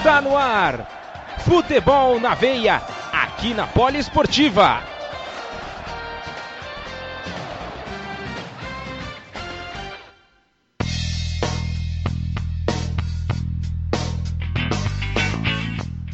[0.00, 1.36] está no ar.
[1.40, 2.80] Futebol na veia,
[3.12, 4.82] aqui na Poliesportiva.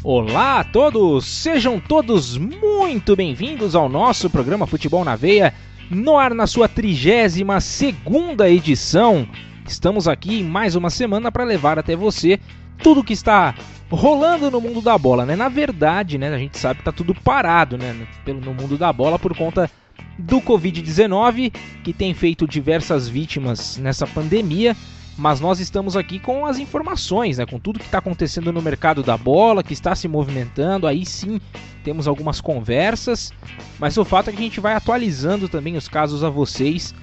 [0.03, 5.53] Olá a todos, sejam todos muito bem-vindos ao nosso programa Futebol na Veia,
[5.89, 9.25] no ar na sua 32 segunda edição.
[9.65, 12.37] Estamos aqui em mais uma semana para levar até você
[12.81, 13.55] tudo que está
[13.89, 15.35] rolando no mundo da bola, né?
[15.35, 17.95] Na verdade, né, a gente sabe que tá tudo parado, né,
[18.25, 19.69] no mundo da bola por conta
[20.17, 24.75] do COVID-19, que tem feito diversas vítimas nessa pandemia,
[25.17, 29.01] mas nós estamos aqui com as informações, né, com tudo que está acontecendo no mercado
[29.01, 30.85] da bola, que está se movimentando.
[30.85, 31.39] Aí sim
[31.83, 33.31] temos algumas conversas,
[33.79, 36.93] mas o fato é que a gente vai atualizando também os casos a vocês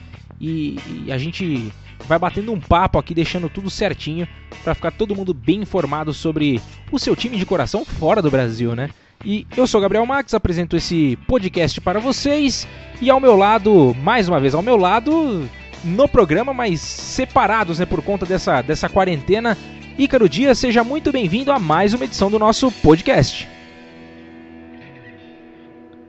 [0.41, 1.73] e, e a gente
[2.07, 4.29] vai batendo um papo aqui, deixando tudo certinho
[4.63, 6.61] para ficar todo mundo bem informado sobre
[6.91, 8.91] o seu time de coração fora do Brasil, né?
[9.25, 12.69] E eu sou Gabriel Max, apresento esse podcast para vocês
[13.01, 15.49] e ao meu lado, mais uma vez ao meu lado,
[15.83, 19.57] no programa, mas separados, né, por conta dessa, dessa quarentena,
[19.97, 23.49] Ícaro Dias, seja muito bem-vindo a mais uma edição do nosso podcast.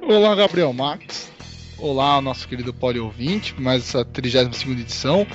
[0.01, 1.31] Olá, Gabriel Max.
[1.77, 5.27] Olá, nosso querido poli ouvinte, mais essa 32 edição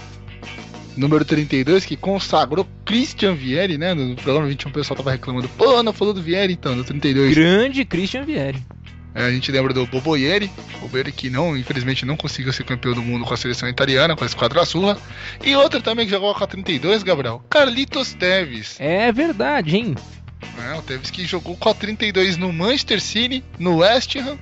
[0.97, 3.95] número 32, que consagrou Christian Vieri, né?
[3.95, 7.35] No programa 21 o pessoal tava reclamando, pô, não falou do Vieri então, no 32.
[7.35, 8.63] Grande Christian Vieri.
[9.15, 13.03] É, a gente lembra do Boboieri, Boboieri que não, infelizmente não conseguiu ser campeão do
[13.03, 14.97] mundo com a seleção italiana, com a Esquadra Surra.
[15.45, 18.77] E outra também que jogou com a 32, Gabriel, Carlitos Teves.
[18.79, 19.97] É verdade, hein?
[20.65, 24.39] É, o Teves que jogou com a 32 no Manchester City, no West Ham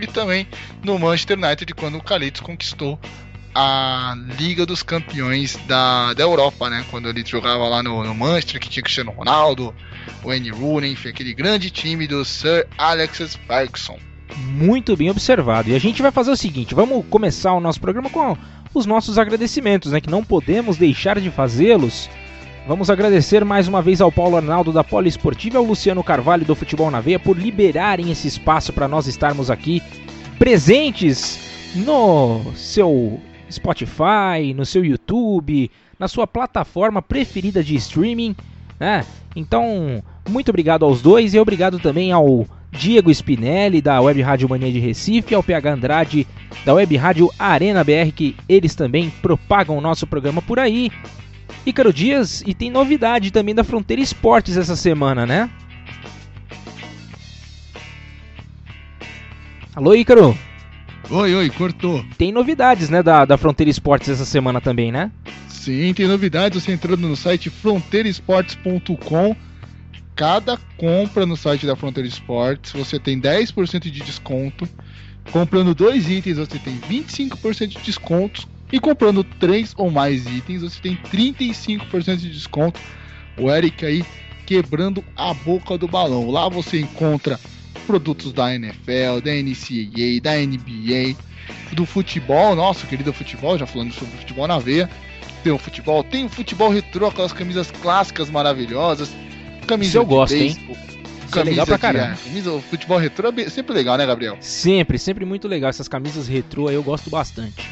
[0.00, 0.46] e também
[0.82, 2.98] no Manchester United quando o Carlitos conquistou
[3.54, 6.84] a Liga dos Campeões da, da Europa, né?
[6.90, 9.74] Quando ele jogava lá no, no Manchester, que tinha Cristiano Ronaldo,
[10.22, 13.98] o Wayne Rooney, enfim, aquele grande time do Sir Alex Ferguson.
[14.36, 15.68] Muito bem observado.
[15.68, 18.36] E a gente vai fazer o seguinte: vamos começar o nosso programa com
[18.74, 20.00] os nossos agradecimentos, né?
[20.00, 22.08] Que não podemos deixar de fazê-los.
[22.66, 26.54] Vamos agradecer mais uma vez ao Paulo Arnaldo da Poliesportiva e ao Luciano Carvalho do
[26.54, 29.82] Futebol na Veia por liberarem esse espaço para nós estarmos aqui
[30.38, 31.40] presentes
[31.74, 33.20] no seu
[33.52, 38.34] Spotify, no seu YouTube, na sua plataforma preferida de streaming,
[38.80, 39.04] né?
[39.36, 44.72] Então, muito obrigado aos dois e obrigado também ao Diego Spinelli da Web Rádio Mania
[44.72, 46.26] de Recife, ao PH Andrade
[46.64, 50.90] da Web Rádio Arena BR, que eles também propagam o nosso programa por aí.
[51.64, 55.48] Ícaro Dias, e tem novidade também da Fronteira Esportes essa semana, né?
[59.74, 60.36] Alô, Ícaro?
[61.10, 62.04] Oi, oi, cortou.
[62.16, 65.10] Tem novidades, né, da, da Fronteira Esportes essa semana também, né?
[65.48, 66.62] Sim, tem novidades.
[66.62, 69.36] Você entrando no site fronteiraesportes.com,
[70.14, 74.68] cada compra no site da Fronteira Esportes, você tem 10% de desconto.
[75.30, 78.48] Comprando dois itens, você tem 25% de desconto.
[78.72, 82.80] E comprando três ou mais itens, você tem 35% de desconto.
[83.38, 84.04] O Eric aí
[84.46, 86.30] quebrando a boca do balão.
[86.30, 87.38] Lá você encontra
[87.82, 91.16] produtos da NFL, da NCAA, da NBA,
[91.72, 94.88] do futebol, nosso querido futebol, já falando sobre futebol na veia.
[95.42, 99.10] Tem o futebol, tem o futebol retrô, aquelas camisas clássicas maravilhosas.
[99.66, 100.54] Camisa eu gosto, hein?
[101.30, 102.14] Camisa é legal pra caramba.
[102.14, 104.36] De, camisa, o futebol retrô é sempre legal, né, Gabriel?
[104.40, 105.70] Sempre, sempre muito legal.
[105.70, 107.68] Essas camisas retrô aí eu gosto bastante.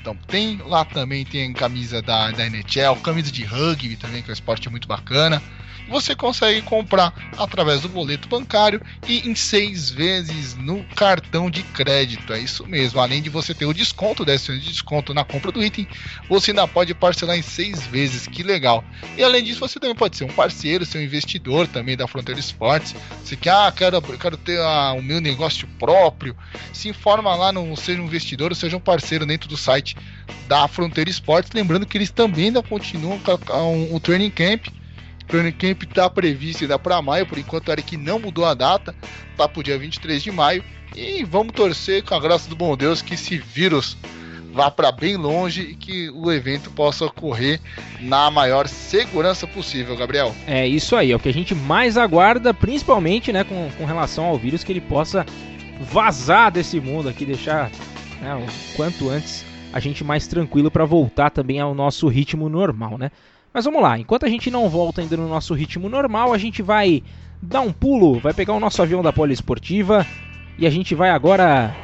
[0.00, 4.32] Então, tem lá também tem camisa da, da NHL, camisa de rugby também, que é
[4.32, 5.42] um esporte muito bacana
[5.88, 12.32] você consegue comprar através do boleto bancário e em seis vezes no cartão de crédito.
[12.32, 13.00] É isso mesmo.
[13.00, 15.86] Além de você ter o desconto, 10% de desconto na compra do item,
[16.28, 18.26] você ainda pode parcelar em seis vezes.
[18.26, 18.84] Que legal.
[19.16, 22.40] E além disso, você também pode ser um parceiro, ser um investidor também da Fronteira
[22.40, 22.94] Esportes.
[23.24, 26.36] Você quer, ah, quero, quero ter ah, o meu negócio próprio.
[26.72, 29.96] Se informa lá, no, seja um investidor ou seja um parceiro dentro do site
[30.48, 31.52] da Fronteira Esportes.
[31.52, 34.66] Lembrando que eles também ainda continuam com o training camp
[35.26, 38.94] Training Camp está previsto ainda para maio, por enquanto era que não mudou a data,
[39.36, 40.64] tá para o dia 23 de maio.
[40.94, 43.96] E vamos torcer com a graça do bom Deus que esse vírus
[44.56, 47.60] vá para bem longe e que o evento possa ocorrer
[48.00, 50.34] na maior segurança possível, Gabriel.
[50.46, 54.24] É isso aí, é o que a gente mais aguarda, principalmente né, com, com relação
[54.24, 55.26] ao vírus, que ele possa
[55.80, 57.70] vazar desse mundo aqui, deixar
[58.22, 62.96] né, o quanto antes a gente mais tranquilo para voltar também ao nosso ritmo normal,
[62.96, 63.10] né?
[63.56, 66.60] Mas vamos lá, enquanto a gente não volta ainda no nosso ritmo normal, a gente
[66.60, 67.02] vai
[67.40, 70.06] dar um pulo, vai pegar o nosso avião da Poliesportiva
[70.58, 71.74] e a gente vai agora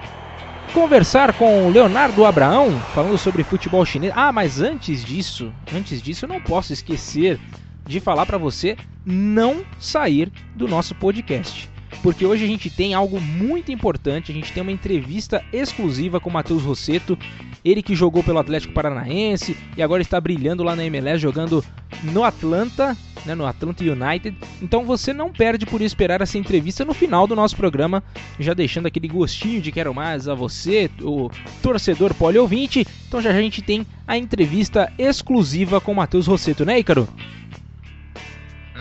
[0.74, 4.12] conversar com o Leonardo Abraão, falando sobre futebol chinês.
[4.14, 7.40] Ah, mas antes disso, antes disso eu não posso esquecer
[7.86, 11.70] de falar para você não sair do nosso podcast.
[12.02, 16.28] Porque hoje a gente tem algo muito importante, a gente tem uma entrevista exclusiva com
[16.28, 17.18] o Matheus Rosseto,
[17.64, 21.64] ele que jogou pelo Atlético Paranaense e agora está brilhando lá na MLS jogando
[22.02, 24.36] no Atlanta, né, no Atlanta United.
[24.60, 28.02] Então você não perde por esperar essa entrevista no final do nosso programa,
[28.38, 31.30] já deixando aquele gostinho de quero mais a você, o
[31.62, 32.86] torcedor poliouvinte.
[33.06, 37.08] Então já a gente tem a entrevista exclusiva com o Matheus Rosseto, né, Ícaro?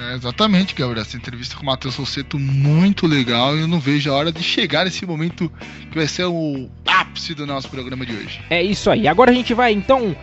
[0.01, 1.01] É, exatamente, Gabriel.
[1.01, 4.41] Essa entrevista com o Matheus Rosseto muito legal e eu não vejo a hora de
[4.41, 5.51] chegar nesse momento
[5.91, 8.41] que vai ser o ápice do nosso programa de hoje.
[8.49, 9.07] É isso aí.
[9.07, 10.15] Agora a gente vai então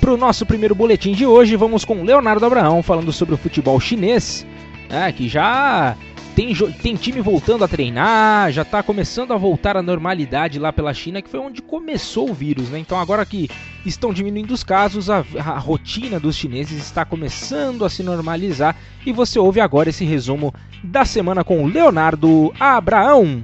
[0.00, 1.56] para o nosso primeiro boletim de hoje.
[1.56, 4.46] Vamos com Leonardo Abraão falando sobre o futebol chinês,
[4.90, 5.96] né, que já
[6.34, 10.94] tem, tem time voltando a treinar, já está começando a voltar à normalidade lá pela
[10.94, 12.78] China, que foi onde começou o vírus, né?
[12.78, 13.48] Então agora que
[13.84, 19.12] estão diminuindo os casos, a, a rotina dos chineses está começando a se normalizar e
[19.12, 23.42] você ouve agora esse resumo da semana com Leonardo Abraão.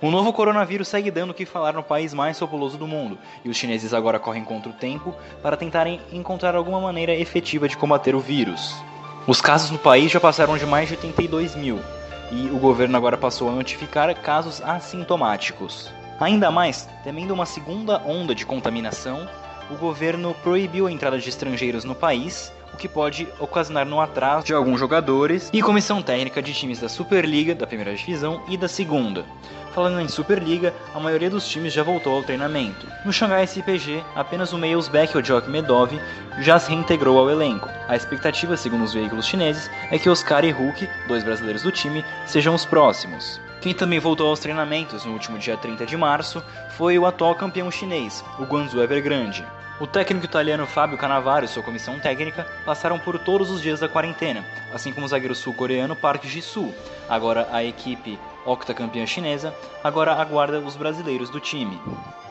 [0.00, 3.48] O novo coronavírus segue dando o que falar no país mais populoso do mundo, e
[3.48, 5.12] os chineses agora correm contra o tempo
[5.42, 8.76] para tentarem encontrar alguma maneira efetiva de combater o vírus.
[9.26, 11.80] Os casos no país já passaram de mais de 82 mil,
[12.30, 15.92] e o governo agora passou a notificar casos assintomáticos.
[16.20, 19.28] Ainda mais, temendo uma segunda onda de contaminação,
[19.68, 24.46] o governo proibiu a entrada de estrangeiros no país, o que pode ocasionar no atraso
[24.46, 28.68] de alguns jogadores e comissão técnica de times da Superliga, da primeira divisão e da
[28.68, 29.24] segunda.
[29.78, 32.84] Falando em Superliga, a maioria dos times já voltou ao treinamento.
[33.04, 35.92] No Xangai SPG, apenas o meia uzbek Ojok Medov
[36.40, 37.68] já se reintegrou ao elenco.
[37.86, 42.04] A expectativa, segundo os veículos chineses, é que Oscar e Hulk, dois brasileiros do time,
[42.26, 43.40] sejam os próximos.
[43.60, 47.70] Quem também voltou aos treinamentos no último dia 30 de março foi o atual campeão
[47.70, 49.46] chinês, o Guangzhou Evergrande.
[49.80, 53.88] O técnico italiano Fábio Cannavaro e sua comissão técnica passaram por todos os dias da
[53.88, 54.44] quarentena,
[54.74, 56.74] assim como o zagueiro sul-coreano Park Ji-soo.
[57.08, 61.80] Agora a equipe octacampeã chinesa agora aguarda os brasileiros do time.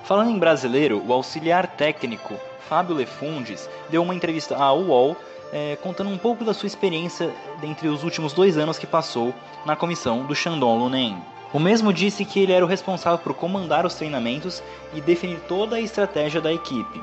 [0.04, 2.34] Falando em brasileiro, o auxiliar técnico
[2.68, 5.16] Fábio Lefundes deu uma entrevista à UOL
[5.54, 9.34] é, contando um pouco da sua experiência dentre os últimos dois anos que passou
[9.66, 11.18] na comissão do Shandong Luneng.
[11.54, 14.62] O mesmo disse que ele era o responsável por comandar os treinamentos
[14.94, 17.02] e definir toda a estratégia da equipe.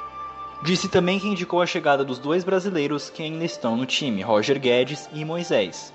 [0.63, 4.59] Disse também que indicou a chegada dos dois brasileiros que ainda estão no time, Roger
[4.59, 5.94] Guedes e Moisés.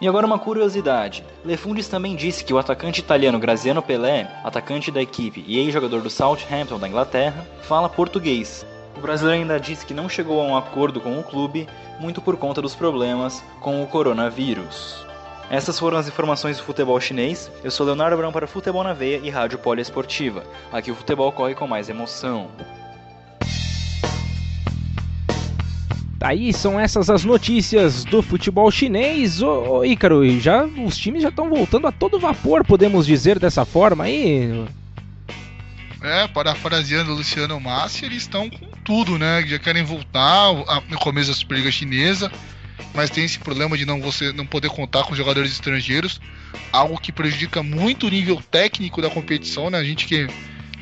[0.00, 1.24] E agora uma curiosidade.
[1.44, 6.08] Lefundis também disse que o atacante italiano Graziano Pelé, atacante da equipe e ex-jogador do
[6.08, 8.64] Southampton da Inglaterra, fala português.
[8.96, 11.68] O brasileiro ainda disse que não chegou a um acordo com o clube,
[11.98, 15.04] muito por conta dos problemas com o coronavírus.
[15.50, 17.50] Essas foram as informações do futebol chinês.
[17.64, 20.44] Eu sou Leonardo Abrão para Futebol na Veia e Rádio Poliesportiva.
[20.70, 22.48] Aqui o futebol corre com mais emoção.
[26.20, 29.40] Aí são essas as notícias do futebol chinês.
[29.40, 33.64] Ô, ô Ícaro, já, os times já estão voltando a todo vapor, podemos dizer dessa
[33.64, 34.66] forma aí?
[36.02, 39.44] É, parafraseando o Luciano Massi, eles estão com tudo, né?
[39.46, 40.52] Já querem voltar
[40.88, 42.30] no começo da Superliga Chinesa,
[42.94, 46.20] mas tem esse problema de não, você, não poder contar com jogadores estrangeiros,
[46.72, 49.78] algo que prejudica muito o nível técnico da competição, né?
[49.78, 50.26] A gente que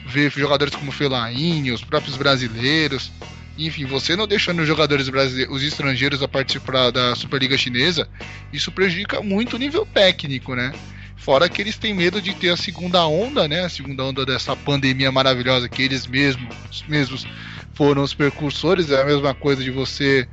[0.07, 3.11] vê jogadores como Felaine, os próprios brasileiros,
[3.59, 8.09] enfim, você não deixando os jogadores brasileiros, os estrangeiros a participar da Superliga Chinesa,
[8.53, 10.73] isso prejudica muito o nível técnico, né?
[11.17, 13.65] Fora que eles têm medo de ter a segunda onda, né?
[13.65, 17.27] A segunda onda dessa pandemia maravilhosa que eles mesmos, mesmos
[17.75, 18.91] foram os precursores.
[18.91, 20.29] É a mesma coisa de você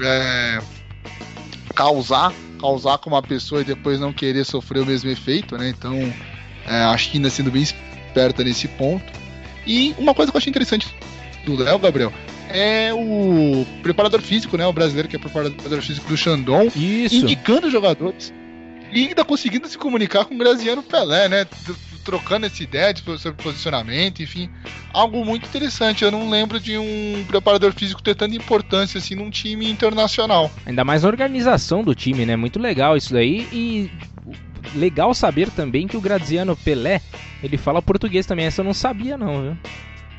[0.00, 0.58] é,
[1.74, 5.68] causar, causar com uma pessoa e depois não querer sofrer o mesmo efeito, né?
[5.68, 5.94] Então,
[6.66, 9.12] é, a China sendo bem esperta nesse ponto.
[9.66, 10.86] E uma coisa que eu achei interessante
[11.44, 12.12] do Léo, Gabriel,
[12.54, 14.64] é o preparador físico, né?
[14.64, 17.16] O brasileiro que é preparador físico do Shandong, Isso.
[17.16, 18.32] indicando jogadores
[18.92, 21.46] e ainda conseguindo se comunicar com o Graziano Pelé, né?
[22.04, 24.48] Trocando essa ideia de, sobre posicionamento, enfim,
[24.92, 26.04] algo muito interessante.
[26.04, 30.50] Eu não lembro de um preparador físico ter tanta importância assim num time internacional.
[30.64, 32.36] Ainda mais a organização do time, né?
[32.36, 33.90] Muito legal isso daí e
[34.76, 37.00] legal saber também que o Graziano Pelé
[37.42, 38.46] ele fala português também.
[38.46, 39.56] Essa eu não sabia não, viu?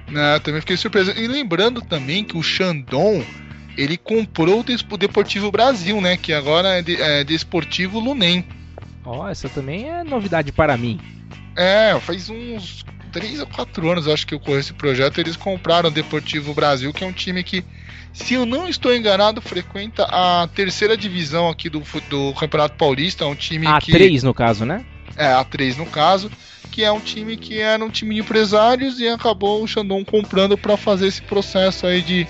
[0.08, 1.12] Né, também fiquei surpreso.
[1.12, 3.26] E lembrando também que o Shandong
[3.78, 6.18] ele comprou o Deportivo Brasil, né?
[6.18, 8.46] Que agora é, de, é Desportivo Lunem.
[9.04, 11.00] Ó, oh, essa também é novidade para mim.
[11.56, 15.20] É, faz uns 3 ou 4 anos, acho que ocorreu esse projeto.
[15.20, 17.64] Eles compraram o Deportivo Brasil, que é um time que
[18.14, 23.28] se eu não estou enganado, frequenta a terceira divisão aqui do, do Campeonato Paulista, é
[23.28, 23.92] um time a que...
[23.92, 24.86] A3 no caso, né?
[25.18, 26.32] É, a 3 no caso,
[26.66, 30.58] que é um time que era um time de empresários e acabou o Shandong comprando
[30.58, 32.28] para fazer esse processo aí de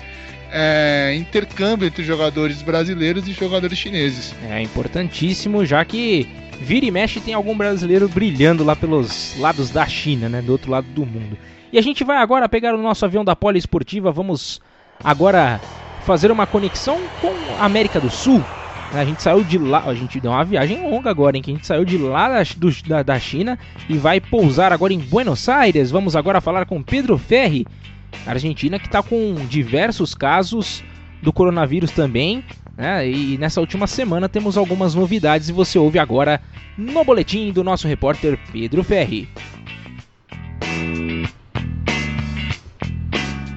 [0.52, 4.34] é, intercâmbio entre jogadores brasileiros e jogadores chineses.
[4.48, 6.28] É importantíssimo, já que
[6.60, 10.70] vira e mexe tem algum brasileiro brilhando lá pelos lados da China, né, do outro
[10.70, 11.36] lado do mundo.
[11.72, 14.60] E a gente vai agora pegar o nosso avião da Poliesportiva, vamos
[15.02, 15.60] agora
[16.04, 18.42] fazer uma conexão com a América do Sul.
[18.96, 21.54] A gente saiu de lá, a gente deu uma viagem longa agora, em que a
[21.54, 25.48] gente saiu de lá da, do, da, da China e vai pousar agora em Buenos
[25.48, 25.90] Aires.
[25.90, 27.66] Vamos agora falar com Pedro Ferri,
[28.26, 30.82] Argentina, que está com diversos casos
[31.22, 32.42] do coronavírus também.
[32.76, 33.08] Né?
[33.08, 36.40] E nessa última semana temos algumas novidades e você ouve agora
[36.76, 39.28] no boletim do nosso repórter Pedro Ferri.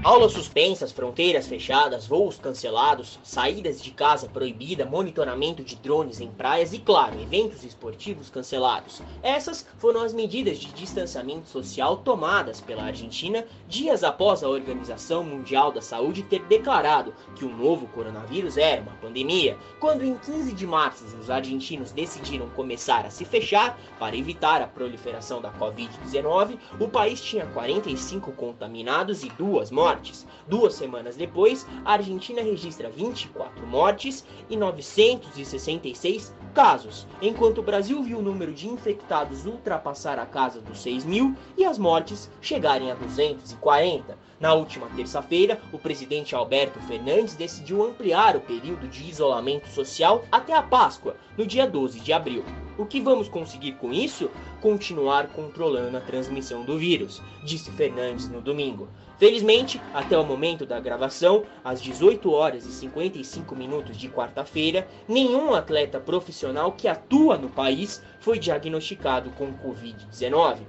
[0.10, 6.74] Aulas suspensas, fronteiras fechadas, voos cancelados, saídas de casa proibida, monitoramento de drones em praias
[6.74, 9.04] e, claro, eventos esportivos cancelados.
[9.22, 15.72] Essas foram as medidas de distanciamento social tomadas pela Argentina dias após a Organização Mundial
[15.72, 19.60] da Saúde ter declarado que o novo coronavírus era uma pandemia.
[19.80, 24.66] Quando em 15 de março os argentinos decidiram começar a se fechar para evitar a
[24.66, 30.25] proliferação da Covid-19, o país tinha 45 contaminados e duas mortes mortes.
[30.48, 38.18] Duas semanas depois, a Argentina registra 24 mortes e 966 casos, enquanto o Brasil viu
[38.18, 42.96] o número de infectados ultrapassar a casa dos 6 mil e as mortes chegarem a
[42.96, 44.18] 240.
[44.39, 50.53] Na última terça-feira, o presidente Alberto Fernandes decidiu ampliar o período de isolamento social até
[50.53, 52.44] a Páscoa, no dia 12 de abril.
[52.77, 54.32] O que vamos conseguir com isso?
[54.62, 58.88] Continuar controlando a transmissão do vírus, disse Fernandes no domingo.
[59.19, 65.53] Felizmente, até o momento da gravação, às 18 horas e 55 minutos de quarta-feira, nenhum
[65.53, 70.59] atleta profissional que atua no país foi diagnosticado com Covid-19.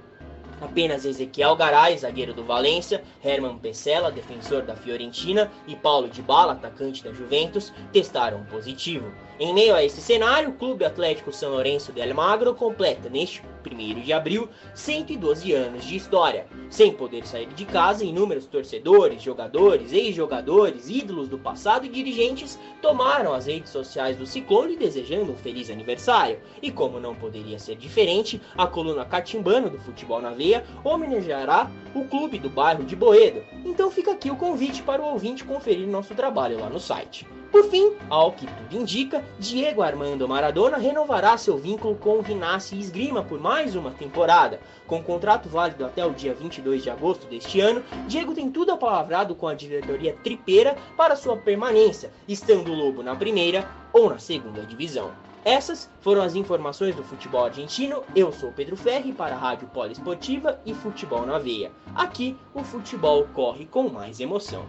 [0.59, 6.51] Apenas Ezequiel Garay, zagueiro do Valência, Herman Pesella, defensor da Fiorentina, e Paulo de Bala,
[6.51, 9.11] atacante da Juventus, testaram positivo.
[9.39, 14.01] Em meio a esse cenário, o Clube Atlético São Lourenço de Almagro completa neste 1
[14.01, 16.47] de abril 112 anos de história.
[16.69, 23.33] Sem poder sair de casa, inúmeros torcedores, jogadores, ex-jogadores, ídolos do passado e dirigentes tomaram
[23.33, 26.39] as redes sociais do Ciclone desejando um feliz aniversário.
[26.61, 32.05] E como não poderia ser diferente, a coluna Catimbano do Futebol na Veia homenageará o
[32.05, 33.43] clube do bairro de Boedo.
[33.65, 37.27] Então fica aqui o convite para o ouvinte conferir nosso trabalho lá no site.
[37.51, 42.79] Por fim, ao que tudo indica, Diego Armando Maradona renovará seu vínculo com o Rinassi
[42.79, 44.59] Esgrima por mais uma temporada.
[44.87, 49.35] Com contrato válido até o dia 22 de agosto deste ano, Diego tem tudo apalavrado
[49.35, 54.61] com a diretoria tripeira para sua permanência, estando o Lobo na primeira ou na segunda
[54.61, 55.11] divisão.
[55.43, 58.03] Essas foram as informações do futebol argentino.
[58.15, 61.71] Eu sou Pedro Ferri para a Rádio Poliesportiva e Futebol na Veia.
[61.95, 64.65] Aqui o futebol corre com mais emoção.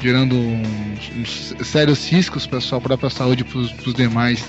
[0.02, 4.44] gerando uns, uns sérios riscos para sua própria saúde e para os demais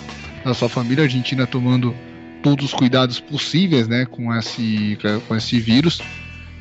[0.44, 1.04] da sua família.
[1.04, 1.94] A Argentina tomando
[2.42, 6.00] todos os cuidados possíveis né, com, esse, com esse vírus.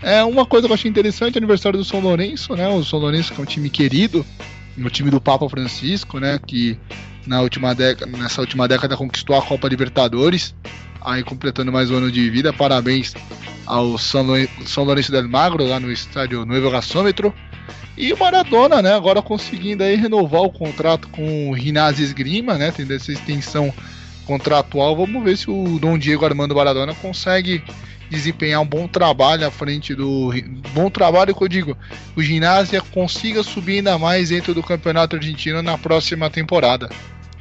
[0.02, 2.68] É uma coisa que eu achei interessante, aniversário do São Lourenço, né?
[2.68, 4.26] O São Lourenço que é um time querido,
[4.78, 6.40] o time do Papa Francisco, né?
[6.46, 6.78] Que
[7.26, 10.54] na última década, nessa última década conquistou a Copa Libertadores
[11.04, 12.52] aí completando mais um ano de vida.
[12.54, 13.14] Parabéns
[13.66, 14.26] ao São,
[14.66, 17.34] São Lourenço del Magro, lá no estádio Novo Gasômetro.
[17.96, 22.72] E o Maradona, né, agora conseguindo aí renovar o contrato com o Rinazzi Esgrima, né,
[22.76, 23.72] tendo essa extensão
[24.26, 24.96] contratual.
[24.96, 27.64] Vamos ver se o Dom Diego Armando Maradona consegue
[28.10, 30.32] desempenhar um bom trabalho à frente do.
[30.74, 31.78] Bom trabalho que eu digo,
[32.16, 36.90] o Ginásio consiga subir ainda mais dentro do Campeonato Argentino na próxima temporada.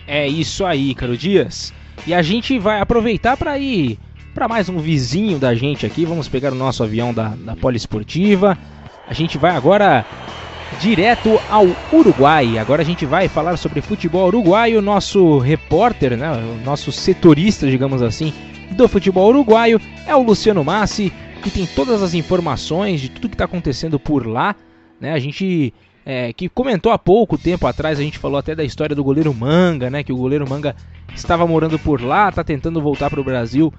[0.07, 1.73] É isso aí, Caro Dias.
[2.07, 3.99] E a gente vai aproveitar para ir
[4.35, 6.05] para mais um vizinho da gente aqui.
[6.05, 8.59] Vamos pegar o nosso avião da, da Poliesportiva.
[9.07, 10.05] A gente vai agora
[10.81, 12.59] direto ao Uruguai.
[12.59, 14.81] Agora a gente vai falar sobre futebol uruguaio.
[14.81, 18.33] Nosso repórter, né, o nosso setorista, digamos assim,
[18.71, 23.35] do futebol uruguaio é o Luciano Massi, que tem todas as informações de tudo que
[23.35, 24.55] está acontecendo por lá.
[25.01, 25.13] Né?
[25.13, 28.95] A gente é, que comentou há pouco tempo atrás, a gente falou até da história
[28.95, 30.03] do goleiro Manga, né?
[30.03, 30.75] Que o goleiro Manga
[31.15, 33.73] estava morando por lá, está tentando voltar para o Brasil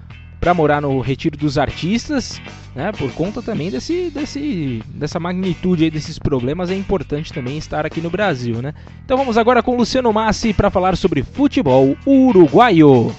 [0.44, 2.38] para morar no Retiro dos Artistas,
[2.74, 2.92] né?
[2.92, 7.98] Por conta também desse, desse, dessa magnitude aí desses problemas, é importante também estar aqui
[7.98, 8.74] no Brasil, né?
[9.02, 13.16] Então vamos agora com Luciano Massi para falar sobre futebol uruguaio.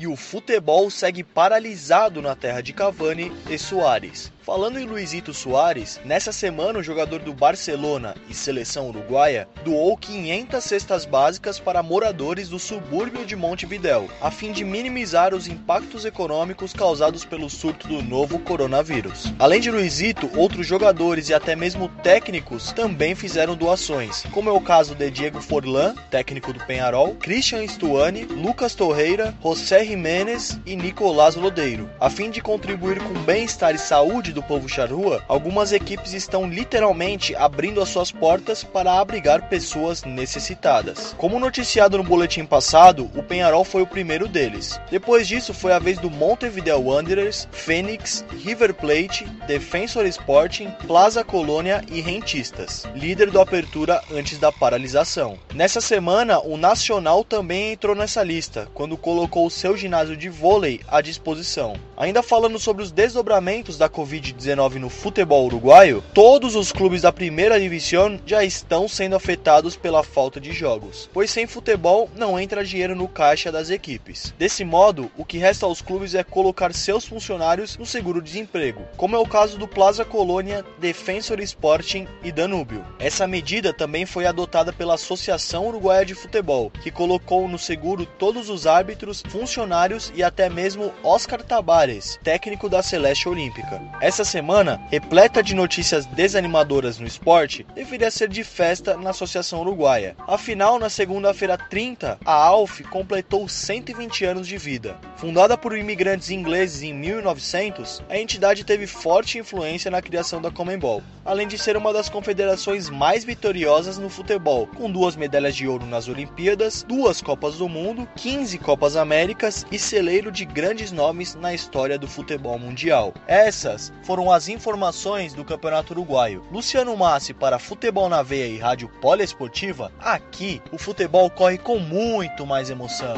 [0.00, 4.32] E o futebol segue paralisado na terra de Cavani e Soares.
[4.44, 10.62] Falando em Luizito Soares, nessa semana o jogador do Barcelona e seleção uruguaia doou 500
[10.62, 16.74] cestas básicas para moradores do subúrbio de Montevidéu, a fim de minimizar os impactos econômicos
[16.74, 19.32] causados pelo surto do novo coronavírus.
[19.38, 24.60] Além de Luizito, outros jogadores e até mesmo técnicos também fizeram doações, como é o
[24.60, 31.34] caso de Diego Forlan, técnico do Penharol, Christian Stuani, Lucas Torreira, José Jiménez e Nicolás
[31.34, 36.48] Lodeiro, a fim de contribuir com bem-estar e saúde do povo charrua, algumas equipes estão
[36.48, 41.14] literalmente abrindo as suas portas para abrigar pessoas necessitadas.
[41.16, 44.78] Como noticiado no boletim passado, o Penharol foi o primeiro deles.
[44.90, 51.82] Depois disso, foi a vez do Montevideo Wanderers, Fênix, River Plate, Defensor Sporting, Plaza Colônia
[51.90, 55.38] e Rentistas, líder do Apertura antes da paralisação.
[55.54, 61.00] Nessa semana, o Nacional também entrou nessa lista, quando colocou seu ginásio de vôlei à
[61.00, 61.76] disposição.
[61.96, 67.12] Ainda falando sobre os desdobramentos da Covid Covid-19 no futebol uruguaio, todos os clubes da
[67.12, 72.64] primeira divisão já estão sendo afetados pela falta de jogos, pois sem futebol não entra
[72.64, 74.34] dinheiro no caixa das equipes.
[74.38, 79.18] Desse modo, o que resta aos clubes é colocar seus funcionários no seguro-desemprego, como é
[79.18, 82.84] o caso do Plaza Colônia, Defensor Sporting e Danúbio.
[82.98, 88.48] Essa medida também foi adotada pela Associação Uruguaia de Futebol, que colocou no seguro todos
[88.48, 91.42] os árbitros, funcionários e até mesmo Oscar
[91.84, 93.82] Tabares, técnico da Celeste Olímpica.
[94.00, 100.16] Essa semana, repleta de notícias desanimadoras no esporte, deveria ser de festa na Associação Uruguaia.
[100.26, 104.96] Afinal, na segunda-feira 30, a ALF completou 120 anos de vida.
[105.16, 111.02] Fundada por imigrantes ingleses em 1900, a entidade teve forte influência na criação da Comembol,
[111.22, 115.84] além de ser uma das confederações mais vitoriosas no futebol, com duas medalhas de ouro
[115.84, 121.52] nas Olimpíadas, duas Copas do Mundo, 15 Copas Américas e celeiro de grandes nomes na
[121.52, 123.12] história do futebol mundial.
[123.26, 126.44] Essas foram as informações do Campeonato Uruguaio.
[126.52, 129.90] Luciano Massi para Futebol na Veia e Rádio Poliesportiva.
[129.98, 133.16] Aqui o futebol corre com muito mais emoção.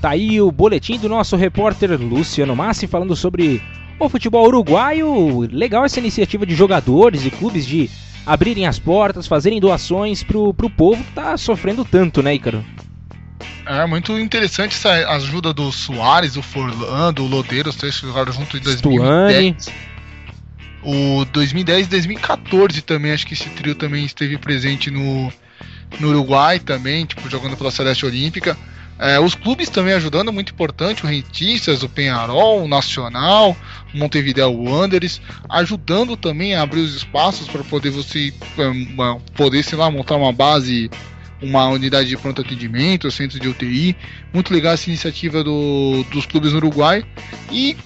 [0.00, 3.62] Tá aí o boletim do nosso repórter Luciano Massi falando sobre
[3.96, 5.48] o futebol uruguaio.
[5.52, 7.88] Legal essa iniciativa de jogadores e clubes de
[8.26, 12.64] abrirem as portas, fazerem doações pro, pro povo que tá sofrendo tanto, né, Ícaro?
[13.66, 18.56] É muito interessante essa ajuda do Soares, do Forlan, do Lodeiro, os três jogaram junto
[18.56, 19.68] em 2010.
[20.82, 25.30] O 2010 e 2014 também, acho que esse trio também esteve presente no,
[25.98, 28.56] no Uruguai também, tipo, jogando pela Celeste Olímpica.
[28.98, 33.56] É, os clubes também ajudando, muito importante, o Rentistas, o Penharol, o Nacional,
[33.94, 39.78] o Montevideo Wanderers, ajudando também a abrir os espaços para poder você é, poder, sei
[39.78, 40.90] lá, montar uma base
[41.42, 43.96] uma unidade de pronto atendimento, centro de UTI.
[44.32, 47.04] Muito legal essa iniciativa do, dos clubes no Uruguai.
[47.50, 47.76] E,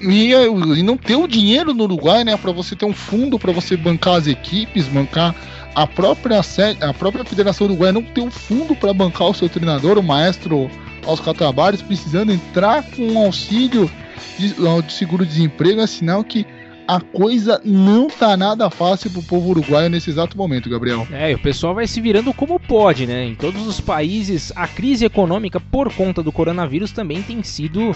[0.00, 2.36] e, e não ter o dinheiro no Uruguai, né?
[2.36, 5.34] Para você ter um fundo para você bancar as equipes, bancar
[5.74, 6.40] a própria,
[6.80, 10.70] a própria Federação Uruguaia não ter um fundo para bancar o seu treinador, o maestro
[11.06, 13.90] Oscar Tabares, precisando entrar com um auxílio
[14.38, 16.46] de, de seguro-desemprego, é sinal que
[16.88, 21.06] a coisa não tá nada fácil pro povo uruguaio nesse exato momento, Gabriel.
[21.12, 23.26] É, o pessoal vai se virando como pode, né?
[23.26, 27.94] Em todos os países, a crise econômica por conta do coronavírus também tem sido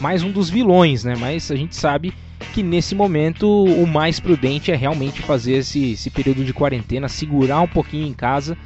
[0.00, 1.14] mais um dos vilões, né?
[1.18, 2.14] Mas a gente sabe
[2.54, 7.60] que nesse momento o mais prudente é realmente fazer esse, esse período de quarentena, segurar
[7.60, 8.56] um pouquinho em casa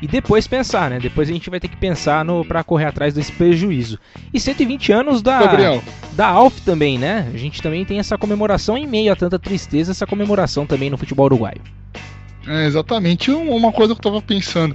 [0.00, 0.98] e depois pensar, né?
[0.98, 3.98] Depois a gente vai ter que pensar no para correr atrás desse prejuízo.
[4.32, 5.82] E 120 anos da Gabriel.
[6.12, 7.30] da Alf também, né?
[7.32, 10.96] A gente também tem essa comemoração em meio a tanta tristeza, essa comemoração também no
[10.96, 11.60] futebol uruguaio.
[12.46, 13.30] É, exatamente.
[13.30, 14.74] Uma coisa que eu tava pensando,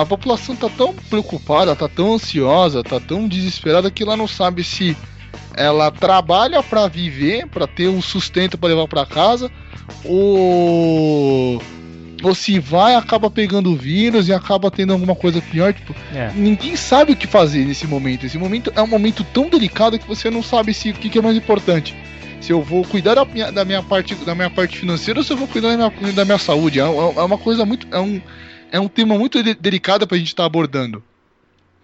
[0.00, 4.64] a população tá tão preocupada, tá tão ansiosa, tá tão desesperada que ela não sabe
[4.64, 4.96] se
[5.56, 9.50] ela trabalha para viver, para ter um sustento para levar para casa,
[10.04, 11.60] ou
[12.22, 16.30] ou se vai acaba pegando o vírus e acaba tendo alguma coisa pior, tipo, é.
[16.34, 18.26] ninguém sabe o que fazer nesse momento.
[18.26, 21.18] Esse momento é um momento tão delicado que você não sabe se o que, que
[21.18, 21.94] é mais importante.
[22.40, 25.32] Se eu vou cuidar da minha, da minha parte da minha parte financeira ou se
[25.32, 26.78] eu vou cuidar da minha, da minha saúde.
[26.78, 28.20] É, é uma coisa muito é um
[28.70, 31.02] é um tema muito de delicado pra gente estar tá abordando.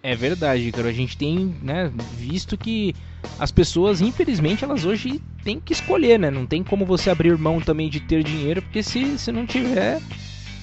[0.03, 0.89] É verdade, cara.
[0.89, 2.95] A gente tem né, visto que
[3.37, 6.31] as pessoas, infelizmente, elas hoje têm que escolher, né?
[6.31, 10.01] Não tem como você abrir mão também de ter dinheiro, porque se, se não tiver,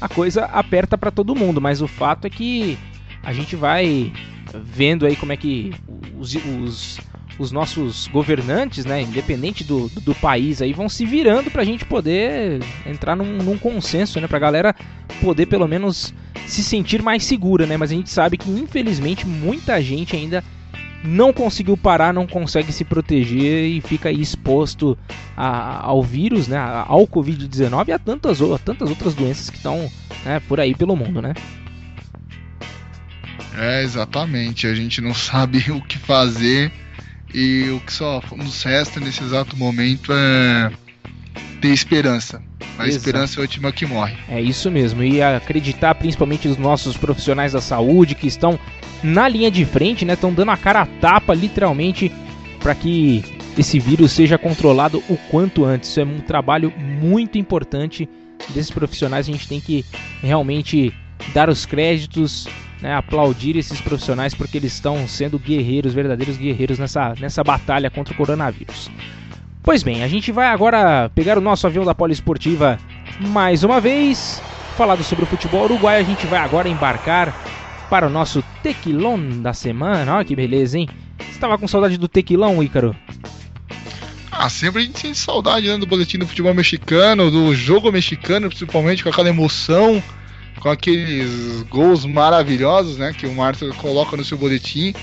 [0.01, 1.61] a coisa aperta para todo mundo.
[1.61, 2.77] Mas o fato é que
[3.23, 4.13] a gente vai
[4.55, 5.73] vendo aí como é que
[6.17, 6.99] os, os,
[7.39, 11.85] os nossos governantes, né, independente do, do, do, país aí, vão se virando pra gente
[11.85, 14.75] poder entrar num, num consenso, né, pra galera
[15.21, 16.13] poder pelo menos
[16.47, 20.43] se sentir mais segura, né, mas a gente sabe que infelizmente muita gente ainda
[21.05, 24.99] não conseguiu parar, não consegue se proteger e fica exposto
[25.37, 29.89] a, ao vírus, né, ao Covid-19 e a tantas, a tantas outras doenças que estão
[30.25, 31.35] né, por aí pelo mundo, né.
[33.57, 34.67] É, exatamente.
[34.67, 36.73] A gente não sabe o que fazer
[37.33, 40.71] e o que só nos resta nesse exato momento é
[41.61, 42.43] ter esperança.
[42.79, 42.97] A Exato.
[42.97, 44.17] esperança é a última que morre.
[44.29, 45.03] É isso mesmo.
[45.03, 48.59] E acreditar principalmente nos nossos profissionais da saúde que estão
[49.03, 50.15] na linha de frente, né?
[50.15, 52.13] Estão dando a cara a tapa, literalmente,
[52.61, 53.25] para que
[53.57, 55.91] esse vírus seja controlado o quanto antes.
[55.91, 58.09] Isso é um trabalho muito importante
[58.51, 59.29] desses profissionais.
[59.29, 59.85] A gente tem que
[60.23, 60.95] realmente
[61.33, 62.47] dar os créditos
[62.81, 68.15] né, aplaudir esses profissionais porque eles estão sendo guerreiros, verdadeiros guerreiros nessa, nessa batalha contra
[68.15, 68.91] o coronavírus.
[69.63, 72.79] Pois bem, a gente vai agora pegar o nosso avião da Poliesportiva
[73.21, 74.41] mais uma vez.
[74.77, 77.35] Falado sobre o futebol uruguaio, a gente vai agora embarcar
[77.91, 80.15] para o nosso tequilão da semana.
[80.15, 80.89] Olha que beleza, hein?
[81.19, 82.95] Você estava com saudade do tequilão, Ícaro?
[84.31, 88.49] Ah, sempre a gente sente saudade né, do boletim do futebol mexicano, do jogo mexicano,
[88.49, 90.01] principalmente com aquela emoção
[90.61, 94.95] com aqueles gols maravilhosos, né, que o Márcio coloca no seu boletim.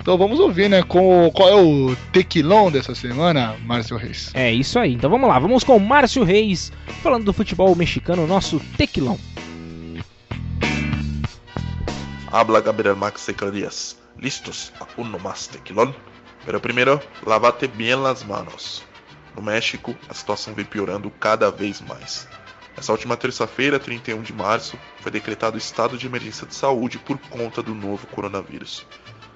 [0.00, 4.30] Então vamos ouvir, né, com, qual é o tequilão dessa semana, Márcio Reis.
[4.34, 4.94] É isso aí.
[4.94, 9.18] Então vamos lá, vamos com o Márcio Reis falando do futebol mexicano, nosso tequilão.
[12.32, 13.98] Habla Gabriel Max Secredias.
[14.18, 15.94] Listos a uno más tequilón?
[16.44, 18.82] Pero primero, lavate bien las manos.
[19.34, 22.28] No México, a situação vem piorando cada vez mais.
[22.76, 27.62] Essa última terça-feira, 31 de março, foi decretado estado de emergência de saúde por conta
[27.62, 28.86] do novo coronavírus.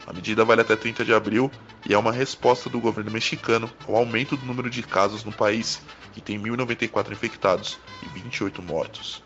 [0.07, 1.51] A medida vale até 30 de abril
[1.87, 5.83] e é uma resposta do governo mexicano ao aumento do número de casos no país,
[6.13, 9.23] que tem 1.094 infectados e 28 mortos.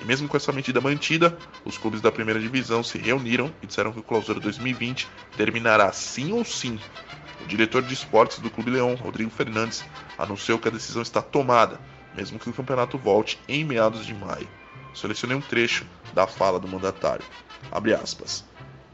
[0.00, 3.92] E mesmo com essa medida mantida, os clubes da primeira divisão se reuniram e disseram
[3.92, 6.78] que o Clausura 2020 terminará sim ou sim.
[7.42, 9.84] O diretor de esportes do Clube Leão, Rodrigo Fernandes,
[10.18, 11.78] anunciou que a decisão está tomada
[12.16, 14.48] mesmo que o campeonato volte em meados de maio.
[14.94, 17.24] Selecionei um trecho da fala do mandatário.
[17.70, 18.44] Abre aspas.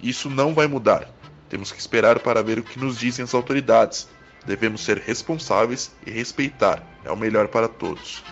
[0.02, 1.08] Isso não vai mudar.
[1.48, 4.08] Temos que esperar para ver o que nos dizem as autoridades.
[4.44, 6.82] Devemos ser responsáveis e respeitar.
[7.04, 8.24] É o melhor para todos.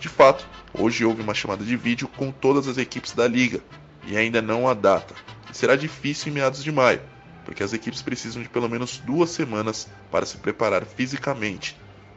[0.00, 3.60] De fato, hoje houve uma chamada de vídeo com todas as equipes da liga
[4.06, 5.14] e ainda não há data.
[5.52, 7.00] Será difícil em meados de maio,
[7.44, 11.76] porque as equipes precisam de pelo menos duas semanas para se preparar fisicamente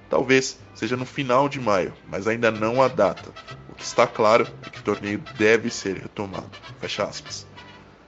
[0.09, 3.29] Talvez seja no final de maio, mas ainda não há data.
[3.69, 6.49] O que está claro é que o torneio deve ser retomado.
[6.79, 7.45] Fecha aspas.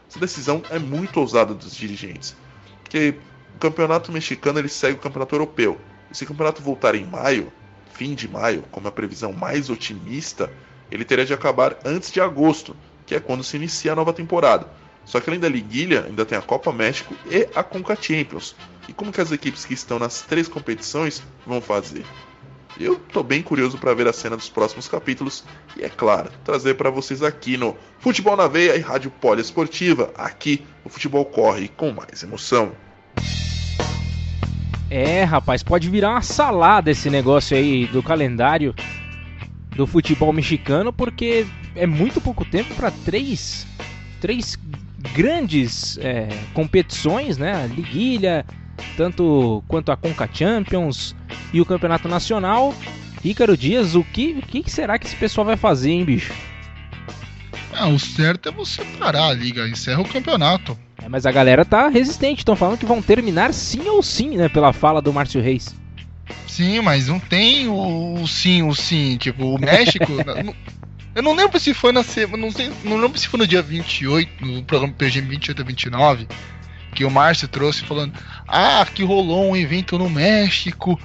[0.09, 2.35] Essa decisão é muito ousada dos dirigentes,
[2.81, 3.15] porque
[3.55, 5.79] o campeonato mexicano ele segue o campeonato europeu.
[6.09, 7.53] E se o campeonato voltar em maio,
[7.93, 10.51] fim de maio, como a previsão mais otimista,
[10.89, 14.67] ele teria de acabar antes de agosto, que é quando se inicia a nova temporada.
[15.11, 18.55] Só que além da liguilha, ainda tem a Copa México e a Conca Champions.
[18.87, 22.05] E como que as equipes que estão nas três competições vão fazer?
[22.79, 25.43] Eu tô bem curioso para ver a cena dos próximos capítulos
[25.75, 30.13] e é claro, trazer para vocês aqui no Futebol na Veia e Rádio Poliesportiva.
[30.15, 32.71] Aqui o futebol corre com mais emoção.
[34.89, 38.73] É, rapaz, pode virar uma salada esse negócio aí do calendário
[39.75, 41.45] do futebol mexicano, porque
[41.75, 43.67] é muito pouco tempo para três,
[44.21, 44.57] três
[45.01, 47.69] grandes é, competições, né?
[47.73, 48.45] Liguilha,
[48.95, 51.15] tanto quanto a Conca Champions
[51.53, 52.73] e o Campeonato Nacional.
[53.23, 56.33] Ícaro Dias, o que, o que será que esse pessoal vai fazer, hein, bicho?
[57.73, 60.77] Ah, o certo é você parar a liga, encerra o campeonato.
[61.01, 64.49] É, mas a galera tá resistente, estão falando que vão terminar sim ou sim, né?
[64.49, 65.75] Pela fala do Márcio Reis.
[66.47, 69.17] Sim, mas não tem o, o sim, o sim.
[69.17, 70.05] Tipo, o México.
[71.13, 72.37] Eu não lembro se foi na semana.
[72.37, 76.27] Não, sei, não lembro se foi no dia 28, no programa PGM 28 a 29,
[76.95, 78.13] que o Márcio trouxe falando:
[78.47, 80.99] Ah, que rolou um evento no México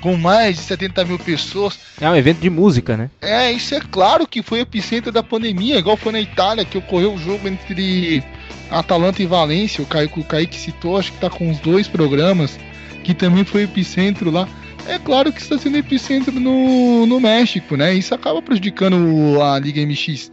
[0.00, 1.78] com mais de 70 mil pessoas.
[2.00, 3.10] É um evento de música, né?
[3.20, 7.14] É, isso é claro que foi epicentro da pandemia, igual foi na Itália, que ocorreu
[7.14, 8.22] o jogo entre
[8.70, 9.82] Atalanta e Valência.
[9.82, 12.58] O Kaique, o Kaique citou, acho que tá com os dois programas,
[13.04, 14.48] que também foi epicentro lá.
[14.86, 17.94] É claro que está sendo epicentro no, no México, né?
[17.94, 20.30] Isso acaba prejudicando a Liga MX.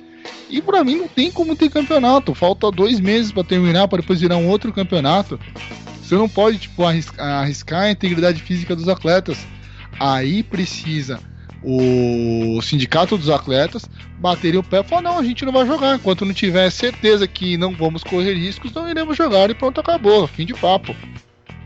[0.49, 2.33] E para mim não tem como ter campeonato.
[2.33, 5.39] Falta dois meses para terminar, para depois virar um outro campeonato.
[6.01, 9.45] Você não pode tipo, arriscar, arriscar a integridade física dos atletas.
[9.99, 11.19] Aí precisa
[11.63, 13.83] o sindicato dos atletas
[14.19, 15.95] baterem o pé e falar: não, a gente não vai jogar.
[15.95, 20.27] Enquanto não tiver certeza que não vamos correr riscos, não iremos jogar e pronto, acabou.
[20.27, 20.95] Fim de papo.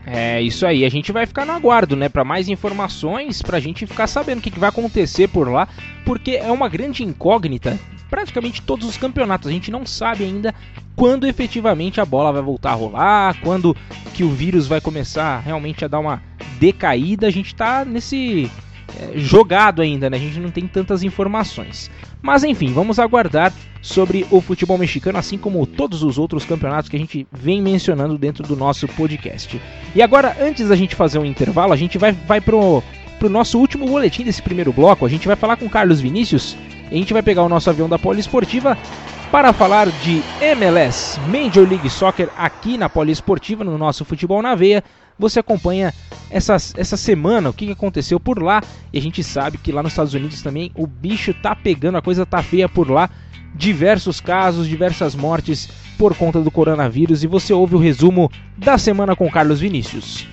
[0.04, 3.86] É isso aí, a gente vai ficar no aguardo, né, para mais informações, pra gente
[3.86, 5.68] ficar sabendo o que, que vai acontecer por lá,
[6.04, 7.78] porque é uma grande incógnita.
[8.10, 10.54] Praticamente todos os campeonatos, a gente não sabe ainda
[10.94, 13.76] quando efetivamente a bola vai voltar a rolar, quando
[14.12, 16.22] que o vírus vai começar realmente a dar uma
[16.58, 17.26] decaída.
[17.26, 18.50] A gente tá nesse
[18.98, 20.16] é, jogado ainda, né?
[20.16, 21.90] A gente não tem tantas informações.
[22.20, 26.96] Mas enfim, vamos aguardar sobre o futebol mexicano, assim como todos os outros campeonatos que
[26.96, 29.60] a gente vem mencionando dentro do nosso podcast.
[29.94, 32.82] E agora, antes da gente fazer um intervalo, a gente vai, vai pro,
[33.18, 35.04] pro nosso último boletim desse primeiro bloco.
[35.04, 36.56] A gente vai falar com Carlos Vinícius.
[36.90, 38.78] A gente vai pegar o nosso avião da Poliesportiva
[39.32, 44.84] para falar de MLS, Major League Soccer, aqui na Poliesportiva, no nosso Futebol na Veia
[45.22, 45.94] você acompanha
[46.30, 48.60] essa, essa semana o que aconteceu por lá.
[48.92, 52.02] E a gente sabe que lá nos Estados Unidos também o bicho tá pegando, a
[52.02, 53.08] coisa tá feia por lá.
[53.54, 57.22] Diversos casos, diversas mortes por conta do coronavírus.
[57.22, 60.26] E você ouve o resumo da semana com Carlos Vinícius.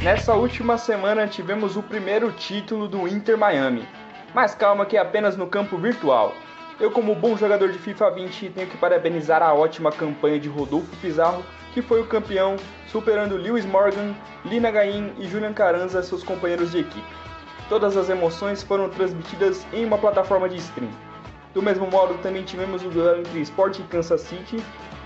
[0.00, 3.86] Nessa última semana tivemos o primeiro título do Inter Miami.
[4.32, 6.34] Mas calma que é apenas no campo virtual.
[6.78, 10.96] Eu, como bom jogador de FIFA 20, tenho que parabenizar a ótima campanha de Rodolfo
[10.96, 12.56] Pizarro que foi o campeão,
[12.88, 17.20] superando Lewis Morgan, Lina Gain e Julian Carranza, seus companheiros de equipe.
[17.68, 20.90] Todas as emoções foram transmitidas em uma plataforma de stream.
[21.54, 24.56] Do mesmo modo, também tivemos o duelo entre Sport e Kansas City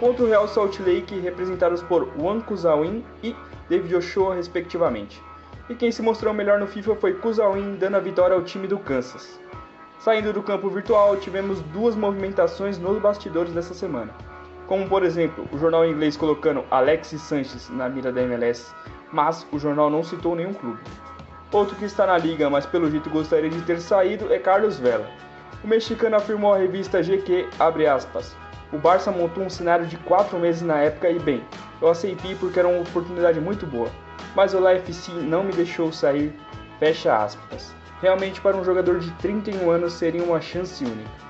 [0.01, 3.35] contra o Real Salt Lake, representados por Juan Kuzawin e
[3.69, 5.23] David Ochoa, respectivamente.
[5.69, 8.79] E quem se mostrou melhor no FIFA foi Kuzawin, dando a vitória ao time do
[8.79, 9.41] Kansas.
[9.99, 14.13] Saindo do campo virtual, tivemos duas movimentações nos bastidores dessa semana
[14.67, 18.75] como por exemplo o jornal inglês colocando Alexis Sanches na mira da MLS,
[19.13, 20.81] mas o jornal não citou nenhum clube.
[21.53, 25.09] Outro que está na liga, mas pelo jeito gostaria de ter saído, é Carlos Vela.
[25.63, 27.49] O mexicano afirmou à revista GQ,
[27.89, 28.37] aspas,
[28.73, 31.45] o Barça montou um cenário de 4 meses na época e bem,
[31.81, 33.89] eu aceitei porque era uma oportunidade muito boa,
[34.35, 36.35] mas o LAFC não me deixou sair,
[36.81, 37.75] fecha aspas.
[38.03, 41.25] Realmente para um jogador de 31 anos seria uma chance única.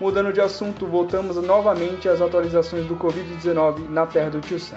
[0.00, 4.76] Mudando de assunto, voltamos novamente às atualizações do Covid-19 na terra do Tio Sam.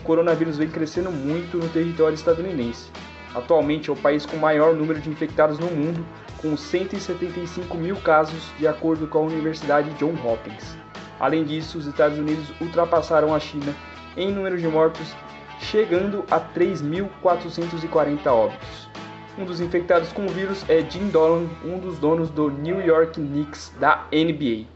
[0.00, 2.90] O coronavírus vem crescendo muito no território estadunidense.
[3.32, 6.04] Atualmente é o país com maior número de infectados no mundo,
[6.42, 10.76] com 175 mil casos, de acordo com a Universidade John Hopkins.
[11.20, 13.72] Além disso, os Estados Unidos ultrapassaram a China
[14.16, 15.14] em número de mortos,
[15.60, 18.89] chegando a 3.440 óbitos.
[19.38, 23.20] Um dos infectados com o vírus é Jim Dolan, um dos donos do New York
[23.20, 24.66] Knicks da NBA.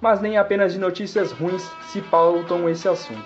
[0.00, 3.24] Mas nem apenas de notícias ruins se pautam esse assunto.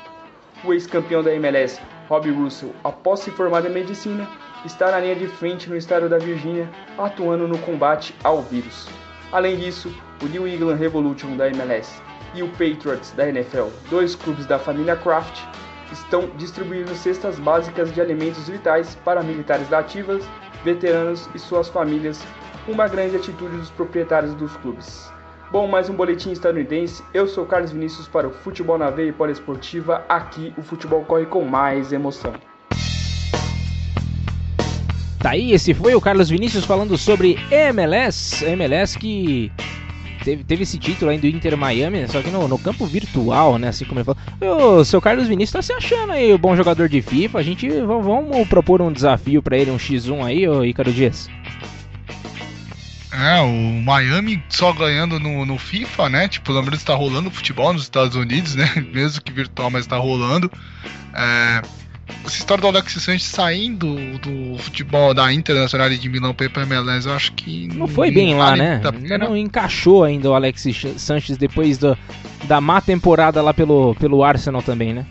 [0.65, 4.29] O ex-campeão da MLS, Rob Russell, após se formar em medicina,
[4.65, 8.89] está na linha de frente no estado da Virgínia, atuando no combate ao vírus.
[9.33, 12.01] Além disso, o New England Revolution da MLS
[12.35, 15.43] e o Patriots da NFL, dois clubes da família Kraft,
[15.93, 20.25] estão distribuindo cestas básicas de alimentos vitais para militares da ativas
[20.65, 22.21] veteranos e suas famílias,
[22.67, 25.13] uma grande atitude dos proprietários dos clubes.
[25.51, 27.03] Bom, mais um boletim estadunidense.
[27.15, 30.05] Eu sou Carlos Vinícius para o Futebol na Veia e Poliesportiva.
[30.07, 32.35] Aqui o futebol corre com mais emoção.
[35.19, 39.51] Tá aí, esse foi o Carlos Vinícius falando sobre MLS, MLS que
[40.25, 43.69] teve, teve esse título aí do Inter Miami, só que no, no campo virtual, né?
[43.69, 44.79] Assim como ele falou.
[44.79, 47.39] O seu Carlos Vinícius tá se achando aí o bom jogador de FIFA.
[47.39, 51.29] A gente vamos propor um desafio para ele, um X1 aí, ô Ícaro Dias.
[53.11, 56.29] É, o Miami só ganhando no, no FIFA, né?
[56.29, 58.71] Tipo, pelo menos tá rolando futebol nos Estados Unidos, né?
[58.95, 60.51] Mesmo que virtual, mas tá rolando.
[61.15, 61.63] É,
[62.25, 67.15] essa história do Alexis Sanches saindo do futebol da Internacional de Milão para MLS, eu
[67.15, 67.69] acho que.
[67.69, 68.81] Não foi bem lá, né?
[69.19, 71.97] Não encaixou ainda o Alexis Sanches depois do,
[72.45, 75.07] da má temporada lá pelo, pelo Arsenal também, né?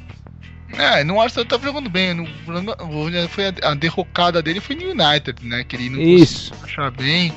[0.77, 2.13] É, no Arsenal tá jogando bem.
[2.13, 2.27] No,
[3.29, 5.63] foi a, a derrocada dele foi no United, né?
[5.63, 6.53] Que ele não Isso.
[6.63, 7.33] achar bem.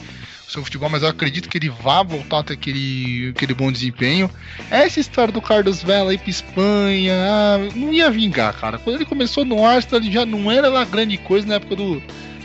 [0.50, 4.30] Seu futebol, mas eu acredito que ele vá voltar a ter aquele, aquele bom desempenho.
[4.70, 8.78] Essa história do Carlos Vela ir pra Espanha, ah, não ia vingar, cara.
[8.78, 12.02] Quando ele começou no Arsenal, ele já não era lá grande coisa na época do,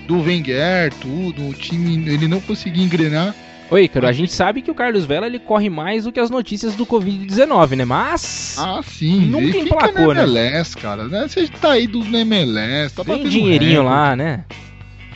[0.07, 3.33] do Wenger, tudo, o time, ele não conseguia engrenar.
[3.71, 6.29] Oi, cara, a gente sabe que o Carlos Vela ele corre mais do que as
[6.29, 7.83] notícias do Covid-19, né?
[7.85, 8.57] Mas.
[8.59, 9.21] Ah, sim.
[9.21, 10.21] Nunca emplacou, né?
[10.21, 11.05] MLS, cara.
[11.05, 11.27] Né?
[11.27, 14.45] Você tá aí do MLS, tá Tem dinheirinho lá, né?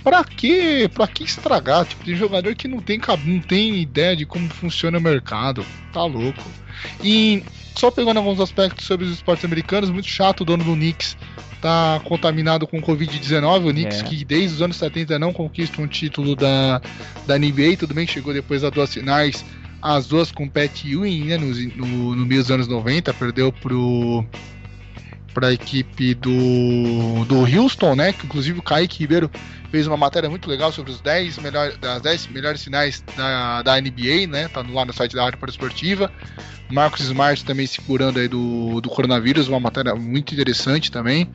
[0.04, 0.90] Pra quê?
[0.94, 1.86] Pra que estragar?
[1.86, 5.66] Tipo, tem jogador que não tem, não tem ideia de como funciona o mercado.
[5.92, 6.44] Tá louco.
[7.04, 7.44] E
[7.76, 11.18] só pegando alguns aspectos sobre os esportes americanos, muito chato o dono do Knicks
[11.62, 13.70] tá contaminado com Covid-19.
[13.70, 14.04] O Knicks, é.
[14.04, 16.82] que desde os anos 70 não conquista um título da,
[17.28, 19.46] da NBA, tudo bem que chegou depois das duas finais,
[19.82, 24.26] as duas com Pat Ewing, né, no, no, no meio dos anos 90, perdeu pro
[25.34, 28.12] para a equipe do, do Houston, né?
[28.12, 29.30] Que inclusive o Kaique Ribeiro
[29.72, 33.80] fez uma matéria muito legal sobre os 10 melhores, das 10 melhores finais da, da
[33.80, 34.48] NBA, né?
[34.48, 36.12] Tá lá no site da Rádio Esportiva.
[36.70, 41.30] Marcos Smart também se curando aí do, do coronavírus, uma matéria muito interessante também.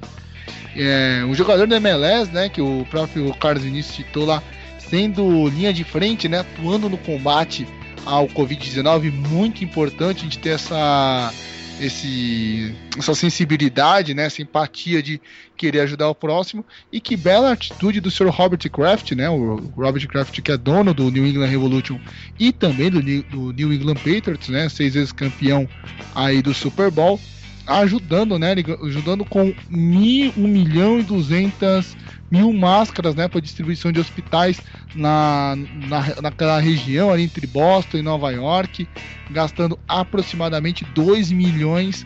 [0.77, 4.43] É, um jogador da MLS, né, que o próprio Carlos Vinícius citou lá,
[4.79, 7.67] sendo linha de frente, né, atuando no combate
[8.05, 11.33] ao Covid-19, muito importante a gente ter essa
[11.81, 15.21] esse, essa sensibilidade, né, essa empatia de
[15.57, 18.29] querer ajudar o próximo e que bela atitude do Sr.
[18.29, 21.99] Robert Kraft, né, o Robert Kraft que é dono do New England Revolution
[22.39, 25.69] e também do, do New England Patriots, né, seis vezes campeão
[26.15, 27.21] aí do Super Bowl,
[27.67, 31.97] ajudando, né, ajudando com mil, 1 milhão e 200
[32.35, 34.61] mil máscaras né, para distribuição de hospitais
[34.93, 35.55] na,
[35.87, 38.89] na, naquela região ali entre Boston e Nova York,
[39.31, 42.05] gastando aproximadamente 2 milhões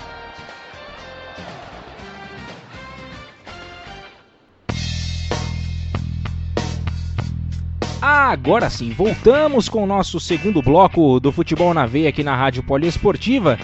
[8.00, 12.62] Agora sim, voltamos com o nosso segundo bloco do Futebol na Veia aqui na Rádio
[12.62, 13.58] Poliesportiva.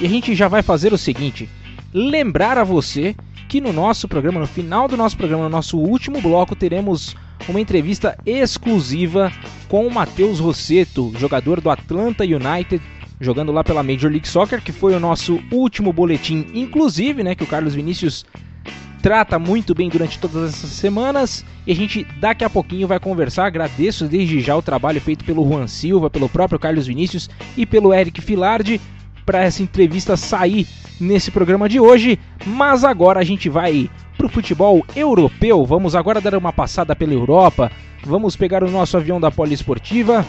[0.00, 1.50] E a gente já vai fazer o seguinte:
[1.92, 3.14] lembrar a você
[3.46, 7.14] que no nosso programa, no final do nosso programa, no nosso último bloco, teremos
[7.48, 9.32] uma entrevista exclusiva
[9.68, 12.82] com o Matheus Rosseto, jogador do Atlanta United,
[13.20, 17.44] jogando lá pela Major League Soccer, que foi o nosso último boletim, inclusive, né, que
[17.44, 18.24] o Carlos Vinícius
[19.02, 21.44] trata muito bem durante todas essas semanas.
[21.66, 23.46] E a gente daqui a pouquinho vai conversar.
[23.46, 27.94] Agradeço desde já o trabalho feito pelo Juan Silva, pelo próprio Carlos Vinícius e pelo
[27.94, 28.80] Eric Filardi
[29.30, 30.66] para essa entrevista sair
[31.00, 32.18] nesse programa de hoje.
[32.44, 35.64] Mas agora a gente vai para o futebol europeu.
[35.64, 37.70] Vamos agora dar uma passada pela Europa.
[38.04, 40.26] Vamos pegar o nosso avião da Poliesportiva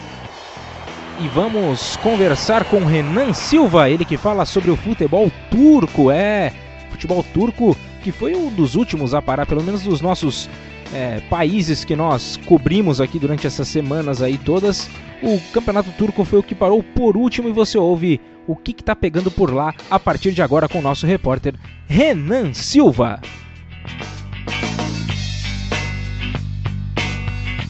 [1.18, 6.08] e vamos conversar com Renan Silva, ele que fala sobre o futebol turco.
[6.12, 6.52] É,
[6.88, 10.48] futebol turco que foi um dos últimos a parar, pelo menos dos nossos
[10.94, 14.88] é, países que nós cobrimos aqui durante essas semanas aí todas.
[15.20, 18.94] O campeonato turco foi o que parou por último e você ouve o que está
[18.94, 21.54] pegando por lá a partir de agora com o nosso repórter
[21.86, 23.20] Renan Silva.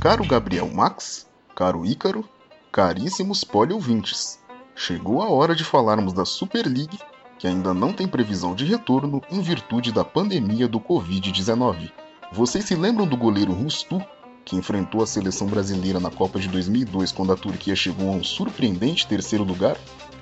[0.01, 2.29] Caro Gabriel Max, caro Ícaro,
[2.73, 4.41] caríssimos poliouvintes,
[4.75, 6.99] chegou a hora de falarmos da Super League,
[7.39, 11.91] que ainda não tem previsão de retorno em virtude da pandemia do Covid-19.
[12.33, 14.03] Vocês se lembram do goleiro Rustu,
[14.45, 18.25] que enfrentou a seleção brasileira na Copa de 2002 quando a Turquia chegou a um
[18.25, 19.77] surpreendente terceiro lugar?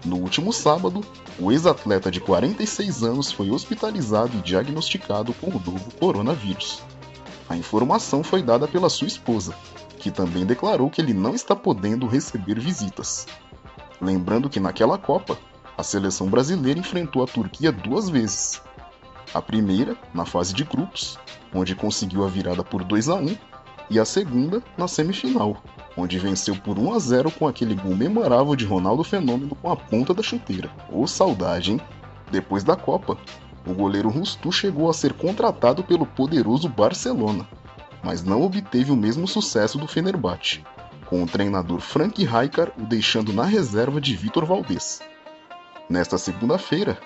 [0.05, 1.05] No último sábado,
[1.39, 6.83] o ex-atleta de 46 anos foi hospitalizado e diagnosticado com o novo coronavírus.
[7.49, 9.55] A informação foi dada pela sua esposa,
[9.99, 13.27] que também declarou que ele não está podendo receber visitas.
[14.01, 15.39] Lembrando que naquela Copa,
[15.77, 18.63] a seleção brasileira enfrentou a Turquia duas vezes.
[19.35, 21.19] A primeira, na fase de grupos,
[21.55, 23.37] onde conseguiu a virada por 2 a 1,
[23.91, 25.61] e a segunda, na semifinal,
[25.97, 29.77] onde venceu por 1 a 0 com aquele gol memorável de Ronaldo Fenômeno com a
[29.77, 30.71] ponta da chuteira.
[30.93, 31.81] Ô saudade, hein?
[32.31, 33.19] Depois da Copa,
[33.67, 37.47] o goleiro Rustu chegou a ser contratado pelo poderoso Barcelona,
[38.03, 40.65] mas não obteve o mesmo sucesso do Fenerbahçe,
[41.07, 45.01] com o treinador Frank Rijkaard o deixando na reserva de Vitor Valdez.
[45.89, 46.97] Nesta segunda-feira,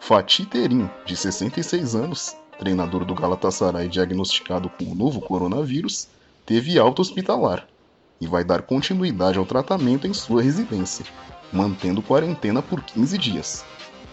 [0.00, 6.08] Fatih Terim, de 66 anos, treinador do Galatasaray diagnosticado com o novo coronavírus,
[6.44, 7.66] teve alta hospitalar
[8.20, 11.04] e vai dar continuidade ao tratamento em sua residência,
[11.52, 13.64] mantendo quarentena por 15 dias.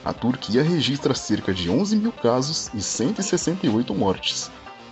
[0.04, 4.50] A Turquia registra cerca de 11 mil casos e 168 mortes.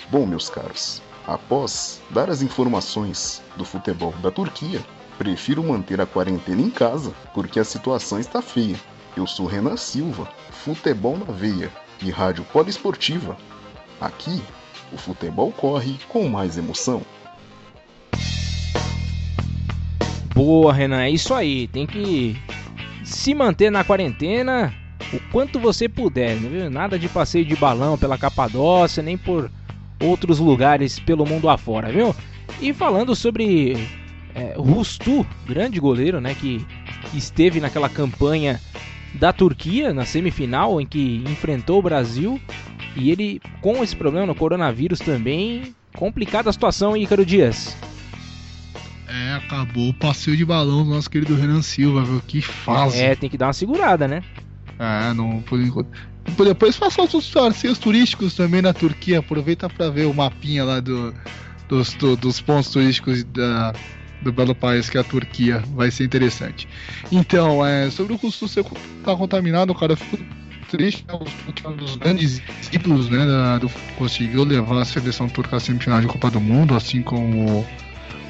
[0.10, 4.84] Bom, meus caros, após dar as informações do futebol da Turquia,
[5.18, 8.80] prefiro manter a quarentena em casa porque a situação está feia.
[9.16, 11.72] Eu sou Renan Silva, Futebol na Veia
[12.04, 13.36] e Rádio Poliesportiva.
[14.00, 14.44] Aqui,
[14.92, 17.02] o futebol corre com mais emoção.
[20.38, 21.68] Boa, Renan, é isso aí.
[21.68, 22.38] Tem que
[23.04, 24.72] se manter na quarentena
[25.12, 26.70] o quanto você puder, viu?
[26.70, 29.50] Nada de passeio de balão pela Capadócia, nem por
[30.00, 32.16] outros lugares pelo mundo afora, viu?
[32.62, 33.76] E falando sobre
[34.36, 36.64] é, Rustu, grande goleiro, né, que
[37.16, 38.62] esteve naquela campanha
[39.16, 42.40] da Turquia na semifinal em que enfrentou o Brasil
[42.96, 47.76] e ele com esse problema no coronavírus também complicada a situação, Ícaro Dias.
[49.18, 52.22] É, acabou o passeio de balão do nosso querido Renan Silva, viu?
[52.28, 53.02] Que fase.
[53.02, 54.22] É, tem que dar uma segurada, né?
[54.78, 55.90] É, não, por enquanto.
[56.38, 59.20] Depois faça os passeios turísticos também na Turquia.
[59.20, 61.14] Aproveita para ver o mapinha lá do,
[61.68, 63.74] dos, do, dos pontos turísticos da,
[64.22, 65.64] do belo país que é a Turquia.
[65.74, 66.68] Vai ser interessante.
[67.12, 68.64] Então, é, sobre o custo ser
[69.04, 70.24] tá contaminado, cara, eu fico
[70.70, 71.06] triste.
[71.08, 71.18] Né?
[71.66, 72.42] Um dos grandes
[72.72, 73.26] ídolos, né?
[73.26, 77.66] Da, do, conseguiu levar a seleção turca à semifinal de Copa do Mundo, assim como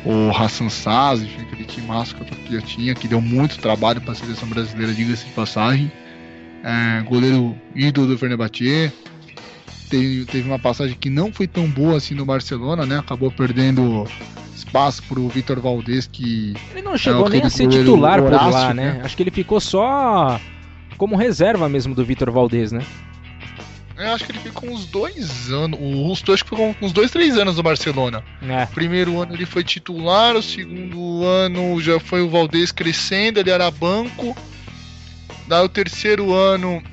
[0.05, 3.57] o, o Hassan Saz, enfim, aquele time massa que a Turquia tinha, que deu muito
[3.59, 5.91] trabalho para a seleção brasileira, diga-se de passagem
[6.63, 8.91] é, goleiro ídolo do Fenerbahçe.
[9.89, 12.99] Teve, teve uma passagem que não foi tão boa assim no Barcelona, né?
[12.99, 14.05] Acabou perdendo
[14.53, 16.53] espaço pro Vitor Valdez, que.
[16.71, 18.93] Ele não chegou é nem a ser titular por lá, né?
[18.93, 19.01] né?
[19.03, 20.39] Acho que ele ficou só
[20.97, 22.81] como reserva mesmo do Vitor Valdez, né?
[23.97, 25.79] Eu acho que ele ficou uns dois anos.
[25.79, 28.23] O Rusto acho que ficou uns dois, três anos no Barcelona.
[28.47, 28.65] É.
[28.67, 33.71] Primeiro ano ele foi titular, o segundo ano já foi o Valdez crescendo, ele era
[33.71, 34.37] banco.
[35.47, 36.83] Daí o terceiro ano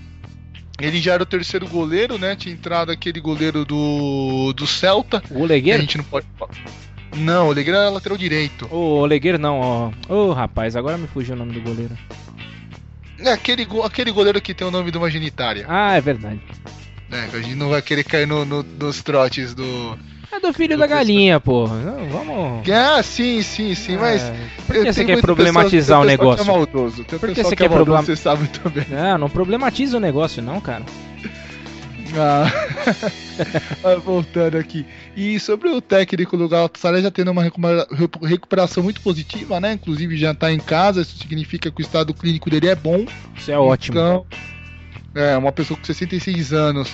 [0.80, 2.34] ele já era o terceiro goleiro, né?
[2.34, 5.22] Tinha entrado aquele goleiro do, do Celta.
[5.30, 5.78] O Olegueiro?
[5.78, 6.26] A gente não pode.
[7.16, 8.66] Não, o Olegueiro era lateral direito.
[8.72, 9.92] O Olegueiro não, ó.
[10.09, 11.96] Ô rapaz, agora me fugiu o nome do goleiro.
[13.18, 15.64] É aquele, aquele goleiro que tem o nome de uma genitária.
[15.68, 16.40] Ah, é verdade.
[17.14, 19.96] É, a gente não vai querer cair no, no, nos trotes do
[20.34, 21.68] é do filho do da galinha, pô.
[21.68, 22.68] Não, vamos.
[22.68, 23.98] Ah, sim, sim, sim, é.
[23.98, 24.32] mas.
[24.66, 26.42] Por que você quer problematizar o negócio?
[26.42, 27.04] É maldoso.
[27.04, 28.36] Tem Por que você quer é problematizar?
[28.36, 28.84] Você sabe também.
[28.90, 30.84] Não, não problematiza o negócio, não, cara.
[32.16, 32.50] Ah.
[33.84, 33.96] ah.
[34.04, 34.84] voltando aqui.
[35.16, 37.44] E sobre o técnico do Galatasaray já tendo uma
[38.22, 39.74] recuperação muito positiva, né?
[39.74, 43.06] Inclusive já tá em casa, isso significa que o estado clínico dele é bom.
[43.36, 44.26] Isso é ótimo.
[45.14, 46.92] É, uma pessoa com 66 anos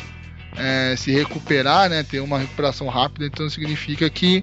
[0.56, 4.42] é, se recuperar, né, ter uma recuperação rápida, então significa que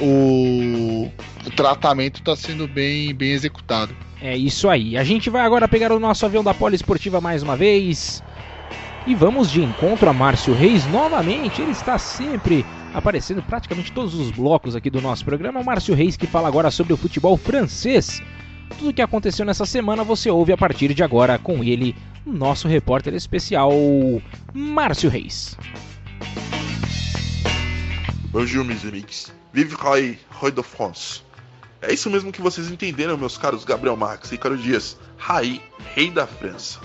[0.00, 1.10] o,
[1.46, 3.94] o tratamento está sendo bem, bem executado.
[4.20, 4.96] É isso aí.
[4.96, 8.22] A gente vai agora pegar o nosso avião da Poliesportiva mais uma vez.
[9.06, 11.62] E vamos de encontro a Márcio Reis novamente.
[11.62, 15.62] Ele está sempre aparecendo praticamente todos os blocos aqui do nosso programa.
[15.62, 18.20] Márcio Reis que fala agora sobre o futebol francês.
[18.78, 21.94] Tudo o que aconteceu nessa semana você ouve a partir de agora com ele,
[22.26, 23.70] nosso repórter especial,
[24.52, 25.56] Márcio Reis.
[28.30, 29.32] Bonjour, meus amigos.
[29.52, 31.22] Vive Roy, Roy de France.
[31.80, 34.98] É isso mesmo que vocês entenderam, meus caros Gabriel Marques e Caro Dias.
[35.16, 35.62] Raí,
[35.94, 36.80] rei da França.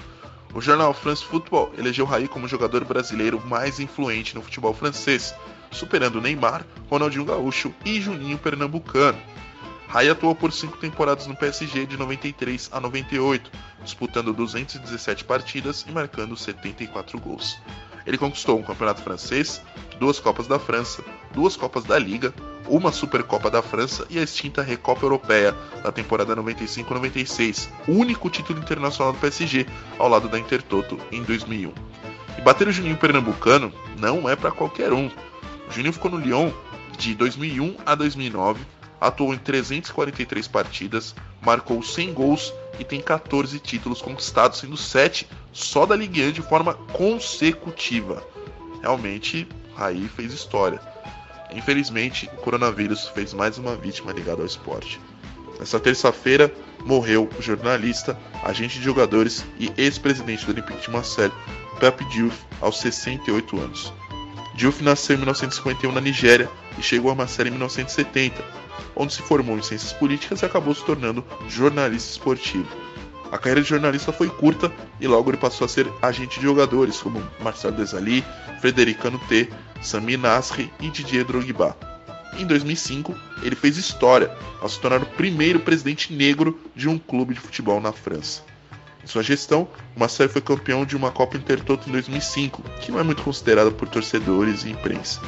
[0.54, 5.34] O jornal France Football elegeu Raí como o jogador brasileiro mais influente no futebol francês,
[5.72, 9.18] superando Neymar, Ronaldinho Gaúcho e Juninho Pernambucano.
[9.92, 13.52] Rai atuou por cinco temporadas no PSG de 93 a 98,
[13.84, 17.60] disputando 217 partidas e marcando 74 gols.
[18.06, 19.62] Ele conquistou um campeonato francês,
[20.00, 22.34] duas Copas da França, duas Copas da Liga,
[22.70, 29.12] uma Supercopa da França e a extinta Recopa Europeia na temporada 95-96, único título internacional
[29.12, 29.66] do PSG,
[30.00, 31.74] ao lado da Intertoto em 2001.
[32.38, 35.08] E bater o Juninho Pernambucano não é para qualquer um.
[35.68, 36.50] O Juninho ficou no Lyon
[36.98, 38.66] de 2001 a 2009
[39.02, 45.88] atuou em 343 partidas, marcou 100 gols e tem 14 títulos conquistados, sendo 7 só
[45.88, 48.24] da Ligue 1 de forma consecutiva.
[48.80, 50.80] Realmente, Raí fez história.
[51.52, 55.02] Infelizmente, o coronavírus fez mais uma vítima ligada ao esporte.
[55.60, 56.54] Nessa terça-feira,
[56.86, 61.34] morreu o jornalista, agente de jogadores e ex-presidente do Olympique de Marseille,
[61.80, 63.94] Pepe Diouf, aos 68 anos.
[64.54, 68.44] Diouf nasceu em 1951 na Nigéria e chegou a Marseille em 1970,
[68.96, 72.68] onde se formou em ciências políticas e acabou se tornando jornalista esportivo.
[73.32, 77.02] A carreira de jornalista foi curta e logo ele passou a ser agente de jogadores
[77.02, 78.26] como Marcelo Desailly,
[78.60, 79.50] Frederic Canute,
[79.82, 81.78] Sami Nasri e Didier Drogba.
[82.38, 87.34] Em 2005, ele fez história ao se tornar o primeiro presidente negro de um clube
[87.34, 88.44] de futebol na França.
[89.04, 93.00] Em sua gestão, o Marseille foi campeão de uma Copa Intertoto em 2005, que não
[93.00, 95.20] é muito considerada por torcedores e imprensa.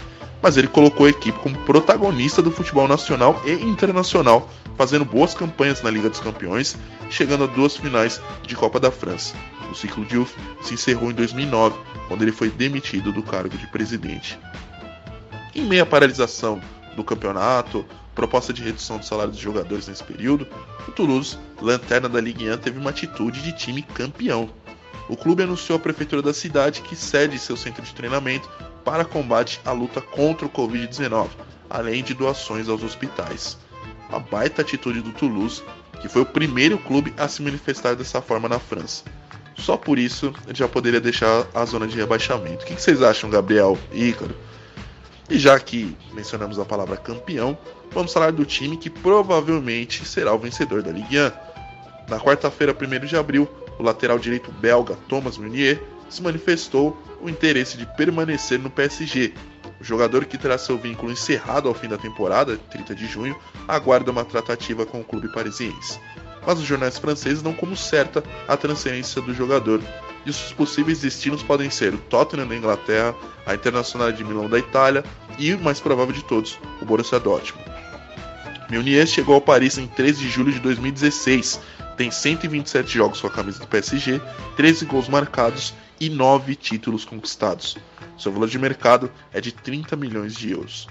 [0.42, 5.82] Mas ele colocou a equipe como protagonista do futebol nacional e internacional, fazendo boas campanhas
[5.82, 6.78] na Liga dos Campeões,
[7.10, 9.36] chegando a duas finais de Copa da França.
[9.72, 13.66] O ciclo de UF se encerrou em 2009, quando ele foi demitido do cargo de
[13.68, 14.38] presidente.
[15.56, 16.62] Em meio à paralisação
[16.96, 20.47] do campeonato, proposta de redução do salário dos jogadores nesse período,
[20.88, 24.49] o Toulouse, lanterna da Ligue 1, teve uma atitude de time campeão.
[25.09, 28.49] O clube anunciou à prefeitura da cidade que cede seu centro de treinamento
[28.84, 31.30] para combate à luta contra o Covid-19,
[31.70, 33.57] além de doações aos hospitais.
[34.11, 35.64] A baita atitude do Toulouse,
[36.01, 39.03] que foi o primeiro clube a se manifestar dessa forma na França.
[39.57, 42.64] Só por isso já poderia deixar a zona de rebaixamento.
[42.64, 44.36] O que vocês acham, Gabriel e Ícaro?
[45.30, 47.57] E já que mencionamos a palavra campeão,
[47.94, 51.32] vamos falar do time que provavelmente será o vencedor da Ligue 1.
[52.10, 57.78] Na quarta-feira, 1 de abril, o lateral direito belga Thomas Meunier se manifestou o interesse
[57.78, 59.34] de permanecer no PSG.
[59.80, 63.36] O jogador que terá seu vínculo encerrado ao fim da temporada, 30 de junho,
[63.68, 66.00] aguarda uma tratativa com o clube parisiense.
[66.46, 69.82] Mas os jornais franceses dão como certa a transferência do jogador,
[70.26, 73.16] e os possíveis destinos podem ser o Tottenham da Inglaterra,
[73.46, 75.04] a Internacional de Milão da Itália
[75.38, 77.83] e, o mais provável de todos, o Borussia Dortmund.
[78.74, 81.62] Meunier chegou ao Paris em 13 de julho de 2016,
[81.96, 84.20] tem 127 jogos com a camisa do PSG,
[84.58, 87.78] 13 gols marcados e 9 títulos conquistados.
[88.18, 90.88] Seu valor de mercado é de 30 milhões de euros.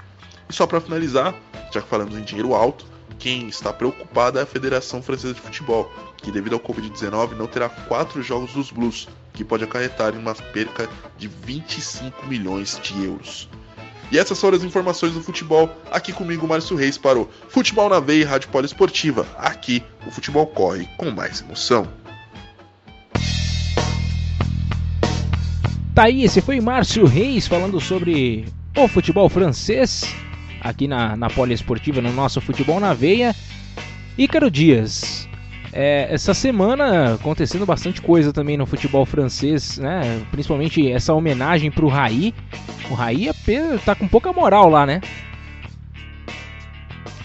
[0.48, 1.34] E só para finalizar,
[1.72, 2.86] já que falamos em dinheiro alto,
[3.18, 7.68] quem está preocupado é a Federação Francesa de Futebol, que devido ao Covid-19 não terá
[7.68, 13.48] quatro jogos dos Blues, que pode acarretar em uma perca de 25 milhões de euros.
[14.12, 15.74] E essas foram as informações do futebol.
[15.90, 19.26] Aqui comigo, Márcio Reis, para o Futebol na Veia e Rádio Poliesportiva.
[19.38, 21.88] Aqui, o futebol corre com mais emoção.
[25.94, 28.44] Tá aí, esse foi Márcio Reis falando sobre
[28.76, 30.04] o futebol francês,
[30.60, 33.34] aqui na, na Poliesportiva, no nosso Futebol na Veia.
[34.18, 35.26] Ícaro Dias,
[35.72, 40.22] é, essa semana acontecendo bastante coisa também no futebol francês, né?
[40.30, 42.34] Principalmente essa homenagem pro Raí.
[42.90, 45.00] O Raí é, tá com pouca moral lá, né?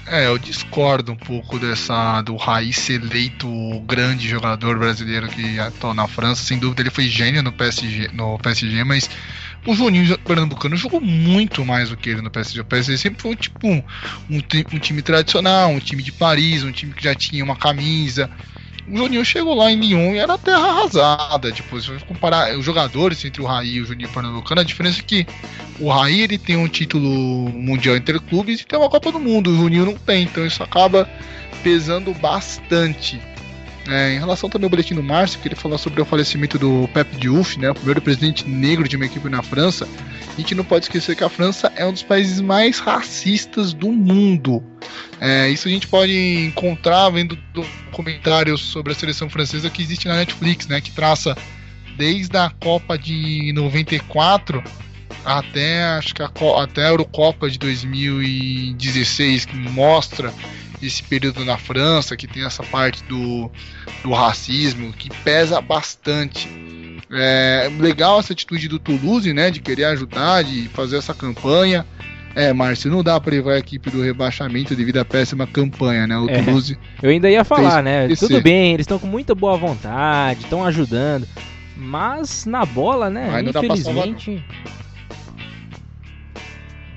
[0.10, 5.60] É, eu discordo um pouco dessa do Raí ser eleito o grande jogador brasileiro que
[5.60, 6.42] atuou na França.
[6.42, 9.10] Sem dúvida, ele foi gênio no PSG, no PSG mas
[9.68, 12.62] o Juninho Pernambucano jogou muito mais do que ele no PSG.
[12.62, 13.84] O PSG sempre foi tipo um,
[14.30, 18.32] um, um time tradicional, um time de Paris, um time que já tinha uma camisa.
[18.88, 21.52] O Juninho chegou lá em Lyon e era terra arrasada.
[21.52, 25.02] Tipo, se você comparar os jogadores entre o Raí e o Juninho Pernambucano, a diferença
[25.02, 25.28] é que
[25.82, 27.10] o Raí ele tem um título
[27.50, 29.52] mundial interclubes e tem uma Copa do Mundo.
[29.52, 31.10] O Juninho não tem, então isso acaba
[31.62, 33.20] pesando bastante.
[33.90, 36.90] É, em relação também ao boletim do Márcio, que ele falou sobre o falecimento do
[36.94, 39.88] Pep Diouf, né, o primeiro presidente negro de uma equipe na França,
[40.30, 43.92] a gente não pode esquecer que a França é um dos países mais racistas do
[43.92, 44.62] mundo.
[45.22, 46.14] É, isso a gente pode
[46.46, 51.38] encontrar vendo documentários sobre a seleção francesa que existe na Netflix, né, que traça
[51.96, 54.62] desde a Copa de 94
[55.28, 56.32] até acho que a,
[56.64, 60.34] até a Eurocopa de 2016, que mostra
[60.82, 63.50] esse período na França, que tem essa parte do,
[64.04, 66.48] do racismo, que pesa bastante.
[67.12, 71.86] É legal essa atitude do Toulouse, né, de querer ajudar, de fazer essa campanha.
[72.36, 76.18] É, Márcio, não dá para levar a equipe do rebaixamento devido à péssima campanha, né?
[76.18, 76.78] O é, Toulouse.
[77.02, 78.08] Eu ainda ia falar, né?
[78.16, 81.28] Tudo bem, eles estão com muita boa vontade, estão ajudando.
[81.76, 83.42] Mas na bola, né?
[83.42, 84.44] Infelizmente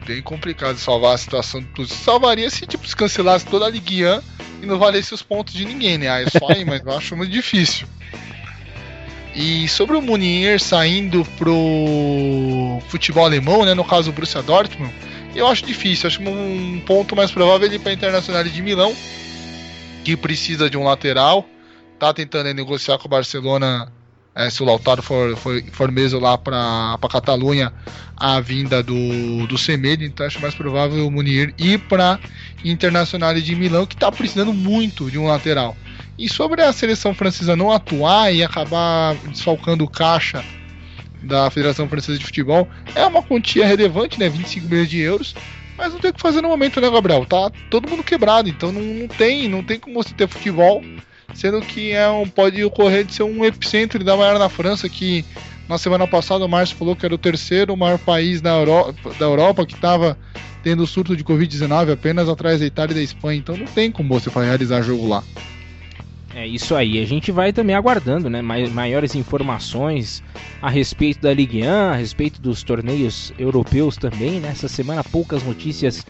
[0.06, 1.94] bem complicado salvar a situação do Toulouse.
[1.94, 4.20] Salvaria se tipo, se cancelasse toda a Ligue 1
[4.62, 6.08] e não valesse os pontos de ninguém, né?
[6.08, 7.86] Aí é só aí, mas eu acho muito difícil.
[9.34, 13.74] E sobre o Munier saindo pro futebol alemão, né?
[13.74, 14.92] No caso o Borussia Dortmund,
[15.34, 16.08] eu acho difícil.
[16.08, 18.94] Acho um ponto mais provável ele para Internacional de Milão,
[20.04, 21.46] que precisa de um lateral.
[21.98, 23.92] tá tentando negociar com o Barcelona
[24.34, 27.72] é, se o Lautaro for, for, for mesmo lá para a Catalunha
[28.16, 32.20] a vinda do, do Semedo, então acho mais provável o Munir ir para
[32.64, 35.76] Internacional de Milão, que está precisando muito de um lateral.
[36.18, 40.44] E sobre a seleção francesa não atuar e acabar desfalcando o caixa
[41.22, 44.28] da Federação Francesa de Futebol, é uma quantia relevante, né?
[44.28, 45.34] 25 milhões de euros.
[45.76, 47.24] Mas não tem o que fazer no momento, né, Gabriel?
[47.24, 50.82] Tá todo mundo quebrado, então não, não tem, não tem como você ter futebol
[51.34, 55.24] sendo que é um, pode ocorrer de ser um epicentro da maior na França, que
[55.68, 59.24] na semana passada o Márcio falou que era o terceiro maior país da Europa, da
[59.24, 60.18] Europa que estava
[60.62, 64.08] tendo surto de Covid-19 apenas atrás da Itália e da Espanha, então não tem como
[64.08, 65.22] você realizar jogo lá.
[66.34, 70.22] É isso aí, a gente vai também aguardando né, maiores informações
[70.62, 74.38] a respeito da Ligue 1, a respeito dos torneios europeus também.
[74.38, 74.68] Nessa né?
[74.68, 76.06] semana, poucas notícias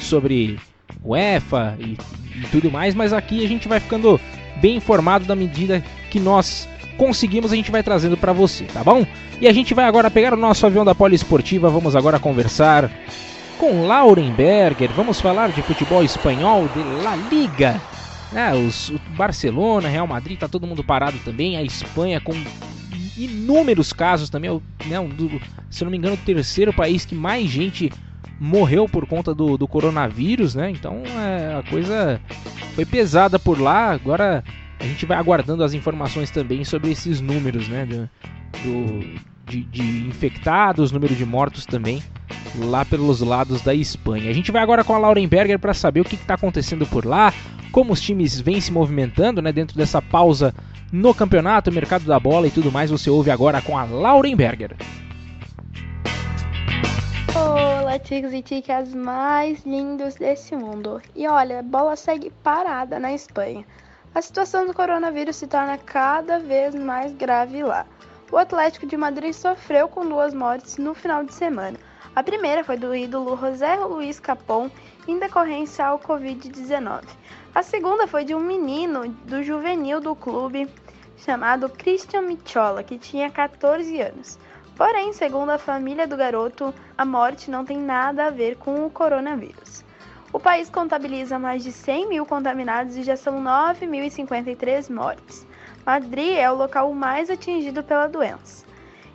[0.00, 0.58] sobre
[1.02, 1.96] UEFA e,
[2.36, 4.20] e tudo mais, mas aqui a gente vai ficando
[4.64, 9.06] bem informado da medida que nós conseguimos, a gente vai trazendo para você, tá bom?
[9.38, 12.90] E a gente vai agora pegar o nosso avião da Poliesportiva, vamos agora conversar
[13.58, 17.78] com Laurenberger, vamos falar de futebol espanhol, de La Liga.
[18.32, 22.32] Né, os, o Barcelona, Real Madrid, tá todo mundo parado também, a Espanha com
[23.18, 27.50] inúmeros casos também, né, um do, se não me engano, o terceiro país que mais
[27.50, 27.92] gente
[28.40, 30.70] morreu por conta do, do coronavírus, né?
[30.70, 32.20] Então é, a coisa
[32.74, 33.92] foi pesada por lá.
[33.92, 34.44] Agora
[34.78, 37.86] a gente vai aguardando as informações também sobre esses números, né?
[37.86, 38.08] Do,
[38.62, 42.02] do de, de, infectados, número de mortos também
[42.58, 44.30] lá pelos lados da Espanha.
[44.30, 47.04] A gente vai agora com a Lauren Berger para saber o que está acontecendo por
[47.04, 47.32] lá,
[47.70, 49.52] como os times vêm se movimentando, né?
[49.52, 50.54] Dentro dessa pausa
[50.92, 52.90] no campeonato, mercado da bola e tudo mais.
[52.90, 54.76] Você ouve agora com a Lauren Berger.
[57.36, 61.02] Olá, ticos e ticas mais lindos desse mundo.
[61.16, 63.66] E olha, a bola segue parada na Espanha.
[64.14, 67.86] A situação do coronavírus se torna cada vez mais grave lá.
[68.30, 71.76] O Atlético de Madrid sofreu com duas mortes no final de semana.
[72.14, 74.70] A primeira foi do ídolo José Luiz Capon,
[75.08, 77.02] em decorrência ao Covid-19.
[77.52, 80.68] A segunda foi de um menino do juvenil do clube
[81.16, 84.38] chamado Christian Michola, que tinha 14 anos.
[84.76, 88.90] Porém, segundo a família do garoto, a morte não tem nada a ver com o
[88.90, 89.84] coronavírus.
[90.32, 95.46] O país contabiliza mais de 100 mil contaminados e já são 9.053 mortes.
[95.86, 98.64] Madrid é o local mais atingido pela doença.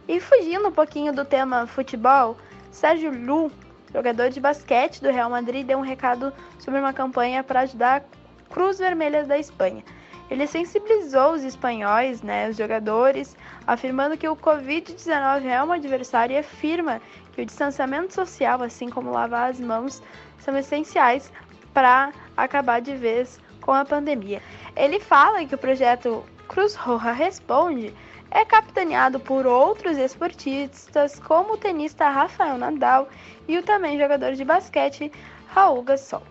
[0.07, 2.38] E fugindo um pouquinho do tema futebol,
[2.72, 3.51] Sérgio Lu,
[3.93, 8.53] jogador de basquete do Real Madrid, deu um recado sobre uma campanha para ajudar a
[8.53, 9.84] Cruz Vermelha da Espanha.
[10.30, 13.36] Ele sensibilizou os espanhóis, né, os jogadores,
[13.70, 16.99] afirmando que o Covid-19 é um adversário e afirma
[17.32, 20.01] que o distanciamento social, assim como lavar as mãos,
[20.39, 21.32] são essenciais
[21.72, 24.41] para acabar de vez com a pandemia.
[24.76, 27.93] Ele fala que o projeto Cruz Roja Responde
[28.32, 33.07] é capitaneado por outros esportistas, como o tenista Rafael Nadal
[33.47, 35.11] e o também jogador de basquete
[35.47, 36.24] Raul Gasol.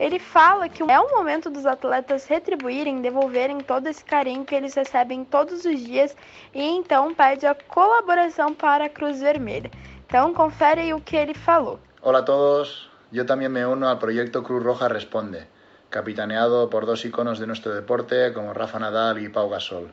[0.00, 4.72] Ele fala que é o momento dos atletas retribuírem, devolverem todo esse carinho que eles
[4.72, 6.16] recebem todos os dias
[6.54, 9.70] e então pede a colaboração para a Cruz Vermelha.
[10.06, 11.78] Então confere aí o que ele falou.
[12.00, 15.46] Olá a todos, eu também me uno ao projeto Cruz Roja Responde,
[15.90, 19.90] capitaneado por dois iconos de nosso deporte como Rafa Nadal e Pau Gasol.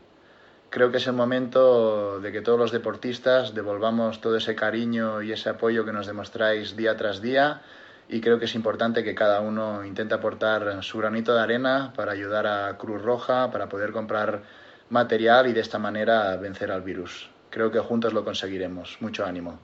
[0.69, 5.33] Creo que es el momento de que todos los deportistas devolvamos todo ese cariño y
[5.33, 7.61] ese apoyo que nos demostráis día tras día
[8.09, 12.13] y creo que es importante que cada uno intente aportar su granito de arena para
[12.13, 14.41] ayudar a Cruz Roja, para poder comprar
[14.89, 17.29] material y de esta manera vencer al virus.
[17.49, 18.97] Creo que juntos lo conseguiremos.
[19.01, 19.59] Mucho ánimo.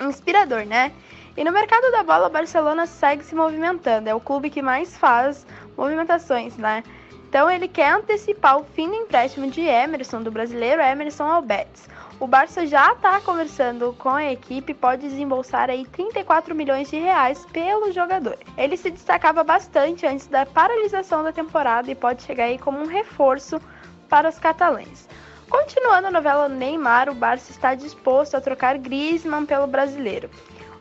[0.00, 0.92] Inspirador, né?
[1.36, 4.08] E no mercado da bola, o Barcelona segue se movimentando.
[4.08, 5.46] É o clube que mais faz
[5.76, 6.82] movimentações, né?
[7.28, 11.88] Então ele quer antecipar o fim do empréstimo de Emerson, do brasileiro Emerson ao Betis.
[12.18, 16.96] O Barça já está conversando com a equipe e pode desembolsar aí 34 milhões de
[16.96, 18.38] reais pelo jogador.
[18.56, 22.86] Ele se destacava bastante antes da paralisação da temporada e pode chegar aí como um
[22.86, 23.60] reforço
[24.08, 25.06] para os catalães.
[25.50, 30.30] Continuando a novela Neymar, o Barça está disposto a trocar Griezmann pelo brasileiro.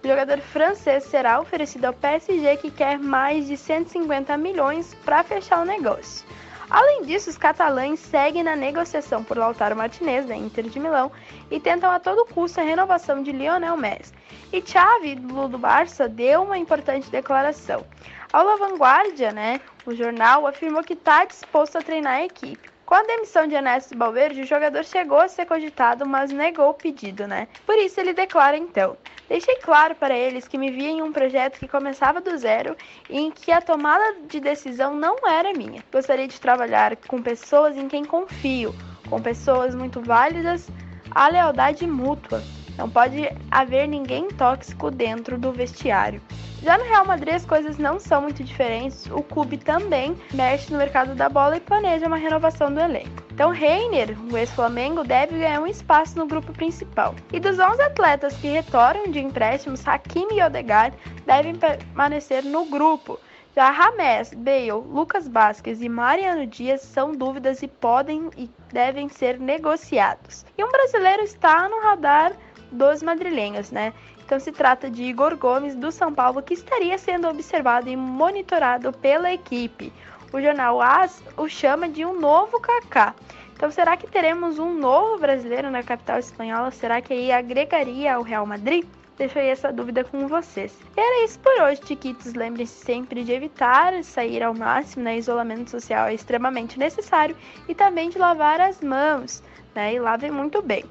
[0.06, 5.64] O jogador francês será oferecido ao PSG que quer mais de 150 milhões para fechar
[5.64, 6.28] o negócio.
[6.70, 11.12] Além disso, os catalães seguem na negociação por Lautaro Martinez, da Inter de Milão,
[11.50, 14.14] e tentam a todo custo a renovação de Lionel Messi.
[14.54, 17.84] E Xavi, do, Barça, deu uma importante declaração.
[18.32, 22.75] Ao La Vanguardia, né, o jornal, afirmou que está disposto a treinar a equipe.
[22.86, 26.74] Com a demissão de Ernesto Balverde, o jogador chegou a ser cogitado, mas negou o
[26.74, 27.48] pedido, né?
[27.66, 28.96] Por isso ele declara então:
[29.28, 32.78] Deixei claro para eles que me via em um projeto que começava do zero
[33.10, 35.84] e em que a tomada de decisão não era minha.
[35.92, 38.76] Gostaria de trabalhar com pessoas em quem confio,
[39.10, 40.70] com pessoas muito válidas,
[41.10, 42.44] a lealdade mútua.
[42.78, 46.22] Não pode haver ninguém tóxico dentro do vestiário.
[46.66, 49.06] Já no Real Madrid as coisas não são muito diferentes.
[49.12, 53.22] O clube também mexe no mercado da bola e planeja uma renovação do elenco.
[53.32, 57.14] Então Reiner, o ex-Flamengo, deve ganhar um espaço no grupo principal.
[57.32, 63.20] E dos 11 atletas que retornam de empréstimos, Hakimi e Odegaard devem permanecer no grupo.
[63.56, 69.40] Já Rames, Bale, Lucas Vasquez e Mariano Dias são dúvidas e podem e devem ser
[69.40, 70.44] negociados.
[70.58, 72.34] E um brasileiro está no radar
[72.72, 73.94] dos madrilenhos, né?
[74.26, 78.92] Então se trata de Igor Gomes do São Paulo que estaria sendo observado e monitorado
[78.92, 79.94] pela equipe.
[80.34, 83.14] O jornal AS o chama de um novo Kaká.
[83.54, 86.72] Então será que teremos um novo brasileiro na capital espanhola?
[86.72, 88.84] Será que aí agregaria ao Real Madrid?
[89.16, 90.78] Deixo aí essa dúvida com vocês.
[90.98, 92.34] Era isso por hoje, Tiquitos.
[92.34, 95.18] Lembrem-se sempre de evitar sair ao máximo, né?
[95.18, 97.38] Isolamento social é extremamente necessário.
[97.70, 99.42] E também de lavar as mãos,
[99.74, 99.94] né?
[99.94, 100.84] E lavem muito bem.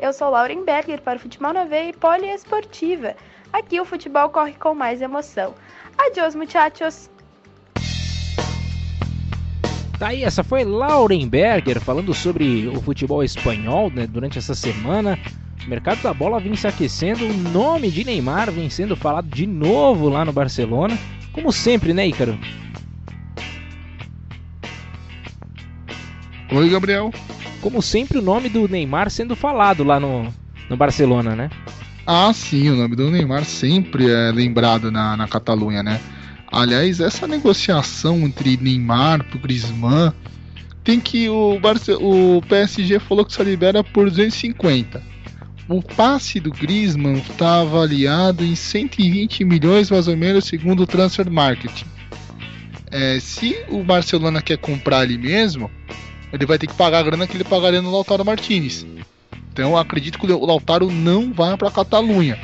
[0.00, 3.16] Eu sou Lauren Berger para o Futebol na Veia e Poliesportiva.
[3.52, 5.54] Aqui o futebol corre com mais emoção.
[5.96, 7.10] Adiós, muchachos!
[9.98, 15.18] Tá aí, essa foi Lauren Berger falando sobre o futebol espanhol né, durante essa semana.
[15.66, 19.48] O mercado da bola vem se aquecendo, o nome de Neymar vem sendo falado de
[19.48, 20.96] novo lá no Barcelona.
[21.32, 22.38] Como sempre, né, Ícaro?
[26.50, 27.12] Oi, Gabriel
[27.60, 30.32] como sempre, o nome do Neymar sendo falado lá no,
[30.68, 31.50] no Barcelona, né?
[32.06, 36.00] Ah, sim, o nome do Neymar sempre é lembrado na, na Catalunha, né?
[36.50, 40.12] Aliás, essa negociação entre Neymar e Griezmann
[40.82, 45.02] tem que o, Barce o PSG falou que só libera por 250.
[45.68, 51.30] O passe do Griezmann está avaliado em 120 milhões mais ou menos segundo o Transfer
[51.30, 51.82] Market.
[52.90, 55.70] É, se o Barcelona quer comprar ali mesmo,
[56.32, 58.86] ele vai ter que pagar a grana que ele pagaria no Lautaro Martinez.
[59.52, 62.38] Então acredito que o Lautaro não vai para a Catalunha,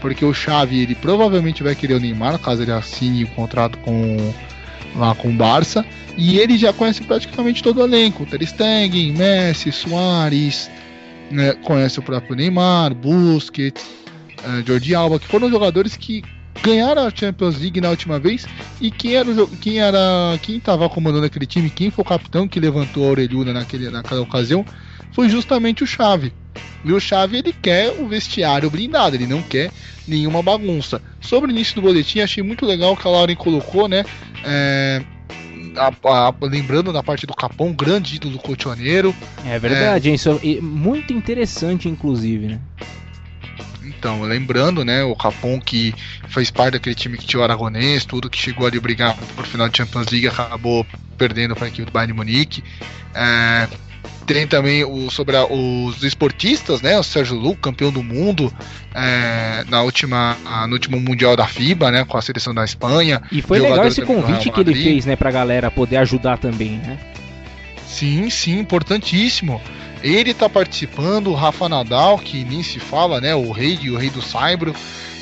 [0.00, 4.16] porque o Xavi ele provavelmente vai querer o Neymar caso ele assine o contrato com
[4.96, 5.84] lá com o Barça
[6.16, 10.70] e ele já conhece praticamente todo o elenco, Ter Stegen, Messi, Soares,
[11.30, 13.84] né, conhece o próprio Neymar, Busquets,
[14.40, 16.22] uh, Jordi Alba, que foram jogadores que
[16.62, 18.46] ganharam a Champions League na última vez
[18.80, 19.30] e quem era
[19.60, 23.52] quem era quem estava comandando aquele time, quem foi o capitão que levantou a orelhuda
[23.52, 24.64] naquele, naquela ocasião,
[25.12, 26.32] foi justamente o Chave.
[26.84, 29.70] E o Chave ele quer o vestiário blindado, ele não quer
[30.06, 31.02] nenhuma bagunça.
[31.20, 34.04] Sobre o início do boletim, achei muito legal que a Lauren colocou, né?
[34.44, 35.02] É,
[35.76, 39.14] a, a, lembrando da parte do Capão, grande ídolo colchoneiro.
[39.44, 42.60] É verdade, é, isso é muito interessante, inclusive, né?
[44.06, 45.92] Então, lembrando, né, o Capon que
[46.28, 49.68] fez parte daquele time que tinha o Aragonês, tudo que chegou ali brigar por final
[49.68, 50.86] de Champions League, acabou
[51.18, 52.62] perdendo para a equipe do Bayern Munique.
[53.12, 53.66] É,
[54.24, 56.96] tem também o, sobre a, os esportistas, né?
[56.96, 58.54] O Sérgio Lu, campeão do mundo
[58.94, 60.36] é, na última,
[60.68, 62.04] no último Mundial da FIBA, né?
[62.04, 63.20] Com a seleção da Espanha.
[63.32, 65.16] E foi legal esse convite que ele fez, né?
[65.16, 66.96] Pra galera poder ajudar também, né?
[67.84, 69.60] Sim, sim, importantíssimo.
[70.02, 73.34] Ele está participando, o Rafa Nadal, que nem se fala, né?
[73.34, 74.74] O rei, o rei do Saibro,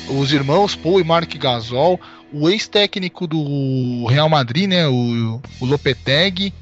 [0.09, 1.99] os irmãos Paul e Mark Gasol,
[2.31, 4.87] o ex-técnico do Real Madrid, né?
[4.87, 6.53] O, o Lopetegui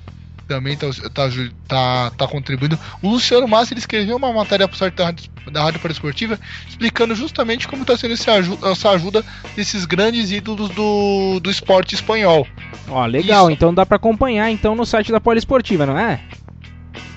[0.48, 1.30] também está tá,
[1.68, 2.78] tá, tá contribuindo.
[3.02, 5.82] O Luciano Massa ele escreveu uma matéria para o site da Rádio, da Rádio
[6.68, 12.48] explicando justamente como está sendo ajuda, essa ajuda desses grandes ídolos do, do esporte espanhol.
[12.88, 13.56] Ó, legal, Isso.
[13.56, 16.20] então dá para acompanhar então no site da Poliesportiva, não é?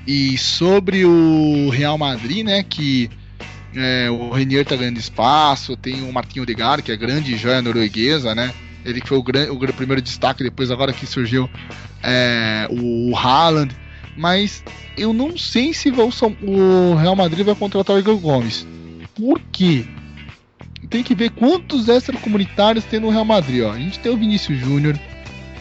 [0.06, 3.08] E sobre o Real Madrid, né, que
[3.74, 8.34] é, o Renier tá ganhando espaço, tem o Marquinhos Odegaard, que é grande joia norueguesa,
[8.34, 8.52] né?
[8.84, 11.48] Ele que foi o, grande, o primeiro destaque, depois agora que surgiu
[12.02, 13.74] é, o Haaland
[14.20, 14.62] mas
[14.98, 18.66] eu não sei se o Real Madrid vai contratar o Igor Gomes.
[19.14, 19.86] Por quê?
[20.90, 23.62] Tem que ver quantos extracomunitários tem no Real Madrid.
[23.64, 23.72] Ó.
[23.72, 24.98] A gente tem o Vinícius Júnior,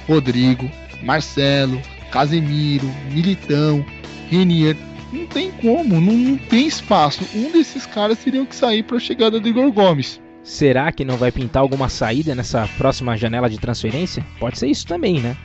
[0.05, 0.69] Rodrigo,
[1.01, 1.81] Marcelo,
[2.11, 3.85] Casemiro, Militão,
[4.29, 4.75] Renier.
[5.13, 7.25] Não tem como, não, não tem espaço.
[7.33, 10.19] Um desses caras teriam que sair para a chegada do Igor Gomes.
[10.43, 14.25] Será que não vai pintar alguma saída nessa próxima janela de transferência?
[14.37, 15.37] Pode ser isso também, né?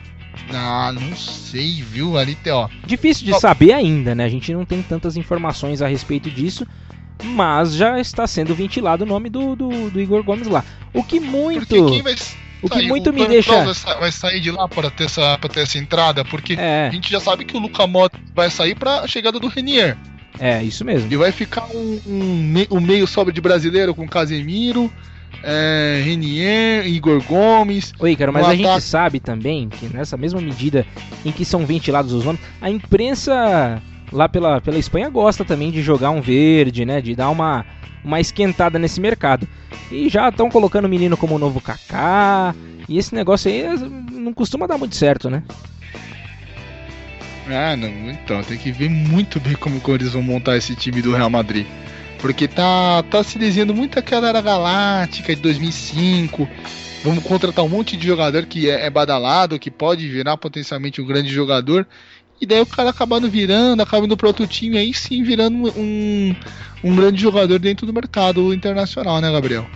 [0.53, 2.17] Ah, não sei, viu?
[2.17, 2.67] Ali tem, ó.
[2.85, 4.25] Difícil de saber ainda, né?
[4.25, 6.65] A gente não tem tantas informações a respeito disso,
[7.23, 10.63] mas já está sendo ventilado o nome do, do, do Igor Gomes lá.
[10.93, 11.75] O que muito.
[12.61, 15.37] O que muito me Tony deixa- Vai sa- vai sair de lá para ter, essa,
[15.37, 16.87] pra ter essa entrada, porque É.
[16.87, 19.97] a gente já sabe que o Luca Modric vai sair para a chegada do Renier.
[20.39, 21.11] É, isso mesmo.
[21.11, 24.91] E vai ficar um, um, me- um meio sobra de brasileiro com Casemiro,
[25.43, 27.93] é, Renier, Igor Gomes.
[27.99, 30.85] Oi, cara, mas Um a gente ataque- sabe também que nessa mesma medida
[31.23, 33.81] em que são ventilados os nomes, a imprensa
[34.11, 37.01] lá pela, pela Espanha gosta também de jogar um verde, né?
[37.01, 37.65] De dar uma,
[38.03, 39.47] uma esquentada nesse mercado.
[39.91, 42.55] E já estão colocando o menino como o novo Kaká.
[42.87, 43.75] E esse negócio aí eh,
[44.11, 45.43] não costuma dar muito certo, né?
[47.47, 51.01] Ah, não, então, tem que ver muito bem como que eles vão montar esse time
[51.01, 51.65] do Real Madrid.
[52.25, 56.49] Porque tá, tá se desenhando muito aquela era galáctica de 2005.
[57.03, 61.05] Vamos contratar um monte de jogador que é, é badalado, que pode virar potencialmente um
[61.05, 61.87] grande jogador.
[62.41, 66.35] E daí o cara acabando virando, acaba indo para outro time, aí sim virando um,
[66.83, 69.67] um grande jogador dentro do mercado internacional, né, Gabriel?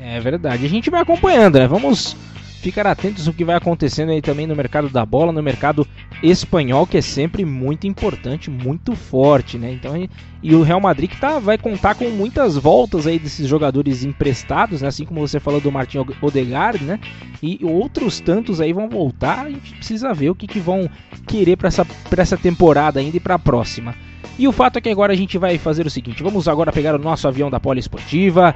[0.00, 0.64] É verdade.
[0.64, 1.66] A gente vai acompanhando, né?
[1.66, 2.16] Vamos
[2.60, 5.86] ficar atentos ao que vai acontecendo aí também no mercado da bola, no mercado
[6.22, 9.72] espanhol, que é sempre muito importante, muito forte, né?
[9.72, 9.94] Então,
[10.42, 14.82] e, o Real Madrid que tá, vai contar com muitas voltas aí desses jogadores emprestados,
[14.82, 14.88] né?
[14.88, 16.98] Assim como você falou do Martin Odegaard, né?
[17.42, 19.46] E outros tantos aí vão voltar.
[19.46, 20.88] A gente precisa ver o que, que vão
[21.26, 21.86] querer para essa,
[22.16, 23.94] essa temporada ainda e para a próxima.
[24.38, 26.94] E o fato é que agora a gente vai fazer o seguinte: vamos agora pegar
[26.94, 28.54] o nosso avião da Poliesportiva.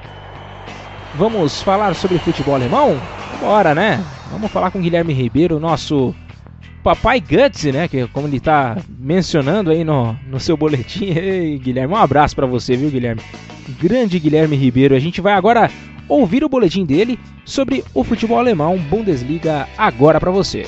[1.15, 3.01] Vamos falar sobre futebol alemão?
[3.41, 4.05] Bora, né?
[4.30, 6.14] Vamos falar com o Guilherme Ribeiro, nosso
[6.84, 7.88] papai Guts, né?
[7.88, 11.07] Que como ele tá mencionando aí no, no seu boletim.
[11.16, 13.22] Ei, Guilherme, um abraço para você, viu, Guilherme?
[13.80, 14.95] Grande Guilherme Ribeiro.
[14.95, 15.70] A gente vai agora
[16.07, 20.66] ouvir o boletim dele sobre o futebol alemão Bundesliga agora para você.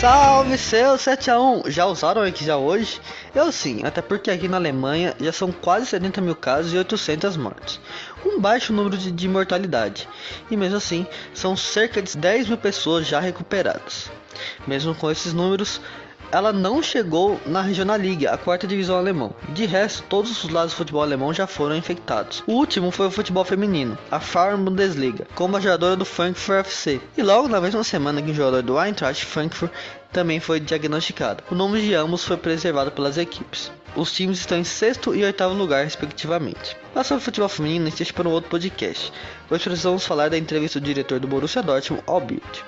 [0.00, 1.70] Salve seu 7x1!
[1.70, 3.00] Já usaram o já hoje?
[3.34, 7.36] Eu sim, até porque aqui na Alemanha já são quase 70 mil casos e 800
[7.38, 7.80] mortes.
[8.26, 10.08] Um baixo número de, de mortalidade.
[10.50, 14.10] E mesmo assim, são cerca de 10 mil pessoas já recuperadas.
[14.66, 15.80] Mesmo com esses números,
[16.32, 19.30] ela não chegou na Regional League, a quarta divisão alemã.
[19.50, 22.42] De resto, todos os lados do futebol alemão já foram infectados.
[22.48, 27.00] O último foi o futebol feminino, a Frauen Bundesliga, como a jogadora do Frankfurt FC.
[27.16, 29.70] E logo na mesma semana que o jogador do Eintracht Frankfurt
[30.16, 31.44] também foi diagnosticado.
[31.50, 33.70] O nome de ambos foi preservado pelas equipes.
[33.94, 36.74] Os times estão em sexto e oitavo lugar, respectivamente.
[36.94, 39.12] Mas sobre futebol feminino, deixa para um outro podcast.
[39.50, 42.22] Hoje precisamos falar da entrevista do diretor do Borussia Dortmund ao.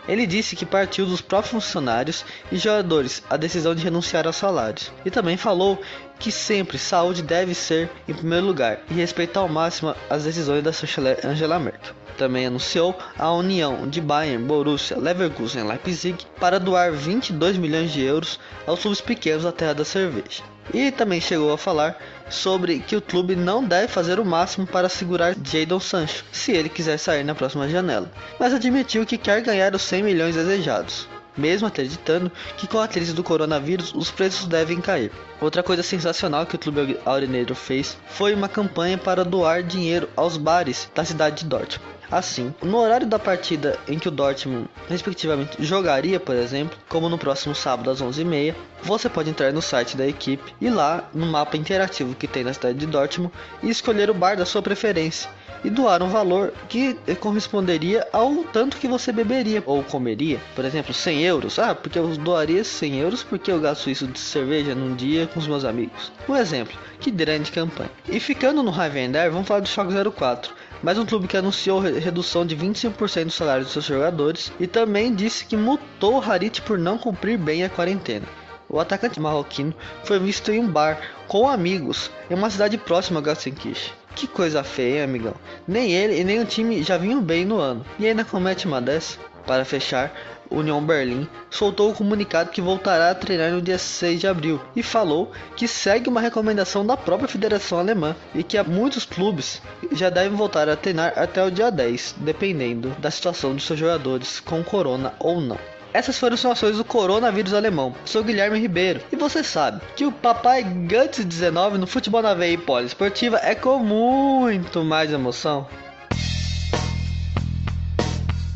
[0.06, 2.22] Ele disse que partiu dos próprios funcionários
[2.52, 4.92] e jogadores a decisão de renunciar aos salários.
[5.02, 5.80] E também falou
[6.18, 10.72] que sempre saúde deve ser em primeiro lugar e respeitar ao máximo as decisões da
[10.72, 16.92] chanceler Angela Merkel também anunciou a união de Bayern, Borussia, Leverkusen e Leipzig para doar
[16.92, 20.42] 22 milhões de euros aos clubes pequenos da terra da cerveja.
[20.74, 21.96] E também chegou a falar
[22.28, 26.68] sobre que o clube não deve fazer o máximo para segurar Jadon Sancho, se ele
[26.68, 31.08] quiser sair na próxima janela, mas admitiu que quer ganhar os 100 milhões desejados
[31.38, 35.12] mesmo acreditando que com a crise do coronavírus os preços devem cair.
[35.40, 40.36] Outra coisa sensacional que o Clube Aurinegro fez foi uma campanha para doar dinheiro aos
[40.36, 41.98] bares da cidade de Dortmund.
[42.10, 47.18] Assim, no horário da partida em que o Dortmund, respectivamente, jogaria, por exemplo, como no
[47.18, 51.58] próximo sábado às 11h30, você pode entrar no site da equipe e lá no mapa
[51.58, 53.32] interativo que tem na cidade de Dortmund
[53.62, 55.28] e escolher o bar da sua preferência
[55.64, 60.40] e doar um valor que corresponderia ao tanto que você beberia ou comeria.
[60.54, 61.58] Por exemplo, 100 euros.
[61.58, 65.40] Ah, porque eu doaria 100 euros porque eu gasto isso de cerveja num dia com
[65.40, 66.12] os meus amigos.
[66.28, 67.90] Um exemplo, que grande campanha.
[68.08, 70.52] E ficando no Ravender, vamos falar do Schalke 04
[70.82, 75.12] mais um clube que anunciou redução de 25% do salário dos seus jogadores e também
[75.12, 78.26] disse que multou o Harit por não cumprir bem a quarentena.
[78.68, 83.22] O atacante marroquino foi visto em um bar com amigos em uma cidade próxima a
[83.22, 83.92] Gelsenkirchen.
[84.14, 85.34] Que coisa feia, hein, amigão.
[85.66, 87.86] Nem ele e nem o time já vinham bem no ano.
[87.98, 89.18] E ainda comete uma dessa.
[89.46, 90.12] Para fechar,
[90.50, 94.82] União Berlim soltou o comunicado que voltará a treinar no dia 6 de abril e
[94.82, 99.62] falou que segue uma recomendação da própria Federação Alemã e que muitos clubes
[99.92, 104.40] já devem voltar a treinar até o dia 10, dependendo da situação dos seus jogadores
[104.40, 105.58] com corona ou não.
[105.98, 107.92] Essas foram as ações do coronavírus alemão.
[108.04, 112.52] Sou Guilherme Ribeiro e você sabe que o papai Guts 19 no futebol na veia
[112.52, 115.66] e poliesportiva é com muito mais emoção.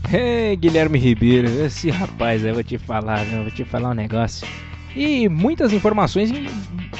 [0.08, 3.42] Hey, Guilherme Ribeiro, esse rapaz aí, vou te falar, né?
[3.42, 4.46] vou te falar um negócio.
[4.94, 6.30] E muitas informações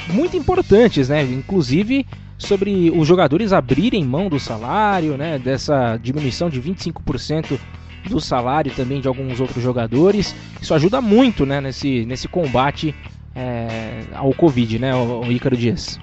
[0.09, 1.23] muito importantes, né?
[1.23, 2.05] Inclusive
[2.37, 5.39] sobre os jogadores abrirem mão do salário, né?
[5.39, 7.57] Dessa diminuição de 25%
[8.09, 10.35] do salário também de alguns outros jogadores.
[10.61, 12.93] Isso ajuda muito né, nesse, nesse combate
[13.35, 15.99] é, ao Covid, né, o, o Ícaro Dias?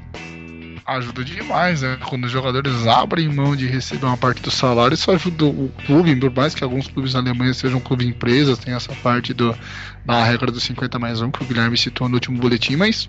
[0.87, 1.99] Ajuda demais, né?
[2.09, 6.17] Quando os jogadores abrem mão de receber uma parte do salário, isso ajuda o clube,
[6.17, 9.57] por mais que alguns clubes na Alemanha sejam clube empresas, tem essa parte do,
[10.05, 13.09] da regra dos 50 mais 1 que o Guilherme citou no último boletim, mas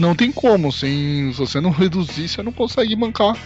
[0.00, 3.36] não tem como, sem, se você não reduzir, você não consegue bancar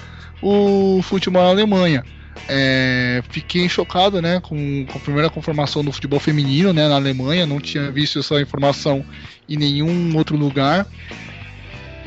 [0.41, 2.05] o futebol na Alemanha.
[2.49, 7.47] É, fiquei chocado né, com, com, a primeira conformação do futebol feminino né, na Alemanha,
[7.47, 9.05] não tinha visto essa informação
[9.49, 10.87] em nenhum outro lugar.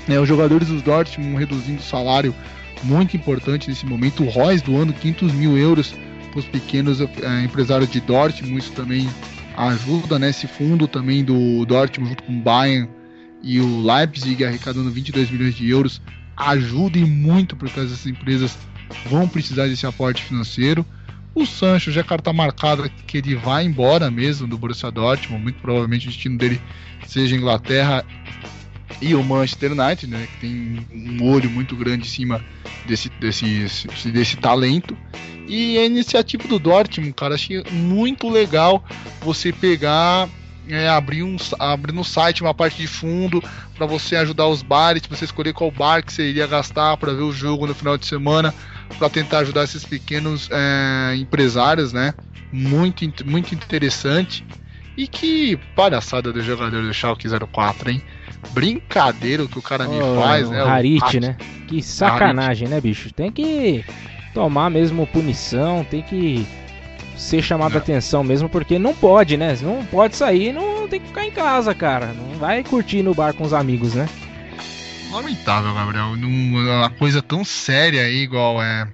[0.07, 2.36] É, os jogadores dos Dortmund reduzindo o salário
[2.84, 4.23] muito importante nesse momento.
[4.23, 5.95] O Royce doando 500 mil euros
[6.32, 7.05] para os pequenos é,
[7.43, 9.09] empresários de Dortmund, isso também
[9.55, 12.89] ajuda né, fundo também do Dortmund junto com o Bayern
[13.41, 16.01] e o Leipzig arrecadando 22 milhões de euros
[16.36, 18.57] ajuda e muito porque essas empresas
[19.06, 20.86] vão precisar desse aporte financeiro.
[21.34, 26.08] O Sancho já carta marcada que ele vai embora mesmo do Borussia Dortmund, muito provavelmente
[26.08, 26.62] o destino dele
[27.06, 28.06] seja Inglaterra
[29.02, 32.44] e o Manchester United, né, que tem um olho muito grande em cima
[32.88, 33.68] desse, desse,
[34.12, 34.98] desse talento.
[35.48, 38.84] E a iniciativa do Dortmund, cara, achei muito legal
[39.22, 40.30] você pegar
[40.68, 43.44] é, abrir, um, abrir no site uma parte de fundo
[43.76, 47.22] para você ajudar os bares, você escolher qual bar que você iria gastar para ver
[47.22, 48.54] o jogo no final de semana,
[48.98, 52.14] para tentar ajudar esses pequenos é, empresários, né?
[52.52, 54.46] Muito, muito interessante.
[54.98, 58.02] E que palhaçada do jogador do Schalke 04, hein?
[58.52, 60.62] Brincadeira que o cara me oh, faz, né?
[60.62, 61.36] Harit, né?
[61.68, 62.76] Que sacanagem, Harit.
[62.76, 63.14] né, bicho?
[63.14, 63.84] Tem que
[64.34, 66.48] tomar mesmo punição, tem que
[67.18, 69.58] ser chamado a atenção mesmo, porque não pode, né?
[69.62, 72.08] Não pode sair, não tem que ficar em casa, cara.
[72.08, 74.08] Não vai curtir no bar com os amigos, né?
[75.16, 76.07] Lamentável, Gabriel.
[76.07, 78.86] Uma coisa tão séria aí, igual é.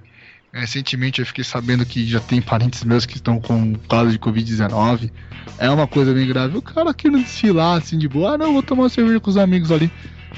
[0.52, 5.10] Recentemente eu fiquei sabendo que já tem parentes meus que estão com caso de Covid-19.
[5.58, 6.56] É uma coisa bem grave.
[6.56, 9.72] O cara querendo desfilar assim de boa, ah não, vou tomar cerveja com os amigos
[9.72, 9.90] ali.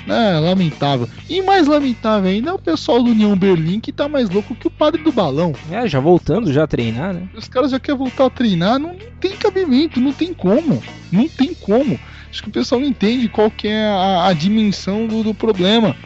[0.06, 1.08] É, lamentável.
[1.28, 4.66] E mais lamentável ainda é o pessoal do União Berlim que tá mais louco que
[4.66, 5.52] o padre do balão.
[5.70, 7.28] É, já voltando já a treinar, né?
[7.34, 10.82] Os caras já querem voltar a treinar, não, tem cabimento, não tem como.
[11.10, 11.98] Não tem como.
[12.30, 15.96] Acho que o pessoal não entende qual que é a, a dimensão do, do problema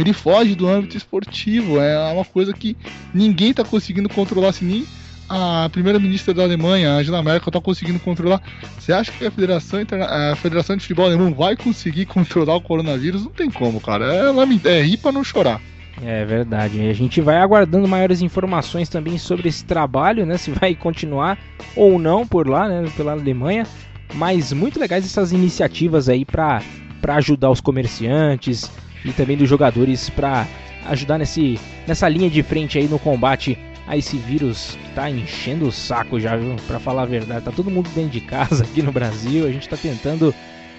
[0.00, 1.80] ele foge do âmbito esportivo.
[1.80, 2.76] É uma coisa que
[3.12, 4.86] ninguém está conseguindo controlar, assim, nem
[5.28, 8.40] a primeira-ministra da Alemanha, Angela Merkel, está conseguindo controlar.
[8.78, 13.24] Você acha que a Federação, a Federação de Futebol Alemão vai conseguir controlar o coronavírus?
[13.24, 14.06] Não tem como, cara.
[14.06, 15.60] É, é rir para não chorar.
[16.02, 16.88] É verdade.
[16.88, 20.38] A gente vai aguardando maiores informações também sobre esse trabalho, né?
[20.38, 21.38] Se vai continuar
[21.74, 22.90] ou não por lá, né?
[22.96, 23.66] Pela Alemanha.
[24.14, 26.62] Mas muito legais essas iniciativas aí para
[27.08, 28.70] ajudar os comerciantes
[29.04, 30.46] e também dos jogadores para
[30.86, 33.58] ajudar nesse, nessa linha de frente aí no combate
[33.88, 36.54] a esse vírus que tá enchendo o saco já, viu?
[36.66, 37.44] Pra falar a verdade.
[37.44, 39.46] Tá todo mundo dentro de casa aqui no Brasil.
[39.46, 40.34] A gente tá tentando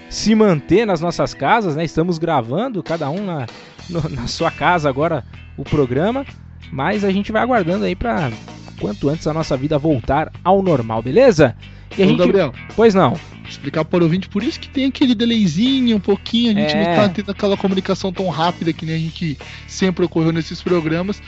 [0.08, 1.84] se manter nas nossas casas, né?
[1.84, 3.46] Estamos gravando, cada um na,
[3.88, 5.24] no, na sua casa agora,
[5.56, 6.24] o programa.
[6.70, 8.30] Mas a gente vai aguardando aí pra
[8.78, 11.56] quanto antes a nossa vida voltar ao normal, beleza?
[11.98, 12.18] E a Ô, gente...
[12.18, 12.54] Gabriel.
[12.76, 13.18] Pois não
[13.50, 16.84] explicar para o ouvinte, por isso que tem aquele delayzinho um pouquinho, a gente é.
[16.84, 19.36] não tá tendo aquela comunicação tão rápida que nem a gente
[19.66, 21.20] sempre ocorreu nesses programas,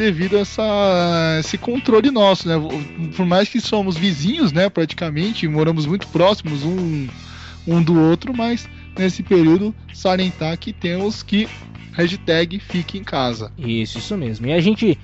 [0.00, 2.54] devido a essa, esse controle nosso, né?
[3.14, 7.06] Por mais que somos vizinhos, né, praticamente, moramos muito próximos um,
[7.66, 8.66] um do outro, mas
[8.98, 11.46] nesse período salientar que temos que
[11.92, 13.52] hashtag fique em casa.
[13.58, 14.46] Isso, isso mesmo.
[14.46, 14.98] E a gente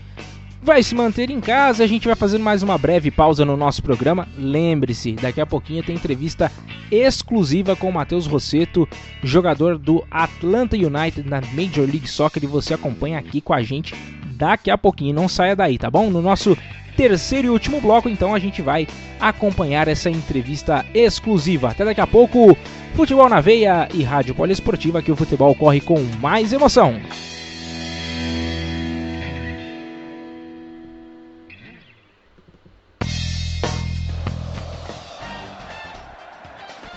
[0.62, 1.84] vai se manter em casa.
[1.84, 4.26] A gente vai fazer mais uma breve pausa no nosso programa.
[4.38, 6.50] Lembre-se, daqui a pouquinho tem entrevista
[6.90, 8.88] exclusiva com o Matheus Rosseto,
[9.22, 12.42] jogador do Atlanta United na Major League Soccer.
[12.42, 13.94] E você acompanha aqui com a gente
[14.36, 15.14] daqui a pouquinho.
[15.14, 16.10] Não saia daí, tá bom?
[16.10, 16.56] No nosso
[16.96, 18.86] terceiro e último bloco, então a gente vai
[19.20, 21.70] acompanhar essa entrevista exclusiva.
[21.70, 22.56] Até daqui a pouco,
[22.94, 27.00] Futebol na Veia e Rádio Poliesportiva, que o futebol corre com mais emoção.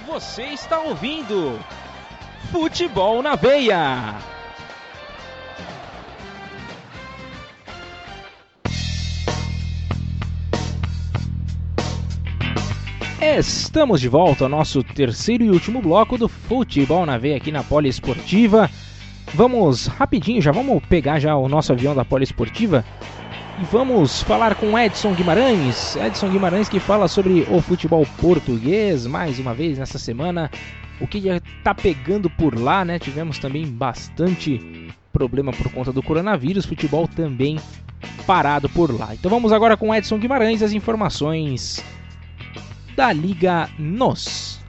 [0.08, 1.60] Você está ouvindo
[2.52, 4.39] Futebol na Veia.
[13.22, 17.62] Estamos de volta ao nosso terceiro e último bloco do Futebol na Veia aqui na
[17.62, 18.70] Poliesportiva.
[19.34, 22.86] Vamos rapidinho, já vamos pegar já o nosso avião da Poliesportiva
[23.62, 25.98] e vamos falar com Edson Guimarães.
[25.98, 30.50] Edson Guimarães que fala sobre o futebol português mais uma vez nessa semana.
[31.02, 33.00] O que já está pegando por lá, né?
[33.00, 36.66] Tivemos também bastante problema por conta do coronavírus.
[36.66, 37.60] Futebol também
[38.26, 39.14] parado por lá.
[39.14, 41.84] Então vamos agora com Edson Guimarães as informações
[43.00, 44.60] da Liga NOS.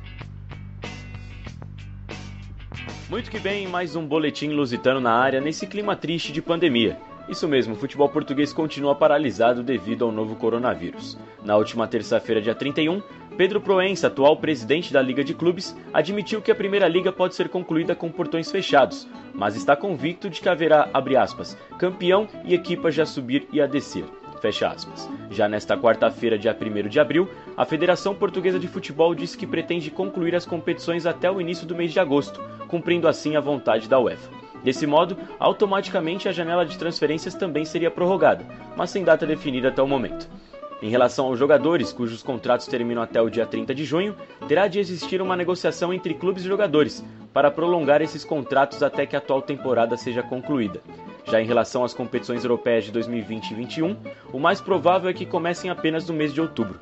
[3.08, 6.96] Muito que bem, mais um boletim lusitano na área nesse clima triste de pandemia.
[7.28, 11.18] Isso mesmo, o futebol português continua paralisado devido ao novo coronavírus.
[11.42, 13.02] Na última terça-feira, dia 31,
[13.36, 17.48] Pedro Proença, atual presidente da Liga de Clubes, admitiu que a Primeira Liga pode ser
[17.48, 20.88] concluída com portões fechados, mas está convicto de que haverá,
[21.20, 24.04] aspas, campeão e equipas a subir e a descer.
[24.40, 25.08] Fecha aspas.
[25.30, 29.90] Já nesta quarta-feira, dia 1 de abril, a Federação Portuguesa de Futebol disse que pretende
[29.90, 33.98] concluir as competições até o início do mês de agosto, cumprindo assim a vontade da
[33.98, 34.30] UEFA.
[34.64, 39.82] Desse modo, automaticamente a janela de transferências também seria prorrogada, mas sem data definida até
[39.82, 40.28] o momento.
[40.82, 44.16] Em relação aos jogadores, cujos contratos terminam até o dia 30 de junho,
[44.48, 49.14] terá de existir uma negociação entre clubes e jogadores para prolongar esses contratos até que
[49.14, 50.80] a atual temporada seja concluída.
[51.30, 53.96] Já em relação às competições europeias de 2020 e 2021,
[54.32, 56.80] o mais provável é que comecem apenas no mês de outubro.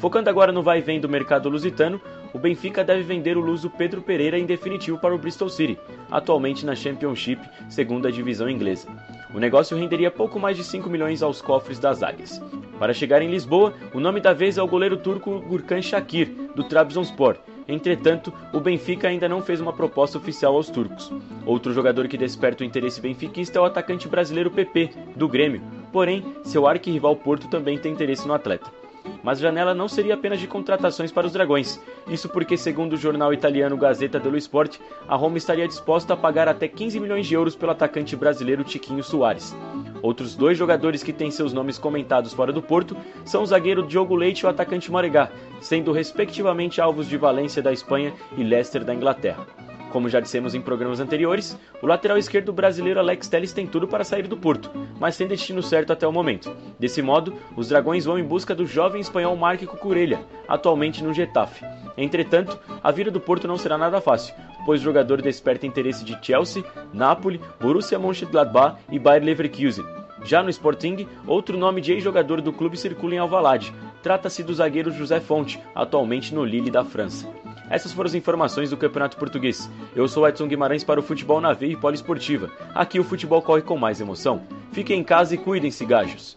[0.00, 2.00] Focando agora no vai e vem do mercado lusitano,
[2.32, 5.78] o Benfica deve vender o luso Pedro Pereira em definitivo para o Bristol City,
[6.10, 8.88] atualmente na Championship, segunda divisão inglesa.
[9.34, 12.40] O negócio renderia pouco mais de 5 milhões aos cofres das águias.
[12.78, 16.64] Para chegar em Lisboa, o nome da vez é o goleiro turco Gurkan Shakir, do
[16.64, 17.36] Trabzonspor.
[17.66, 21.12] Entretanto, o Benfica ainda não fez uma proposta oficial aos turcos.
[21.46, 25.62] Outro jogador que desperta o interesse benfiquista é o atacante brasileiro PP, do Grêmio.
[25.92, 28.81] Porém, seu arquirrival Porto também tem interesse no atleta.
[29.22, 31.80] Mas janela não seria apenas de contratações para os Dragões.
[32.08, 36.48] Isso porque, segundo o jornal italiano Gazeta dello Sport, a Roma estaria disposta a pagar
[36.48, 39.54] até 15 milhões de euros pelo atacante brasileiro Tiquinho Soares.
[40.02, 44.16] Outros dois jogadores que têm seus nomes comentados fora do Porto são o zagueiro Diogo
[44.16, 45.30] Leite e o atacante Moregá,
[45.60, 49.46] sendo respectivamente alvos de Valência da Espanha e Leicester da Inglaterra.
[49.92, 54.04] Como já dissemos em programas anteriores, o lateral esquerdo brasileiro Alex Telles tem tudo para
[54.04, 56.56] sair do Porto, mas sem destino certo até o momento.
[56.78, 61.66] Desse modo, os Dragões vão em busca do jovem espanhol Marque Cucurella, atualmente no Getafe.
[61.94, 64.34] Entretanto, a vida do Porto não será nada fácil,
[64.64, 69.84] pois o jogador desperta interesse de Chelsea, Napoli, Borussia Mönchengladbach e Bayer Leverkusen.
[70.24, 73.74] Já no Sporting, outro nome de ex-jogador do clube circula em Alvalade.
[74.02, 77.41] Trata-se do zagueiro José Fonte, atualmente no Lille da França.
[77.72, 79.70] Essas foram as informações do Campeonato Português.
[79.96, 82.50] Eu sou Edson Guimarães para o Futebol na Veia e Poliesportiva.
[82.74, 84.42] Aqui o futebol corre com mais emoção.
[84.72, 86.36] Fiquem em casa e cuidem-se, gajos.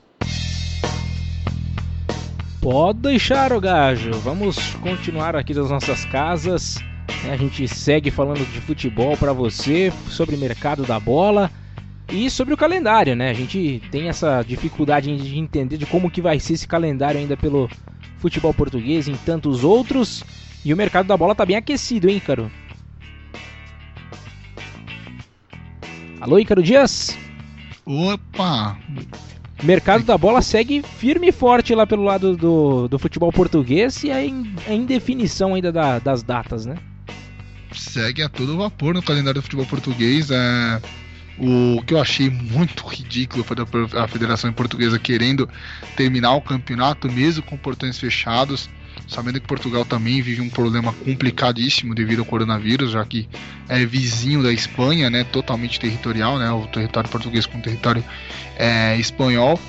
[2.62, 4.14] Pode deixar, o gajo.
[4.14, 6.78] Vamos continuar aqui das nossas casas.
[7.30, 11.52] A gente segue falando de futebol para você, sobre o mercado da bola
[12.10, 13.30] e sobre o calendário, né?
[13.30, 17.36] A gente tem essa dificuldade de entender de como que vai ser esse calendário ainda
[17.36, 17.70] pelo
[18.20, 20.24] futebol português em tantos outros.
[20.66, 22.52] E o mercado da bola tá bem aquecido, hein, Ícaro?
[26.20, 27.16] Alô, Ícaro Dias?
[27.86, 28.76] Opa!
[29.62, 34.10] Mercado da bola segue firme e forte lá pelo lado do, do futebol português e
[34.10, 36.76] é em, é em definição ainda da, das datas, né?
[37.72, 40.32] Segue a todo vapor no calendário do futebol português.
[40.32, 40.82] É...
[41.38, 43.58] O que eu achei muito ridículo foi
[44.02, 45.48] a Federação Portuguesa querendo
[45.96, 48.68] terminar o campeonato mesmo com portões fechados
[49.08, 53.28] sabendo que Portugal também vive um problema complicadíssimo devido ao coronavírus, já que
[53.70, 58.04] é vizinho da Espanha, né, totalmente territorial, né, o território português com o território
[58.58, 59.60] é, espanhol.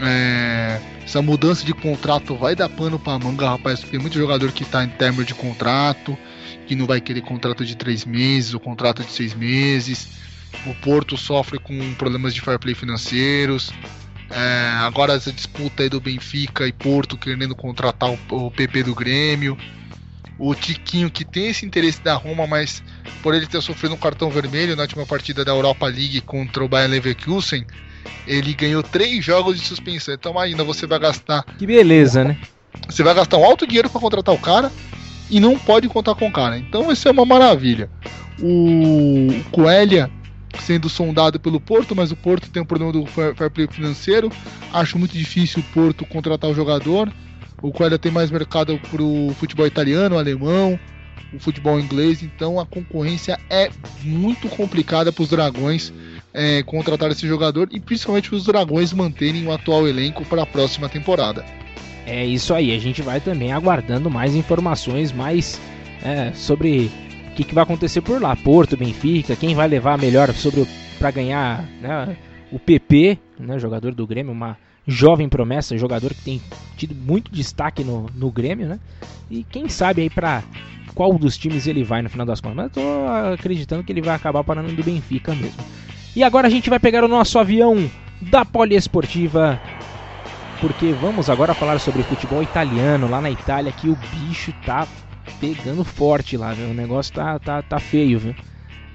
[0.00, 4.50] É, essa mudança de contrato vai dar pano para manga, rapaz, porque tem muito jogador
[4.52, 6.16] que está em término de contrato,
[6.66, 10.08] que não vai querer contrato de três meses ou contrato de seis meses.
[10.66, 13.72] O Porto sofre com problemas de fair play financeiros.
[14.34, 18.94] É, agora essa disputa aí do Benfica e Porto querendo contratar o, o PP do
[18.94, 19.56] Grêmio.
[20.38, 22.82] O Tiquinho que tem esse interesse da Roma, mas
[23.22, 26.68] por ele ter sofrido um cartão vermelho na última partida da Europa League contra o
[26.68, 27.64] Bayern Leverkusen,
[28.26, 30.14] ele ganhou três jogos de suspensão.
[30.14, 31.44] Então ainda você vai gastar.
[31.58, 32.38] Que beleza, né?
[32.88, 34.72] Você vai gastar um alto dinheiro para contratar o cara
[35.30, 36.58] e não pode contar com o cara.
[36.58, 37.90] Então isso é uma maravilha.
[38.40, 40.10] O Coelha
[40.60, 44.30] sendo sondado pelo Porto, mas o Porto tem um problema do fair play financeiro.
[44.72, 47.12] Acho muito difícil o Porto contratar o jogador.
[47.60, 50.78] O Coelho tem mais mercado para o futebol italiano, alemão,
[51.32, 52.22] o futebol inglês.
[52.22, 53.70] Então a concorrência é
[54.02, 55.92] muito complicada para os Dragões
[56.34, 60.46] é, contratar esse jogador e principalmente para os Dragões manterem o atual elenco para a
[60.46, 61.44] próxima temporada.
[62.06, 62.74] É isso aí.
[62.74, 65.60] A gente vai também aguardando mais informações, mais
[66.02, 66.90] é, sobre
[67.32, 68.36] o que, que, vai acontecer por lá.
[68.36, 70.66] Porto, Benfica, quem vai levar melhor sobre
[70.98, 72.16] para ganhar né,
[72.52, 74.56] o PP, né, jogador do Grêmio, uma
[74.86, 76.42] jovem promessa, jogador que tem
[76.76, 78.78] tido muito destaque no, no Grêmio, né?
[79.30, 80.42] E quem sabe aí para
[80.94, 82.56] qual dos times ele vai no final das contas.
[82.56, 85.64] Mas eu tô acreditando que ele vai acabar parando do Benfica mesmo.
[86.14, 87.90] E agora a gente vai pegar o nosso avião
[88.20, 89.58] da Poliesportiva,
[90.60, 94.86] porque vamos agora falar sobre futebol italiano lá na Itália, que o bicho tá
[95.40, 96.68] pegando forte lá, viu?
[96.68, 98.34] o negócio tá, tá, tá feio, viu?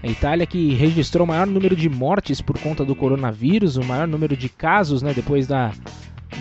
[0.04, 4.08] A Itália que registrou o maior número de mortes por conta do coronavírus, o maior
[4.08, 5.74] número de casos, né, depois da,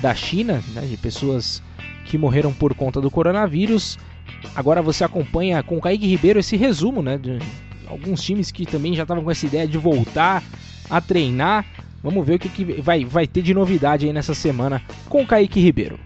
[0.01, 1.63] da China, né, de pessoas
[2.05, 3.99] que morreram por conta do coronavírus.
[4.55, 7.39] Agora você acompanha com o Kaique Ribeiro esse resumo, né, de
[7.87, 10.43] alguns times que também já estavam com essa ideia de voltar
[10.91, 11.65] a treinar.
[12.03, 15.27] Vamos ver o que, que vai, vai ter de novidade aí nessa semana com o
[15.27, 15.99] Kaique Ribeiro.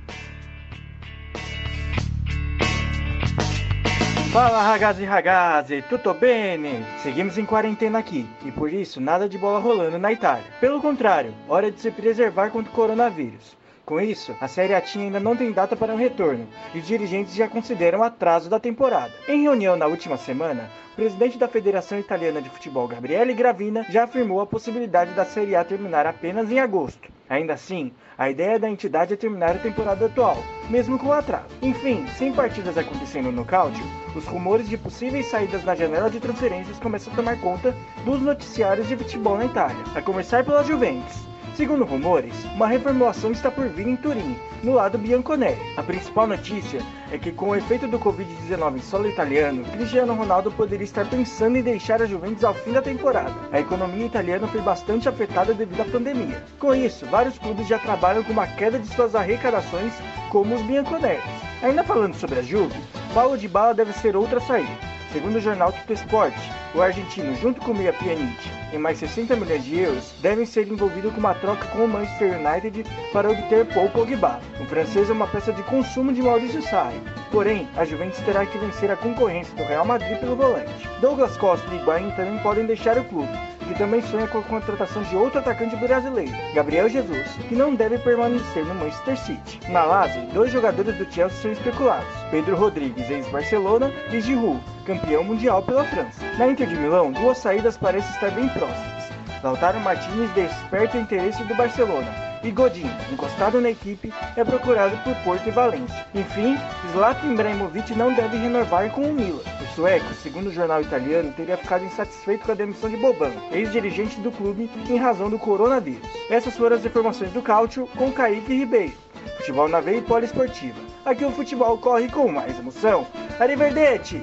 [4.32, 6.84] Fala ragazzi ragazzi, tutto bene?
[6.98, 10.44] Seguimos em quarentena aqui e por isso nada de bola rolando na Itália.
[10.60, 13.56] Pelo contrário, hora de se preservar contra o coronavírus.
[13.84, 17.34] Com isso, a Série A ainda não tem data para um retorno e os dirigentes
[17.34, 19.12] já consideram atraso da temporada.
[19.26, 20.70] Em reunião na última semana,
[21.00, 25.64] presidente da Federação Italiana de Futebol, Gabriele Gravina, já afirmou a possibilidade da Série A
[25.64, 27.08] terminar apenas em agosto.
[27.26, 30.36] Ainda assim, a ideia da entidade é terminar a temporada atual,
[30.68, 31.56] mesmo com atraso.
[31.62, 33.82] Enfim, sem partidas acontecendo no Cáudio,
[34.14, 37.74] os rumores de possíveis saídas na janela de transferências começam a tomar conta
[38.04, 41.29] dos noticiários de futebol na Itália, a começar pela Juventus.
[41.60, 45.60] Segundo rumores, uma reformulação está por vir em Turim, no lado bianconeri.
[45.76, 46.80] A principal notícia
[47.12, 51.58] é que, com o efeito do Covid-19 em solo italiano, Cristiano Ronaldo poderia estar pensando
[51.58, 53.34] em deixar a Juventus ao fim da temporada.
[53.52, 56.42] A economia italiana foi bastante afetada devido à pandemia.
[56.58, 59.92] Com isso, vários clubes já trabalham com uma queda de suas arrecadações,
[60.30, 61.22] como os bianconeros.
[61.62, 62.80] Ainda falando sobre a Juve,
[63.12, 64.99] Paulo de Bala deve ser outra saída.
[65.12, 66.34] Segundo o jornal Tutto Sport,
[66.72, 70.68] o argentino, junto com o Meia Pjanic, em mais 60 milhões de euros, devem ser
[70.68, 74.38] envolvidos com uma troca com o Manchester United para obter Paul Pogba.
[74.60, 77.00] O francês é uma peça de consumo de Maurício Sarri.
[77.32, 80.88] Porém, a Juventus terá que vencer a concorrência do Real Madrid pelo volante.
[81.00, 83.32] Douglas Costa e Higuaín também podem deixar o clube,
[83.74, 88.64] também sonha com a contratação de outro atacante brasileiro, Gabriel Jesus, que não deve permanecer
[88.64, 89.60] no Manchester City.
[89.68, 95.62] Na Lazio, dois jogadores do Chelsea são especulados, Pedro Rodrigues, ex-Barcelona, e Giroud, campeão mundial
[95.62, 96.24] pela França.
[96.38, 99.10] Na Inter de Milão, duas saídas parecem estar bem próximas.
[99.42, 105.14] Lautaro Martinez desperta o interesse do Barcelona e Godin, encostado na equipe, é procurado por
[105.16, 106.06] Porto e Valência.
[106.14, 106.56] Enfim,
[106.92, 109.42] Zlatan Ibrahimovic não deve renovar com o Milan.
[109.80, 114.30] Sueco, segundo o jornal italiano, teria ficado insatisfeito com a demissão de Boban, ex-dirigente do
[114.30, 116.06] clube, em razão do coronavírus.
[116.28, 118.92] Essas foram as informações do Cáutio com Kaique Ribeiro.
[119.38, 120.78] Futebol na veia e poliesportiva.
[121.02, 123.06] Aqui o futebol corre com mais emoção.
[123.38, 124.20] Arrivederci!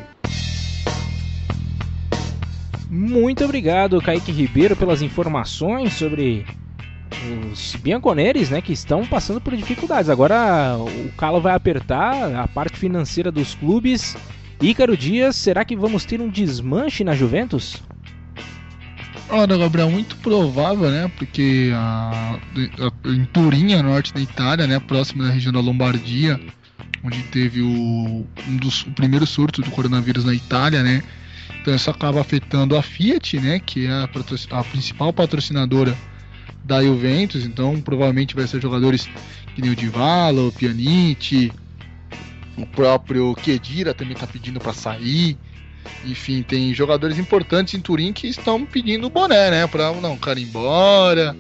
[2.88, 6.46] Muito obrigado, Kaique Ribeiro, pelas informações sobre
[7.52, 10.08] os bianconeres, né, que estão passando por dificuldades.
[10.08, 14.16] Agora o calo vai apertar a parte financeira dos clubes.
[14.62, 17.82] Ícaro Dias, será que vamos ter um desmanche na Juventus?
[19.30, 21.12] Olha, Gabriel, muito provável, né?
[21.18, 22.40] Porque a,
[22.80, 26.40] a, em Turim, a norte da Itália, né, próximo da região da Lombardia,
[27.04, 31.04] onde teve o, um dos o primeiro surto do coronavírus na Itália, né?
[31.62, 34.10] Então isso acaba afetando a Fiat, né, que é a,
[34.52, 35.96] a principal patrocinadora
[36.64, 37.46] da Juventus.
[37.46, 39.10] Então provavelmente vai ser jogadores
[39.54, 41.52] que nem o Divalo, o Pjanic,
[42.58, 45.38] o próprio Kedira também está pedindo para sair.
[46.06, 49.68] Enfim, tem jogadores importantes em Turim que estão pedindo o boné, né?
[49.68, 51.36] Para não, cara embora.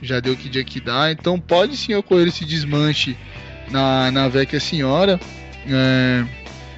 [0.00, 1.10] Já deu que dia que dá.
[1.10, 3.16] Então pode sim ocorrer esse desmanche
[3.70, 5.20] na, na Vecchia Senhora.
[5.66, 6.24] É,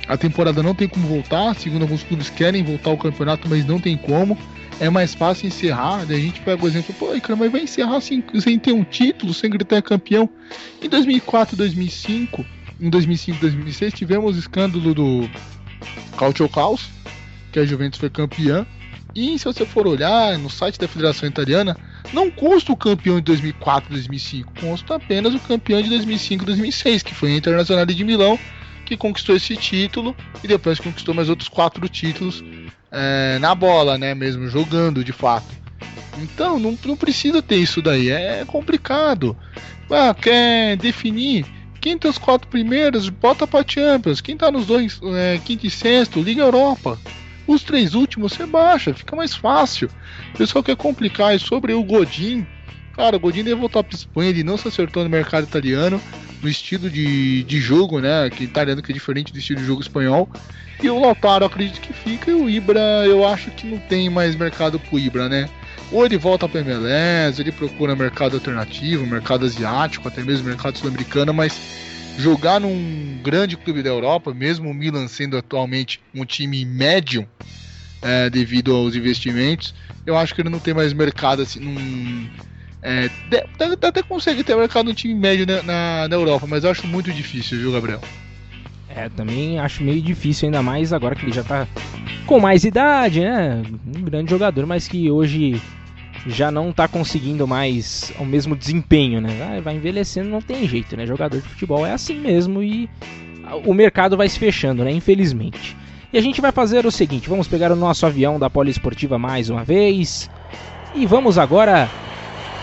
[0.08, 3.78] a temporada não tem como voltar, segundo alguns clubes querem voltar ao campeonato, mas não
[3.78, 4.36] tem como.
[4.80, 6.04] É mais fácil encerrar.
[6.06, 8.82] Daí a gente pega o exemplo, pô, cara, mas vai encerrar sem, sem ter um
[8.82, 10.28] título, sem gritar campeão.
[10.82, 12.44] Em 2004, 2005,
[12.82, 15.30] em 2005, 2006 tivemos o escândalo do
[16.18, 16.90] Calcio Caos,
[17.52, 18.66] que a Juventus foi campeã.
[19.14, 21.76] E se você for olhar no site da Federação Italiana,
[22.12, 27.14] não custa o campeão de 2004 2005, custa apenas o campeão de 2005 2006, que
[27.14, 28.36] foi a Internacional de Milão,
[28.84, 32.42] que conquistou esse título e depois conquistou mais outros quatro títulos
[32.90, 34.12] é, na bola, né?
[34.12, 35.46] Mesmo jogando de fato.
[36.20, 39.36] Então não, não precisa ter isso daí, é complicado.
[39.88, 41.44] Ah, quer definir
[41.82, 44.20] quem tem os quatro primeiros, bota pra Champions.
[44.20, 46.96] Quem tá nos dois, é, quinto e sexto, Liga Europa.
[47.44, 49.90] Os três últimos você baixa, fica mais fácil.
[50.32, 52.46] O pessoal quer complicar é sobre o Godin.
[52.94, 56.00] Cara, o Godin deve voltar pra Espanha, ele não se acertou no mercado italiano
[56.40, 58.30] no estilo de, de jogo, né?
[58.30, 60.30] Que italiano que é diferente do estilo de jogo espanhol.
[60.80, 64.36] E o Lautaro acredito que fica e o Ibra eu acho que não tem mais
[64.36, 65.48] mercado pro Ibra, né?
[65.92, 71.34] Ou ele volta para MLS, ele procura mercado alternativo, mercado asiático, até mesmo mercado sul-americano,
[71.34, 71.60] mas
[72.16, 77.28] jogar num grande clube da Europa, mesmo o Milan sendo atualmente um time médio
[78.02, 79.74] é, devido aos investimentos,
[80.06, 82.30] eu acho que ele não tem mais mercado assim, num,
[82.82, 83.10] É,
[83.54, 86.86] até, até consegue ter mercado no time médio na, na, na Europa, mas eu acho
[86.86, 88.04] muito difícil, viu, Gabriel?
[88.88, 91.66] É, também acho meio difícil, ainda mais agora que ele já tá
[92.26, 93.62] com mais idade, né?
[93.86, 95.62] Um grande jogador, mas que hoje
[96.26, 99.60] já não tá conseguindo mais o mesmo desempenho, né?
[99.62, 101.06] Vai envelhecendo, não tem jeito, né?
[101.06, 102.88] Jogador de futebol é assim mesmo e
[103.64, 104.92] o mercado vai se fechando, né?
[104.92, 105.76] Infelizmente.
[106.12, 109.50] E a gente vai fazer o seguinte: vamos pegar o nosso avião da Poliesportiva mais
[109.50, 110.30] uma vez
[110.94, 111.88] e vamos agora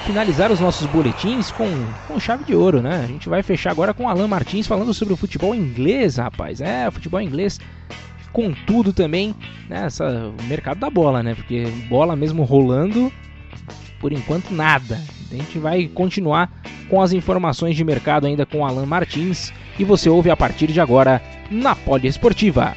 [0.06, 1.68] finalizar os nossos boletins com,
[2.07, 3.02] com chave de ouro, né?
[3.03, 6.61] A gente vai fechar agora com Alan Martins falando sobre o futebol inglês, rapaz.
[6.61, 7.60] É, o futebol inglês
[8.31, 9.36] com tudo também,
[9.68, 9.86] né?
[9.86, 11.36] Essa, o mercado da bola, né?
[11.36, 13.11] Porque bola mesmo rolando,
[13.99, 14.99] por enquanto nada.
[15.31, 16.51] A gente vai continuar
[16.89, 20.81] com as informações de mercado ainda com Alan Martins e você ouve a partir de
[20.81, 21.21] agora
[21.51, 22.76] na Poliesportiva.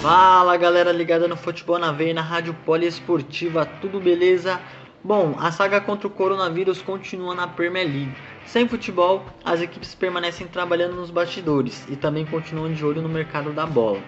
[0.00, 4.60] Fala galera ligada no Futebol na Veia na Rádio Poliesportiva, tudo beleza?
[5.02, 8.14] Bom, a saga contra o coronavírus continua na Premier League.
[8.46, 13.52] Sem futebol, as equipes permanecem trabalhando nos bastidores e também continuam de olho no mercado
[13.52, 14.00] da bola.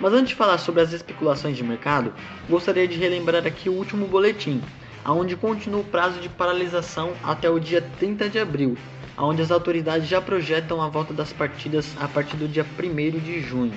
[0.00, 2.12] Mas antes de falar sobre as especulações de mercado,
[2.48, 4.60] gostaria de relembrar aqui o último boletim,
[5.04, 8.76] aonde continua o prazo de paralisação até o dia 30 de abril,
[9.18, 13.40] onde as autoridades já projetam a volta das partidas a partir do dia 1 de
[13.40, 13.74] junho.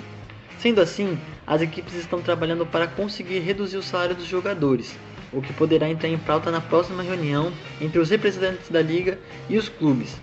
[0.58, 4.98] Sendo assim, as equipes estão trabalhando para conseguir reduzir o salário dos jogadores,
[5.32, 7.52] o que poderá entrar em pauta na próxima reunião
[7.82, 9.20] entre os representantes da liga
[9.50, 10.20] e os clubes,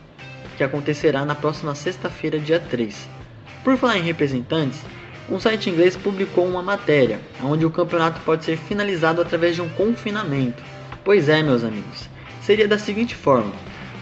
[0.56, 3.08] que acontecerá na próxima sexta-feira, dia 3.
[3.62, 4.82] Por falar em representantes,
[5.30, 9.68] um site inglês publicou uma matéria onde o campeonato pode ser finalizado através de um
[9.70, 10.62] confinamento.
[11.04, 12.08] Pois é, meus amigos,
[12.40, 13.52] seria da seguinte forma: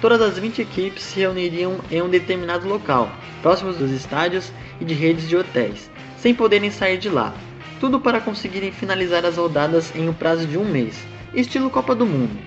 [0.01, 3.11] todas as 20 equipes se reuniriam em um determinado local,
[3.43, 5.91] próximos dos estádios e de redes de hotéis
[6.21, 7.33] sem poderem sair de lá.
[7.81, 11.03] Tudo para conseguirem finalizar as rodadas em um prazo de um mês,
[11.33, 12.39] estilo Copa do Mundo.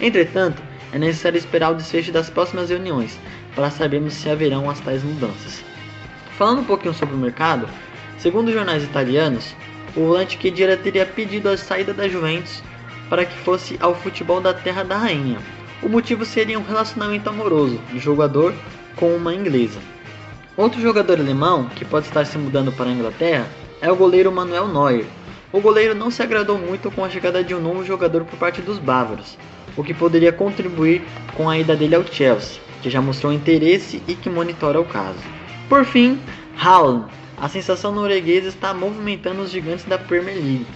[0.00, 0.60] Entretanto,
[0.92, 3.16] é necessário esperar o desfecho das próximas reuniões
[3.54, 5.64] para sabermos se haverão as tais mudanças.
[6.36, 7.68] Falando um pouquinho sobre o mercado,
[8.20, 9.54] segundo jornais italianos,
[9.96, 12.62] o volante Kedira teria pedido a saída da Juventus
[13.08, 15.38] para que fosse ao futebol da Terra da Rainha.
[15.82, 18.54] O motivo seria um relacionamento amoroso do jogador
[18.94, 19.80] com uma inglesa.
[20.56, 23.48] Outro jogador alemão que pode estar se mudando para a Inglaterra
[23.80, 25.06] é o goleiro Manuel Neuer.
[25.52, 28.60] O goleiro não se agradou muito com a chegada de um novo jogador por parte
[28.60, 29.36] dos bávaros,
[29.76, 31.02] o que poderia contribuir
[31.34, 35.18] com a ida dele ao Chelsea, que já mostrou interesse e que monitora o caso.
[35.68, 36.20] Por fim,
[36.56, 37.19] Haaland.
[37.40, 40.66] A sensação norueguesa está movimentando os gigantes da Premier League.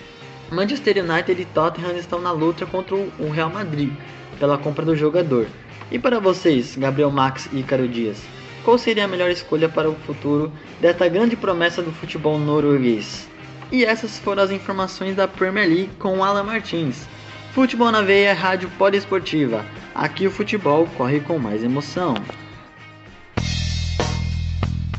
[0.50, 3.92] Manchester United e Tottenham estão na luta contra o Real Madrid
[4.38, 5.46] pela compra do jogador.
[5.90, 8.22] E para vocês, Gabriel Max e Ícaro Dias,
[8.64, 10.50] qual seria a melhor escolha para o futuro
[10.80, 13.28] desta grande promessa do futebol norueguês.
[13.70, 17.06] E essas foram as informações da Premier League com Alan Martins.
[17.52, 19.66] Futebol na veia, rádio poliesportiva.
[19.94, 22.14] Aqui o futebol corre com mais emoção.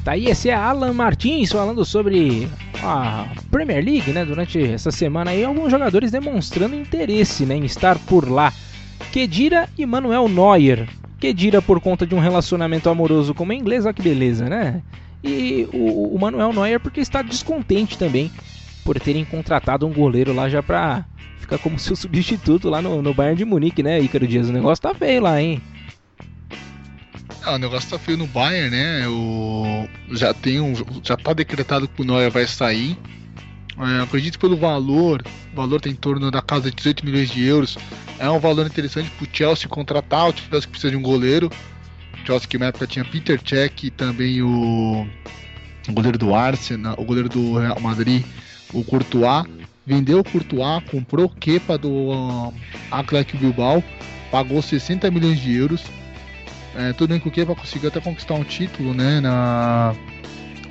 [0.05, 2.47] Tá aí, esse é Alan Martins falando sobre
[2.83, 4.23] a Premier League, né?
[4.23, 8.53] Durante essa semana aí, alguns jogadores demonstrando interesse né, em estar por lá.
[9.11, 10.87] Kedira e Manuel Neuer
[11.19, 14.83] Kedira por conta de um relacionamento amoroso com uma inglesa, olha que beleza, né?
[15.23, 18.31] E o, o, Manuel Neuer porque está descontente também
[18.83, 21.03] por terem contratado um goleiro lá já pra
[21.39, 24.49] ficar como seu substituto lá no, no Bayern de Munique, né, Ícaro Dias?
[24.49, 25.59] O negócio tá feio lá, hein?
[27.45, 29.07] Ah, o negócio tá feio no Bayern, né?
[29.07, 30.73] O, já tem um,
[31.03, 32.97] já tá decretado que o Neuer vai sair.
[33.77, 35.23] É, acredito pelo valor,
[35.53, 37.77] o valor tem em torno da casa de 18 milhões de euros.
[38.17, 40.29] É um valor interessante para o Chelsea contratar.
[40.29, 41.51] O Chelsea precisa de um goleiro.
[42.13, 45.07] O Chelsea que na época tinha Peter Cech e também o,
[45.87, 48.25] o goleiro do Arsenal, o goleiro do Real Madrid,
[48.73, 49.45] o Courtois.
[49.85, 52.53] Vendeu o Courtois, comprou o Kepa do uh,
[52.89, 53.83] Athletic Bilbao,
[54.31, 55.83] pagou 60 milhões de euros.
[56.77, 59.95] É, tudo bem que conseguiu até conquistar um título né, na,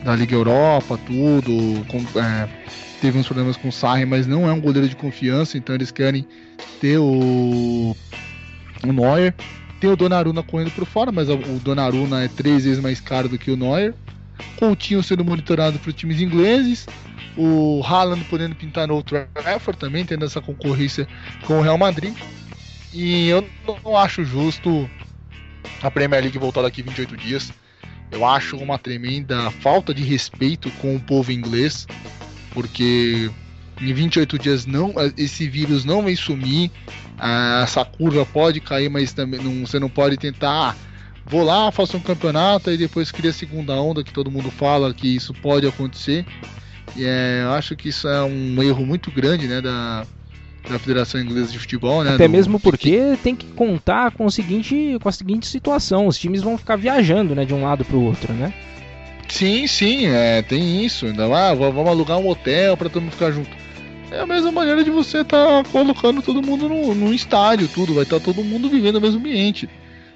[0.05, 1.85] na Liga Europa, tudo.
[1.87, 2.49] Com, é,
[3.01, 5.91] teve uns problemas com o Sarri, mas não é um goleiro de confiança, então eles
[5.91, 6.27] querem
[6.81, 7.97] ter o,
[8.83, 9.35] o Neuer.
[9.81, 13.39] Tem o Donnarumma correndo por fora, mas o Donnarumma é três vezes mais caro do
[13.39, 13.95] que o Neuer.
[14.57, 16.87] Coutinho sendo monitorado por times ingleses.
[17.37, 21.09] O Haaland podendo pintar no Trafford também, tendo essa concorrência
[21.47, 22.15] com o Real Madrid.
[22.93, 23.45] E eu
[23.85, 24.89] não acho justo
[25.83, 27.53] a Premier League voltar daqui 28 dias.
[28.11, 31.87] Eu acho uma tremenda falta de respeito com o povo inglês
[32.55, 33.29] porque
[33.81, 36.71] em 28 dias não esse vírus não vai sumir,
[37.63, 40.71] essa curva pode cair, mas também não, você não pode tentar.
[40.71, 40.77] Ah,
[41.27, 44.95] vou lá, faço um campeonato e depois cria a segunda onda, que todo mundo fala
[44.95, 46.25] que isso pode acontecer.
[46.97, 50.07] E é, eu acho que isso é um erro muito grande né, da,
[50.69, 52.15] da Federação Inglesa de Futebol, né?
[52.15, 52.31] Até do...
[52.31, 56.57] mesmo porque tem que contar com, o seguinte, com a seguinte situação: os times vão
[56.57, 58.53] ficar viajando né, de um lado para o outro, né?
[59.29, 61.07] Sim, sim, é, tem isso.
[61.07, 63.51] Ainda lá, ah, vamos alugar um hotel para todo mundo ficar junto.
[64.11, 67.95] É a mesma maneira de você estar tá colocando todo mundo no, no estádio, tudo.
[67.95, 69.69] Vai estar tá todo mundo vivendo no mesmo ambiente.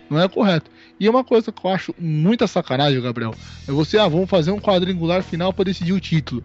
[0.09, 0.71] Não é correto.
[1.01, 3.35] E uma coisa que eu acho muita sacanagem, Gabriel,
[3.67, 6.43] é você, ah, vamos fazer um quadrangular final para decidir o título.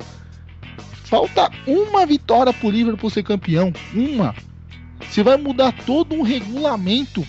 [1.13, 3.71] Falta uma vitória pro Liverpool ser campeão.
[3.93, 4.33] Uma.
[5.07, 7.23] Você vai mudar todo um regulamento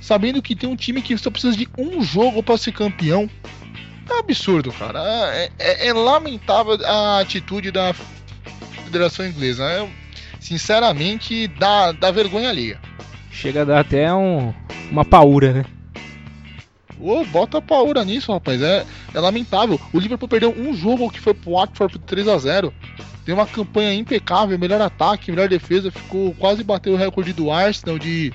[0.00, 3.28] sabendo que tem um time que só precisa de um jogo para ser campeão.
[4.08, 5.00] É absurdo, cara.
[5.34, 7.92] É, é, é, lamentável a atitude da
[8.84, 9.64] Federação Inglesa.
[9.64, 9.90] É,
[10.38, 12.78] sinceramente, dá, dá vergonha ali.
[13.32, 14.54] Chega a dar até um,
[14.92, 15.64] uma paura, né?
[17.00, 18.62] Ô, bota paura nisso, rapaz.
[18.62, 19.80] É, é lamentável.
[19.92, 22.72] O Liverpool perdeu um jogo que foi pro Watford por 3 a 0
[23.24, 25.90] Tem uma campanha impecável, melhor ataque, melhor defesa.
[25.90, 28.32] Ficou quase bateu o recorde do Arsenal de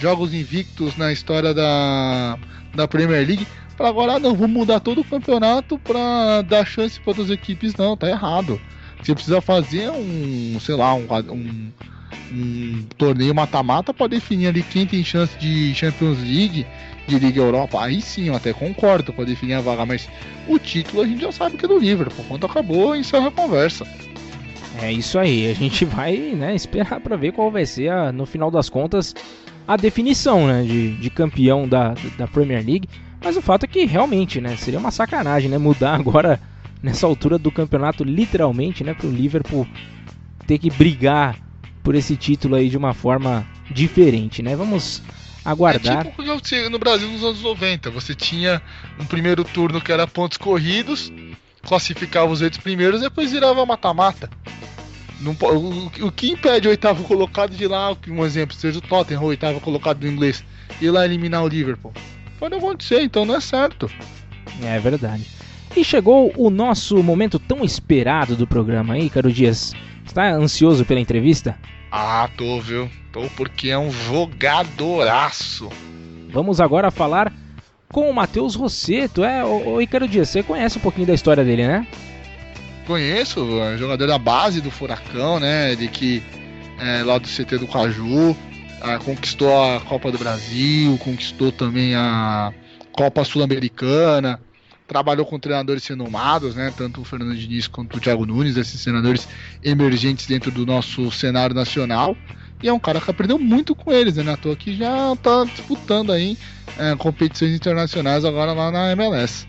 [0.00, 2.38] jogos invictos na história da,
[2.74, 3.46] da Premier League
[3.80, 7.74] para agora, ah, não, vamos mudar todo o campeonato para dar chance para outras equipes.
[7.76, 8.60] Não, tá errado.
[9.02, 11.72] Você precisa fazer um, sei lá, um, um,
[12.30, 16.66] um torneio mata-mata para definir ali quem tem chance de Champions League,
[17.06, 17.82] de Liga Europa.
[17.82, 20.06] Aí sim, eu até concordo para definir a vaga, mas
[20.46, 22.26] o título a gente já sabe que é do Liverpool.
[22.28, 23.86] Quando acabou, encerra a conversa.
[24.82, 28.24] É isso aí, a gente vai né, esperar para ver qual vai ser, a, no
[28.24, 29.14] final das contas,
[29.68, 32.88] a definição né, de, de campeão da, da Premier League.
[33.22, 36.40] Mas o fato é que realmente, né, seria uma sacanagem, né, mudar agora
[36.82, 39.66] nessa altura do campeonato literalmente, né, para o Liverpool
[40.46, 41.36] ter que brigar
[41.82, 44.56] por esse título aí de uma forma diferente, né?
[44.56, 45.02] Vamos
[45.44, 46.06] aguardar.
[46.06, 48.60] É tipo no Brasil nos anos 90, você tinha
[48.98, 51.12] um primeiro turno que era pontos corridos,
[51.62, 54.28] classificava os oito primeiros e depois virava mata-mata.
[55.24, 59.26] O, o, que impede o oitavo colocado de lá, um exemplo, seja o Tottenham, o
[59.26, 60.44] oitavo colocado do inglês,
[60.80, 61.92] ir lá eliminar o Liverpool?
[62.38, 63.90] Pode acontecer, então não é certo.
[64.62, 65.26] É verdade.
[65.76, 69.72] E chegou o nosso momento tão esperado do programa aí, Caro Dias.
[70.04, 71.56] Está ansioso pela entrevista?
[71.92, 72.90] Ah, tô, viu?
[73.12, 75.68] Tô porque é um jogadoraço.
[76.30, 77.32] Vamos agora falar
[77.92, 79.24] com o Matheus Rosseto.
[79.24, 81.86] É, o, o Icaro Dias, você conhece um pouquinho da história dele, né?
[82.90, 85.76] Conheço, é jogador da base do Furacão, né?
[85.76, 86.20] De que
[86.76, 88.36] é, lá do CT do Caju
[88.80, 92.52] ah, conquistou a Copa do Brasil, conquistou também a
[92.90, 94.40] Copa Sul-Americana,
[94.88, 96.74] trabalhou com treinadores renomados, né?
[96.76, 99.28] Tanto o Fernando Diniz quanto o Thiago Nunes, esses treinadores
[99.62, 102.16] emergentes dentro do nosso cenário nacional.
[102.60, 104.32] E é um cara que aprendeu muito com eles, né?
[104.32, 106.36] À toa que já está disputando aí
[106.76, 109.46] é, competições internacionais agora lá na MLS.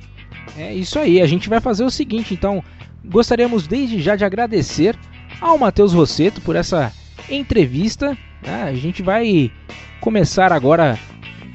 [0.55, 2.63] É isso aí, a gente vai fazer o seguinte, então.
[3.03, 4.97] Gostaríamos desde já de agradecer
[5.39, 6.93] ao Matheus Rosseto por essa
[7.29, 8.63] entrevista né?
[8.63, 9.51] A gente vai
[9.99, 10.97] começar agora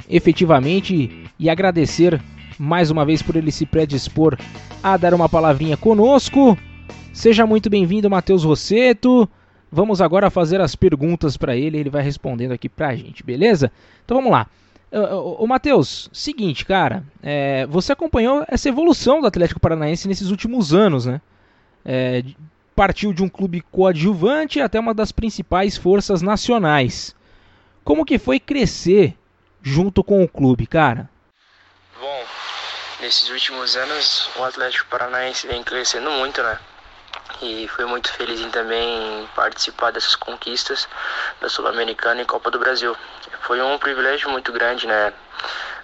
[0.09, 2.21] efetivamente e agradecer
[2.59, 4.39] mais uma vez por ele se predispor
[4.83, 6.57] a dar uma palavrinha conosco.
[7.13, 9.29] Seja muito bem-vindo, Matheus Rosseto.
[9.71, 13.71] Vamos agora fazer as perguntas para ele, ele vai respondendo aqui para a gente, beleza?
[14.05, 14.47] Então vamos lá.
[15.39, 21.05] Ô Matheus, seguinte, cara, é, você acompanhou essa evolução do Atlético Paranaense nesses últimos anos,
[21.05, 21.21] né?
[21.89, 22.25] É,
[22.75, 27.15] partiu de um clube coadjuvante até uma das principais forças nacionais.
[27.85, 29.17] Como que foi crescer
[29.63, 31.09] junto com o clube, cara?
[32.01, 32.25] Bom,
[33.01, 36.59] nesses últimos anos o Atlético Paranaense vem crescendo muito, né?
[37.41, 40.89] E fui muito feliz em também participar dessas conquistas
[41.41, 42.97] da Sul-Americana e Copa do Brasil.
[43.43, 45.13] Foi um privilégio muito grande, né?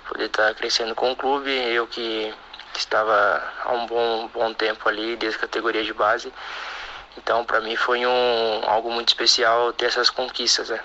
[0.08, 2.34] Poder estar crescendo com o clube, eu que
[2.78, 6.32] estava há um bom, bom tempo ali, desde a categoria de base,
[7.19, 10.81] então, para mim foi um algo muito especial ter essas conquistas, né?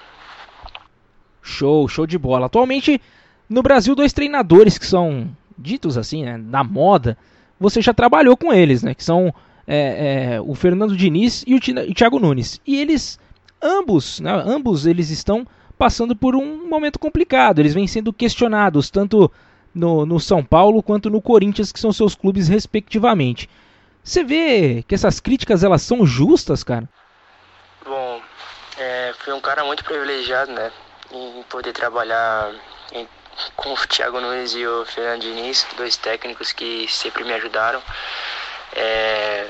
[1.41, 2.47] Show, show de bola.
[2.47, 3.01] Atualmente,
[3.49, 7.17] no Brasil, dois treinadores que são ditos assim, né, da moda,
[7.59, 8.93] você já trabalhou com eles, né?
[8.93, 9.33] Que são
[9.65, 11.59] é, é, o Fernando Diniz e o
[11.93, 12.61] Thiago Nunes.
[12.67, 13.17] E eles,
[13.61, 15.47] ambos, né, ambos eles estão
[15.77, 17.59] passando por um momento complicado.
[17.59, 19.31] Eles vêm sendo questionados, tanto
[19.77, 23.49] no, no São Paulo quanto no Corinthians, que são seus clubes respectivamente.
[24.03, 26.87] Você vê que essas críticas elas são justas, cara?
[27.85, 28.21] Bom,
[28.77, 30.71] é, fui um cara muito privilegiado, né?
[31.11, 32.53] Em poder trabalhar
[32.91, 33.07] em,
[33.55, 37.81] com o Thiago Nunes e o Fernando Diniz, dois técnicos que sempre me ajudaram.
[38.73, 39.47] É,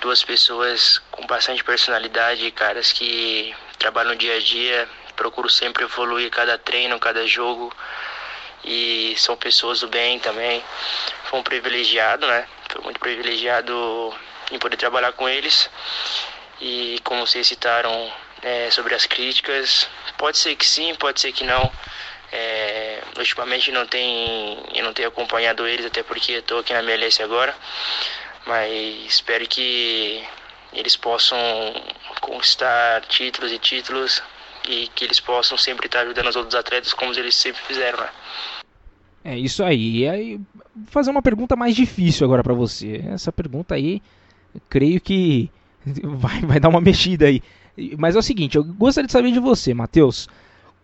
[0.00, 6.30] duas pessoas com bastante personalidade, caras que trabalham no dia a dia, procuro sempre evoluir
[6.30, 7.72] cada treino, cada jogo
[8.64, 10.62] e são pessoas do bem também.
[11.24, 12.46] Foi um privilegiado, né?
[12.70, 14.14] Fui muito privilegiado
[14.50, 15.70] em poder trabalhar com eles.
[16.60, 18.12] E como vocês citaram,
[18.42, 19.88] é, sobre as críticas.
[20.16, 21.70] Pode ser que sim, pode ser que não.
[22.30, 27.22] É, ultimamente não tem, eu não tenho acompanhado eles, até porque estou aqui na MLS
[27.22, 27.54] agora.
[28.46, 28.72] Mas
[29.06, 30.26] espero que
[30.72, 31.38] eles possam
[32.20, 34.22] conquistar títulos e títulos
[34.68, 38.10] e que eles possam sempre estar ajudando os outros atletas como eles sempre fizeram, né?
[39.24, 39.98] É isso aí.
[39.98, 40.40] E aí,
[40.86, 43.02] fazer uma pergunta mais difícil agora para você.
[43.08, 44.02] Essa pergunta aí,
[44.68, 45.50] creio que
[46.04, 47.42] vai, vai dar uma mexida aí.
[47.96, 50.28] Mas é o seguinte, eu gostaria de saber de você, Matheus.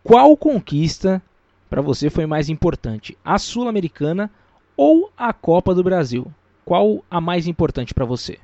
[0.02, 1.22] Qual conquista
[1.68, 3.16] para você foi mais importante?
[3.24, 4.30] A Sul-Americana
[4.76, 6.32] ou a Copa do Brasil?
[6.64, 8.38] Qual a mais importante para você?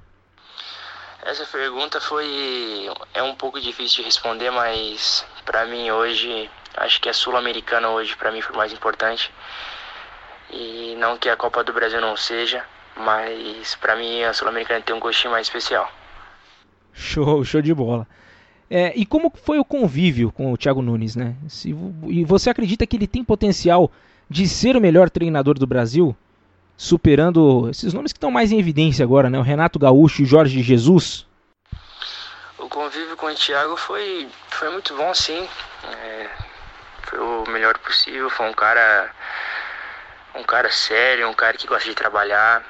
[1.23, 7.09] Essa pergunta foi é um pouco difícil de responder, mas para mim hoje acho que
[7.09, 9.31] a Sul-Americana hoje para mim foi mais importante.
[10.51, 12.65] E não que a Copa do Brasil não seja,
[12.97, 15.91] mas para mim a Sul-Americana tem um gostinho mais especial.
[16.93, 18.07] Show, show de bola.
[18.69, 21.35] É, e como foi o convívio com o Thiago Nunes, né?
[21.49, 21.75] Se,
[22.07, 23.91] e você acredita que ele tem potencial
[24.29, 26.17] de ser o melhor treinador do Brasil?
[26.81, 29.39] Superando esses nomes que estão mais em evidência agora, né?
[29.39, 31.27] O Renato Gaúcho e o Jorge Jesus.
[32.57, 35.47] O convívio com o Thiago foi, foi muito bom, sim.
[35.93, 36.31] É,
[37.03, 38.31] foi o melhor possível.
[38.31, 39.15] Foi um cara,
[40.35, 42.65] um cara sério, um cara que gosta de trabalhar,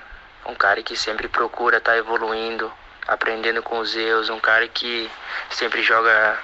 [0.44, 2.68] um cara que sempre procura estar tá evoluindo,
[3.06, 5.08] aprendendo com os erros, um cara que
[5.50, 6.36] sempre joga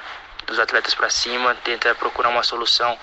[0.47, 2.97] dos atletas para cima, tenta procurar uma solução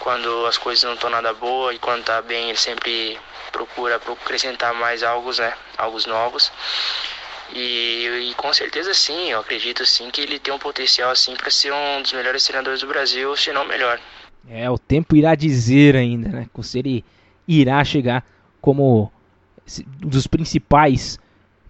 [0.00, 3.16] quando as coisas não estão nada boa e quando está bem ele sempre
[3.54, 6.50] procura acrescentar mais algo, né, algo novos.
[7.54, 11.50] E, e, com certeza sim, eu acredito sim que ele tem um potencial assim para
[11.50, 14.00] ser um dos melhores treinadores do Brasil, se não melhor.
[14.48, 16.48] É, o tempo irá dizer ainda, né?
[16.62, 17.04] Se ele
[17.46, 18.26] irá chegar
[18.60, 19.12] como
[20.02, 21.18] um dos principais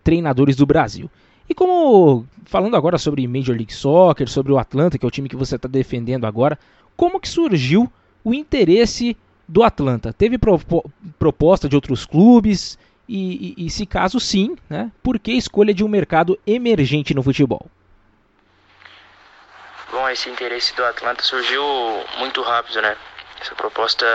[0.02, 1.10] treinadores do Brasil.
[1.48, 5.28] E como falando agora sobre Major League Soccer, sobre o Atlanta, que é o time
[5.28, 6.58] que você está defendendo agora,
[6.96, 7.92] como que surgiu
[8.22, 9.16] o interesse
[9.48, 10.12] do Atlanta?
[10.12, 10.60] Teve pro,
[11.18, 12.78] proposta de outros clubes?
[13.08, 17.22] E, e, e, se caso sim, né, por que escolha de um mercado emergente no
[17.22, 17.68] futebol?
[19.92, 21.62] Bom, esse interesse do Atlanta surgiu
[22.18, 22.96] muito rápido, né?
[23.40, 24.06] Essa proposta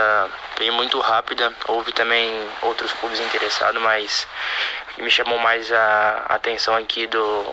[0.58, 1.54] veio muito rápida.
[1.68, 2.32] Houve também
[2.64, 4.28] outros clubes interessados, mas
[4.92, 7.46] o que me chamou mais a atenção aqui do,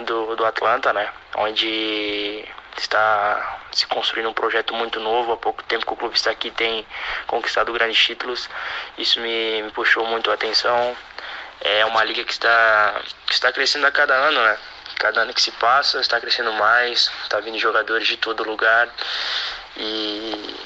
[0.00, 1.10] do, do Atlanta, né?
[1.36, 2.44] Onde
[2.80, 5.32] está se construindo um projeto muito novo.
[5.32, 6.86] Há pouco tempo que o clube está aqui tem
[7.26, 8.48] conquistado grandes títulos.
[8.98, 10.96] Isso me, me puxou muito a atenção.
[11.60, 14.58] É uma liga que está, que está crescendo a cada ano, né?
[14.98, 18.88] Cada ano que se passa está crescendo mais, está vindo jogadores de todo lugar
[19.76, 20.56] e,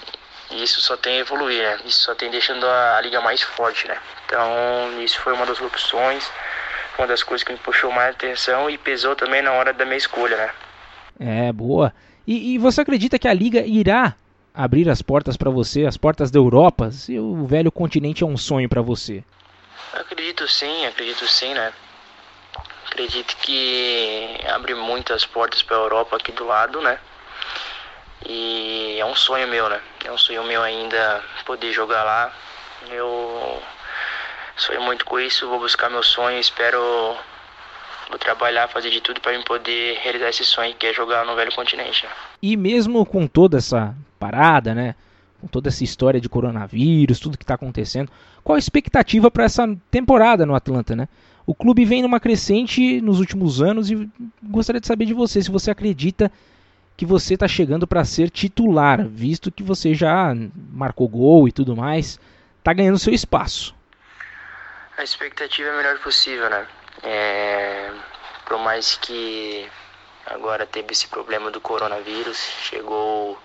[0.51, 1.81] e isso só tem a evoluir, né?
[1.85, 3.99] Isso só tem deixando a, a liga mais forte, né?
[4.27, 6.31] Então isso foi uma das opções,
[6.99, 9.97] uma das coisas que me puxou mais atenção e pesou também na hora da minha
[9.97, 10.51] escolha, né?
[11.19, 11.93] É, boa.
[12.27, 14.15] E, e você acredita que a Liga irá
[14.55, 18.37] abrir as portas para você, as portas da Europa, se o velho continente é um
[18.37, 19.23] sonho para você?
[19.93, 21.73] Acredito sim, acredito sim, né?
[22.87, 26.99] Acredito que abre muitas portas para a Europa aqui do lado, né?
[28.27, 29.81] E é um sonho meu, né?
[30.05, 32.33] É um sonho meu ainda poder jogar lá.
[32.91, 33.63] Eu
[34.57, 37.17] sonho muito com isso, vou buscar meu sonho, espero
[38.09, 41.37] vou trabalhar, fazer de tudo para eu poder realizar esse sonho que é jogar no
[41.37, 42.05] velho continente.
[42.05, 42.13] Né?
[42.43, 44.95] E mesmo com toda essa parada, né?
[45.41, 48.11] Com toda essa história de coronavírus, tudo que está acontecendo,
[48.43, 51.09] qual a expectativa para essa temporada no Atlanta, né?
[51.47, 54.09] O clube vem numa crescente nos últimos anos e
[54.43, 56.31] gostaria de saber de você se você acredita
[56.97, 60.35] que você está chegando para ser titular, visto que você já
[60.73, 62.19] marcou gol e tudo mais,
[62.59, 63.75] está ganhando seu espaço.
[64.99, 66.67] A expectativa é a melhor possível, né?
[67.03, 67.93] É,
[68.45, 69.71] por mais que
[70.27, 73.39] agora teve esse problema do coronavírus, chegou,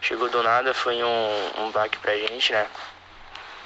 [0.00, 2.66] chegou do nada, foi um, um baque pra gente, né?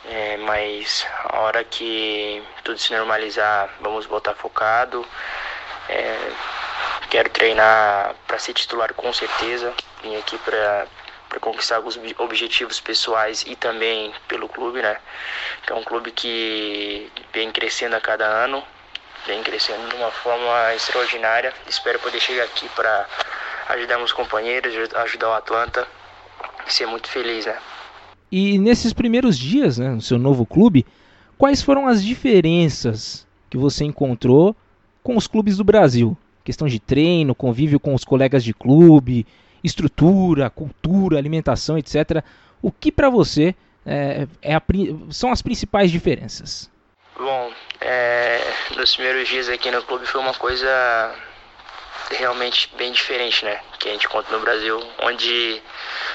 [0.06, 5.06] É, mas a hora que tudo se normalizar, vamos voltar focado.
[5.88, 6.32] É,
[7.10, 9.72] quero treinar para ser titular com certeza.
[10.02, 10.86] Vim aqui para
[11.40, 14.98] conquistar alguns objetivos pessoais e também pelo clube, né?
[15.62, 18.62] Que é um clube que vem crescendo a cada ano
[19.26, 21.52] vem crescendo de uma forma extraordinária.
[21.68, 23.06] Espero poder chegar aqui para
[23.70, 25.86] ajudar meus companheiros, ajudar o Atlanta
[26.66, 27.56] e ser muito feliz, né?
[28.30, 30.84] E nesses primeiros dias, né, no seu novo clube,
[31.38, 34.56] quais foram as diferenças que você encontrou
[35.02, 36.16] com os clubes do Brasil?
[36.42, 39.26] Questão de treino, convívio com os colegas de clube,
[39.62, 42.22] estrutura, cultura, alimentação, etc.
[42.60, 43.54] O que para você
[43.86, 44.62] é, é a,
[45.10, 46.70] são as principais diferenças?
[47.16, 48.40] Bom, é,
[48.76, 51.14] nos primeiros dias aqui no clube foi uma coisa
[52.10, 53.60] realmente bem diferente, né?
[53.78, 55.62] Que a gente conta no Brasil, onde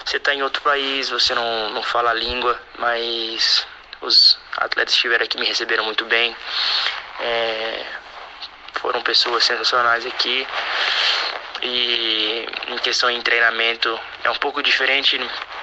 [0.04, 3.66] você está em outro país, você não, não fala a língua, mas
[4.02, 6.36] os atletas que estiveram aqui me receberam muito bem.
[7.22, 7.86] É,
[8.74, 10.46] foram pessoas sensacionais aqui.
[11.62, 15.18] E em questão de treinamento é um pouco diferente,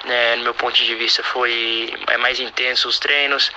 [0.05, 3.51] né, no meu ponto de vista foi é mais intenso os treinos.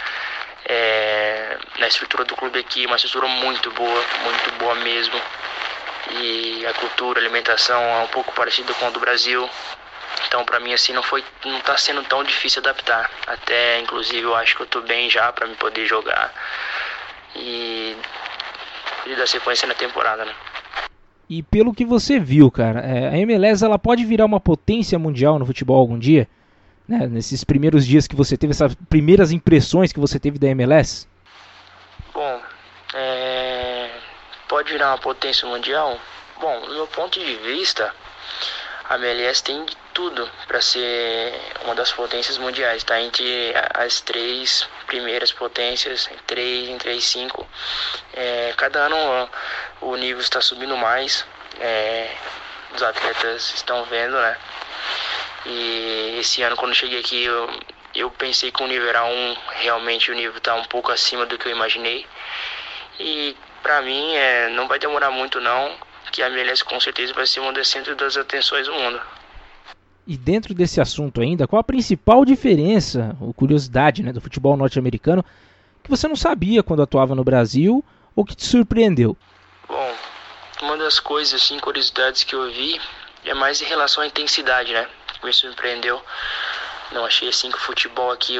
[0.72, 5.20] É, na estrutura do clube aqui, uma estrutura muito boa, muito boa mesmo.
[6.12, 9.50] E a cultura, a alimentação é um pouco parecida com a do Brasil.
[10.28, 13.10] Então para mim assim não foi não está sendo tão difícil adaptar.
[13.26, 16.32] Até inclusive eu acho que eu estou bem já para me poder jogar
[17.34, 17.96] e,
[19.06, 20.32] e dar sequência na temporada, né?
[21.28, 25.38] E pelo que você viu, cara, é, a MLS ela pode virar uma potência mundial
[25.38, 26.28] no futebol algum dia?
[26.90, 27.06] Né?
[27.06, 31.06] Nesses primeiros dias que você teve, essas primeiras impressões que você teve da MLS?
[32.12, 32.42] Bom,
[32.92, 33.90] é...
[34.48, 35.96] pode virar uma potência mundial?
[36.40, 37.94] Bom, do meu ponto de vista,
[38.88, 39.64] a MLS tem
[39.94, 41.32] tudo para ser
[41.64, 47.46] uma das potências mundiais, está entre as três primeiras potências, em três, em três, cinco.
[48.14, 49.30] É, cada ano
[49.80, 51.24] o nível está subindo mais,
[51.60, 52.10] é,
[52.74, 54.36] os atletas estão vendo, né?
[55.46, 57.50] E esse ano quando cheguei aqui eu,
[57.94, 61.38] eu pensei que o nível era um, realmente o nível está um pouco acima do
[61.38, 62.06] que eu imaginei.
[62.98, 65.72] E para mim é, não vai demorar muito não,
[66.12, 69.00] que a MLS com certeza vai ser uma das centros das atenções do mundo.
[70.06, 75.24] E dentro desse assunto ainda, qual a principal diferença, ou curiosidade, né, do futebol norte-americano
[75.82, 77.84] que você não sabia quando atuava no Brasil
[78.14, 79.16] ou que te surpreendeu?
[79.68, 79.94] Bom,
[80.62, 82.80] uma das coisas, assim, curiosidades que eu vi
[83.24, 84.88] é mais em relação à intensidade, né?
[85.22, 86.02] Me surpreendeu.
[86.92, 88.36] Não achei assim que o futebol aqui,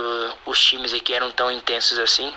[0.47, 2.35] os times aqui eram tão intensos assim.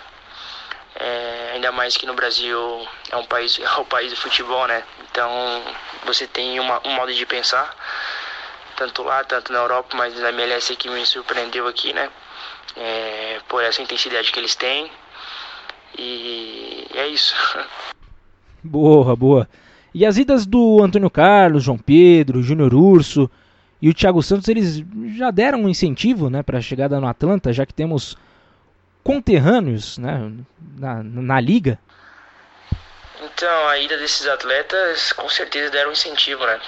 [0.94, 4.84] É, ainda mais que no Brasil é um país, é o país do futebol, né?
[5.10, 5.30] Então
[6.04, 7.74] você tem uma, um modo de pensar
[8.76, 12.10] tanto lá, tanto na Europa, mas na MLS que me surpreendeu aqui, né?
[12.76, 14.90] É, por essa intensidade que eles têm.
[15.96, 17.34] E é isso.
[18.66, 19.46] Boa, boa.
[19.94, 23.30] E as idas do Antônio Carlos, João Pedro, Júnior Urso
[23.80, 24.82] e o Thiago Santos, eles
[25.16, 28.16] já deram um incentivo né, para a chegada no Atlanta, já que temos
[29.04, 30.32] conterrâneos né,
[30.76, 31.78] na, na liga?
[33.22, 36.60] Então, a ida desses atletas com certeza deram um incentivo, né?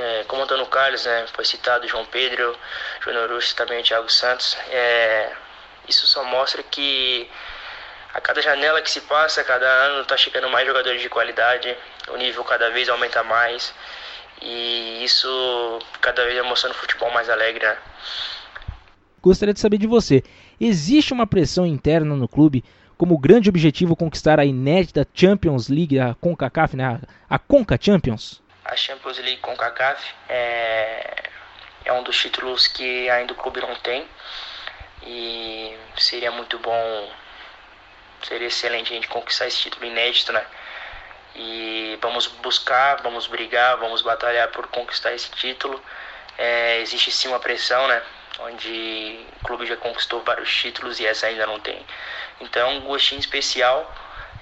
[0.00, 2.56] É, como Antônio Carlos, né, foi citado João Pedro,
[3.00, 5.32] Júnior Urso também o Thiago Santos, é,
[5.88, 7.30] isso só mostra que
[8.14, 11.76] a cada janela que se passa, cada ano está chegando mais jogadores de qualidade,
[12.08, 13.74] o nível cada vez aumenta mais
[14.40, 17.66] e isso cada vez é mostrando o futebol mais alegre.
[17.66, 17.76] Né?
[19.20, 20.22] Gostaria de saber de você,
[20.60, 22.64] existe uma pressão interna no clube
[22.96, 28.44] como grande objetivo conquistar a inédita Champions League, a CONCACAF, né, a Conca Champions?
[28.64, 31.14] a Champions League com CACAF é,
[31.84, 34.06] é um dos títulos que ainda o clube não tem
[35.06, 37.10] e seria muito bom,
[38.26, 40.44] seria excelente a gente conquistar esse título inédito, né?
[41.36, 45.80] E vamos buscar, vamos brigar, vamos batalhar por conquistar esse título.
[46.38, 48.02] É, existe sim uma pressão, né?
[48.40, 51.84] Onde o clube já conquistou vários títulos e essa ainda não tem.
[52.40, 53.92] Então, um gostinho especial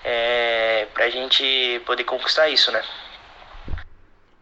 [0.05, 2.83] é, para a gente poder conquistar isso, né?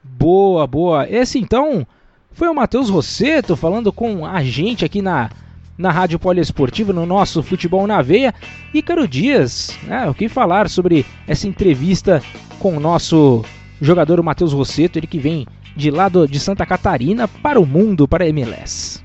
[0.03, 1.09] Boa, boa.
[1.09, 1.87] Esse então
[2.33, 5.31] foi o Matheus Rosseto falando com a gente aqui na,
[5.77, 8.35] na Rádio Poliesportiva, no nosso Futebol na Veia.
[8.73, 12.23] Ícaro Dias, né, o que falar sobre essa entrevista
[12.59, 13.45] com o nosso
[13.81, 18.25] jogador Matheus Rosseto, ele que vem de lá de Santa Catarina para o mundo, para
[18.25, 19.01] a MLS.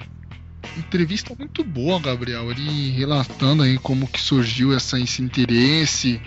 [0.77, 2.51] Entrevista muito boa, Gabriel.
[2.51, 6.19] Ele relatando aí como que surgiu essa, esse interesse,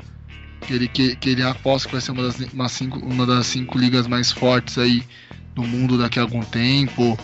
[0.63, 3.47] que ele, que, que ele aposta que vai ser uma das, uma, cinco, uma das
[3.47, 5.03] cinco ligas mais fortes aí
[5.55, 7.19] do mundo daqui a algum tempo.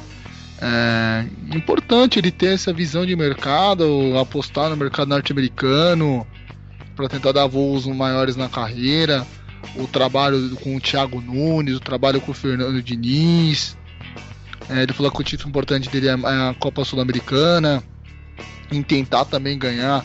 [0.60, 6.26] É importante ele ter essa visão de mercado, apostar no mercado norte-americano
[6.94, 9.26] para tentar dar voos maiores na carreira.
[9.76, 13.76] O trabalho com o Thiago Nunes, o trabalho com o Fernando Diniz.
[14.68, 17.82] É, ele falou que o título importante dele é a Copa Sul-Americana.
[18.70, 20.04] Em tentar também ganhar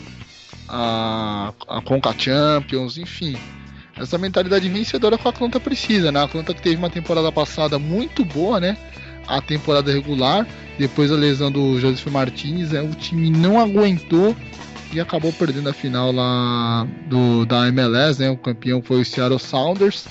[0.68, 3.36] a, a Conca Champions, enfim.
[3.96, 6.20] Essa mentalidade vencedora que a Atlanta precisa, né?
[6.20, 8.76] A Atlanta que teve uma temporada passada muito boa, né?
[9.30, 10.44] A temporada regular,
[10.76, 14.34] depois a lesão do Joseph Martinez, é, o time não aguentou
[14.92, 18.28] e acabou perdendo a final lá do, da MLS, né?
[18.28, 20.06] O campeão foi o Seattle Sounders.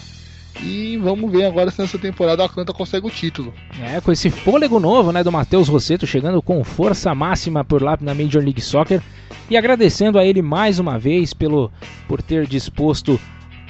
[0.62, 3.54] E vamos ver agora se nessa temporada a Atlanta consegue o título.
[3.82, 7.98] É, com esse fôlego novo, né, do Matheus Rosseto chegando com força máxima por lá
[8.00, 9.02] na Major League Soccer
[9.50, 11.72] e agradecendo a ele mais uma vez pelo
[12.08, 13.20] por ter disposto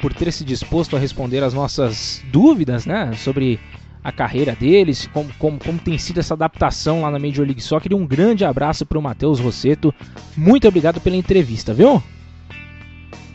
[0.02, 3.60] por ter se disposto a responder as nossas dúvidas, né, sobre
[4.04, 7.92] a carreira deles, como, como, como tem sido essa adaptação lá na Major League Soccer.
[7.92, 9.94] E um grande abraço para o Matheus Rosseto.
[10.36, 12.02] Muito obrigado pela entrevista, viu?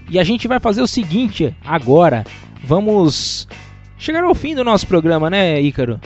[0.08, 2.24] E a gente vai fazer o seguinte agora.
[2.62, 3.46] Vamos
[3.98, 6.00] chegar ao fim do nosso programa, né, Ícaro?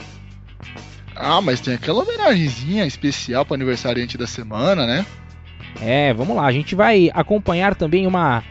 [1.15, 5.05] Ah, mas tem aquela homenagemzinha especial para aniversariante da semana, né?
[5.81, 6.45] É, vamos lá.
[6.45, 8.43] A gente vai acompanhar também uma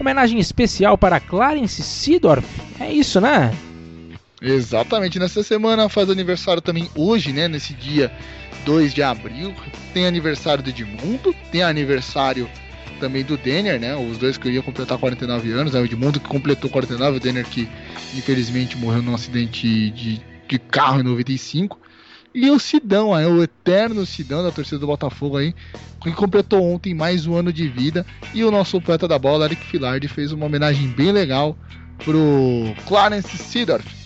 [0.00, 2.46] homenagem especial para Clarence Seedorf.
[2.80, 3.52] É isso, né?
[4.44, 5.18] Exatamente.
[5.18, 7.48] Nessa semana faz aniversário também hoje, né?
[7.48, 8.12] Nesse dia
[8.66, 9.54] 2 de abril.
[9.94, 12.48] Tem aniversário do Edmundo, tem aniversário
[13.00, 13.96] também do Denner, né?
[13.96, 15.72] Os dois que iam completar 49 anos.
[15.72, 15.80] Né?
[15.80, 17.66] O Edmundo que completou 49, o Denner que
[18.14, 21.80] infelizmente morreu num acidente de, de carro em 95.
[22.34, 25.54] E o Sidão, aí, o eterno Sidão da torcida do Botafogo aí,
[26.02, 28.04] que completou ontem mais um ano de vida.
[28.34, 31.56] E o nosso poeta da bola, Eric Filardi, fez uma homenagem bem legal
[32.04, 34.03] pro Clarence Seedorf.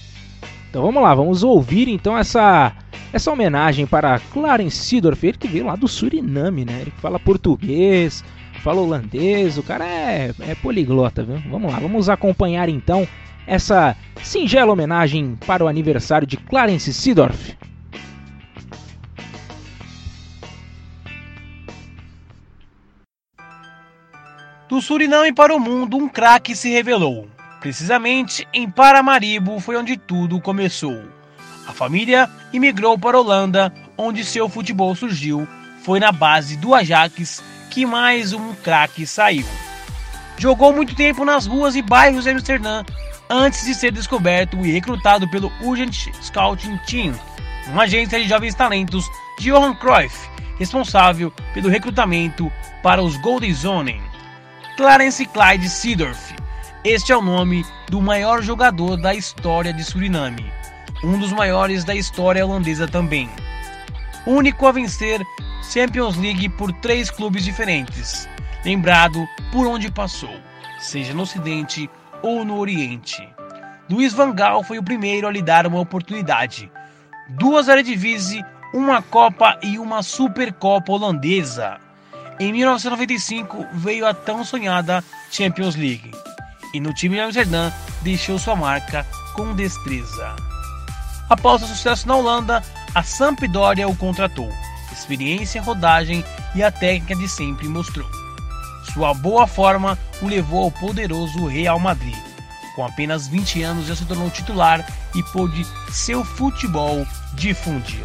[0.78, 2.72] Então vamos lá, vamos ouvir então essa
[3.12, 6.82] essa homenagem para Clarence Seedorf, ele que veio lá do Suriname, né?
[6.82, 8.22] Ele fala português,
[8.62, 11.42] fala holandês, o cara é, é poliglota, viu?
[11.50, 13.09] Vamos lá, vamos acompanhar então
[13.44, 17.59] essa singela homenagem para o aniversário de Clarence Seedorf.
[24.68, 27.26] Do Suriname para o mundo, um craque se revelou.
[27.60, 31.02] Precisamente em Paramaribo foi onde tudo começou.
[31.66, 35.47] A família imigrou para a Holanda, onde seu futebol surgiu.
[35.82, 39.44] Foi na base do Ajax que mais um craque saiu.
[40.39, 42.85] Jogou muito tempo nas ruas e bairros de Amsterdã
[43.28, 47.14] antes de ser descoberto e recrutado pelo Urgent Scouting Team,
[47.66, 49.05] uma agência de jovens talentos
[49.39, 50.16] de Johan Cruyff,
[50.59, 52.51] responsável pelo recrutamento
[52.82, 54.01] para os Golden Zone.
[54.76, 56.35] Clarence Clyde Seedorf.
[56.84, 60.52] Este é o nome do maior jogador da história de Suriname,
[61.02, 63.28] um dos maiores da história holandesa também.
[64.24, 65.20] Único a vencer
[65.72, 68.28] Champions League por três clubes diferentes,
[68.64, 70.32] lembrado por onde passou,
[70.78, 71.90] seja no Ocidente
[72.22, 73.28] ou no Oriente.
[73.90, 76.70] Luiz Van Gaal foi o primeiro a lhe dar uma oportunidade.
[77.30, 81.78] Duas Eredivisie, uma Copa e uma Supercopa holandesa.
[82.38, 86.12] Em 1995 veio a tão sonhada Champions League
[86.73, 87.73] e no time de Amsterdã
[88.03, 90.36] deixou sua marca com destreza.
[91.28, 92.62] Após o sucesso na Holanda,
[92.95, 94.51] a Sampdoria o contratou.
[94.90, 96.24] Experiência, rodagem
[96.55, 98.09] e a técnica de sempre mostrou.
[98.93, 102.16] Sua boa forma o levou ao poderoso Real Madrid.
[102.74, 104.85] Com apenas 20 anos já se tornou titular
[105.15, 108.03] e pôde seu futebol difundir.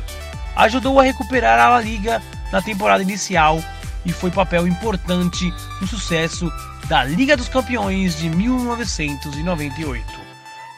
[0.55, 2.21] Ajudou a recuperar a La Liga
[2.51, 3.59] na temporada inicial
[4.05, 6.51] e foi papel importante no sucesso
[6.87, 10.05] da Liga dos Campeões de 1998.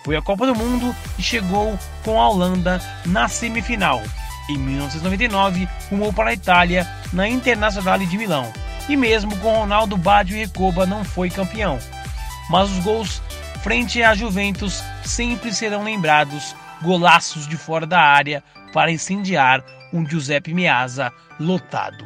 [0.04, 4.02] Foi a Copa do Mundo e chegou com a Holanda na semifinal.
[4.48, 8.52] Em 1999, rumou para a Itália na Internazionale de Milão.
[8.88, 11.80] E mesmo com Ronaldo Baggio e Recoba não foi campeão.
[12.50, 13.22] Mas os gols
[13.64, 20.54] frente à Juventus sempre serão lembrados, golaços de fora da área para incendiar um Giuseppe
[20.54, 22.06] Meazza lotado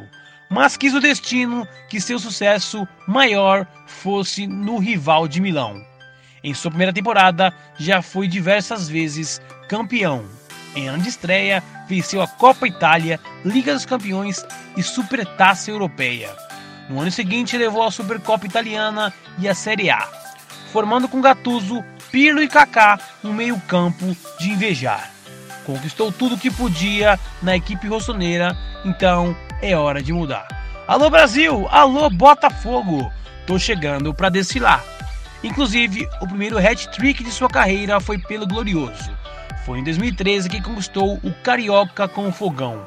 [0.50, 5.80] mas quis o destino que seu sucesso maior fosse no rival de Milão.
[6.42, 10.24] Em sua primeira temporada, já foi diversas vezes campeão.
[10.74, 14.44] Em ano de estreia, venceu a Copa Itália, Liga dos Campeões
[14.76, 16.34] e Supertaça Europeia.
[16.88, 20.08] No ano seguinte, levou a Supercopa Italiana e a Série A,
[20.72, 25.10] formando com Gattuso, Pirlo e Kaká um meio-campo de invejar.
[25.64, 30.46] Conquistou tudo o que podia na equipe rossoneira, então é hora de mudar.
[30.86, 33.12] Alô Brasil, alô Botafogo,
[33.46, 34.84] tô chegando para desfilar.
[35.42, 39.10] Inclusive, o primeiro hat-trick de sua carreira foi pelo Glorioso.
[39.64, 42.86] Foi em 2013 que conquistou o Carioca com o Fogão.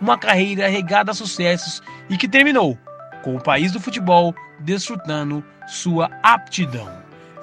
[0.00, 2.78] Uma carreira regada a sucessos e que terminou
[3.22, 6.90] com o país do futebol desfrutando sua aptidão.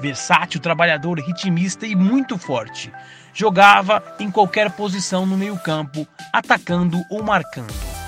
[0.01, 2.91] Versátil, trabalhador, ritmista e muito forte.
[3.33, 7.98] Jogava em qualquer posição no meio-campo, atacando ou marcando.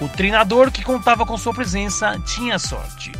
[0.00, 3.12] O treinador que contava com sua presença tinha sorte.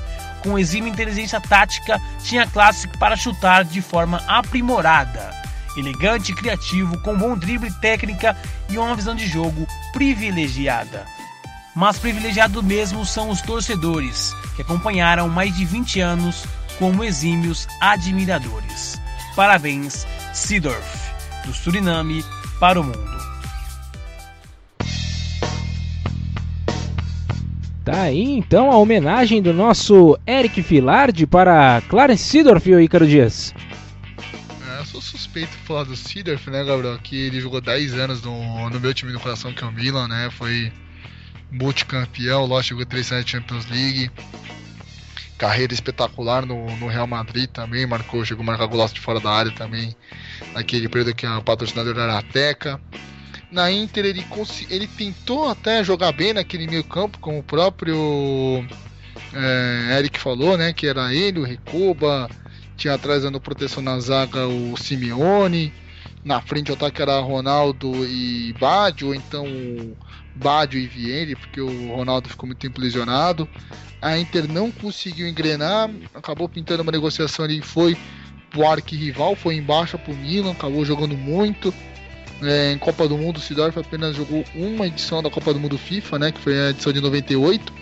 [0.43, 5.33] Com exímia inteligência tática, tinha classe para chutar de forma aprimorada.
[5.77, 8.37] Elegante e criativo, com bom drible técnica
[8.69, 11.07] e uma visão de jogo privilegiada.
[11.75, 16.45] Mas privilegiado mesmo são os torcedores, que acompanharam mais de 20 anos
[16.79, 19.01] como exímios admiradores.
[19.35, 21.13] Parabéns, Sidorf,
[21.45, 22.25] do Suriname
[22.61, 23.34] para o mundo.
[27.85, 33.55] Tá aí então a homenagem do nosso Eric Filardi para Clarence Seedorf e Ícaro Dias.
[34.67, 36.99] É, eu sou suspeito de falar do Seedorf, né, Gabriel?
[37.03, 40.09] Que ele jogou 10 anos no, no meu time do coração, que é o Milan,
[40.09, 40.31] né?
[40.31, 40.73] Foi
[41.53, 44.11] multicampeão, lógico, jogou 3 anos Champions League.
[45.37, 49.31] Carreira espetacular no, no Real Madrid também, marcou, chegou a marcar golaço de fora da
[49.31, 49.95] área também,
[50.55, 52.81] naquele período que o patrocinador era a Teca.
[53.55, 54.27] Na Inter ele,
[54.69, 58.67] ele tentou até jogar bem naquele meio campo, como o próprio
[59.33, 60.73] é, Eric falou, né?
[60.73, 62.29] Que era ele, o Recoba,
[62.77, 65.73] tinha atrás dando proteção na zaga o Simeone,
[66.25, 69.47] na frente o ataque era Ronaldo e Badio, ou então
[70.35, 73.49] Badio e Vieri, porque o Ronaldo ficou muito tempo lesionado.
[74.03, 77.97] A Inter não conseguiu engrenar, acabou pintando uma negociação ali, foi
[78.51, 81.73] pro arqui-rival, foi embaixo pro Milan, acabou jogando muito.
[82.43, 85.79] É, em Copa do Mundo, o Sidorf apenas jogou uma edição da Copa do Mundo
[85.79, 87.73] FIFA, né, que foi a edição de 98,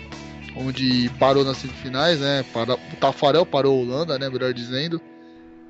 [0.55, 5.01] onde parou nas semifinais, né, para, o Tafarel parou a Holanda, né, melhor dizendo.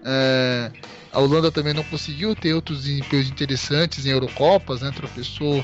[0.06, 0.70] É,
[1.12, 5.64] a Holanda também não conseguiu ter outros desempenhos interessantes em Eurocopas, né, tropeçou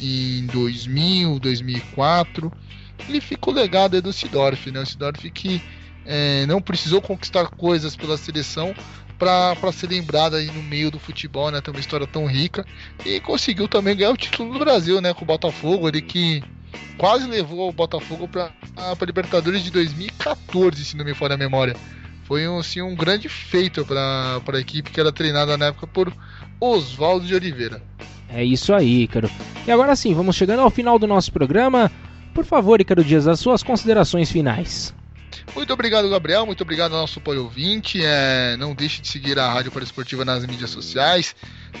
[0.00, 2.52] em 2000, 2004.
[3.08, 4.80] Ele ficou legado aí do Sidorf, né?
[4.80, 5.62] O Sidorf que
[6.04, 8.74] é, não precisou conquistar coisas pela seleção
[9.18, 11.60] para ser lembrado aí no meio do futebol, né?
[11.60, 12.64] Tem uma história tão rica
[13.04, 15.14] e conseguiu também ganhar o título do Brasil, né?
[15.14, 16.42] Com o Botafogo, ele que
[16.98, 21.76] quase levou o Botafogo para a Libertadores de 2014, se não me falha a memória.
[22.24, 26.12] Foi um, assim, um grande feito para a equipe que era treinada na época por
[26.60, 27.80] Oswaldo de Oliveira.
[28.28, 29.30] É isso aí, Ícaro.
[29.66, 31.90] E agora sim, vamos chegando ao final do nosso programa.
[32.34, 34.92] Por favor, Ícaro Dias, as suas considerações finais.
[35.54, 36.46] Muito obrigado, Gabriel.
[36.46, 38.00] Muito obrigado ao nosso apoio ouvinte.
[38.02, 41.34] É, não deixe de seguir a Rádio Esportiva nas mídias sociais,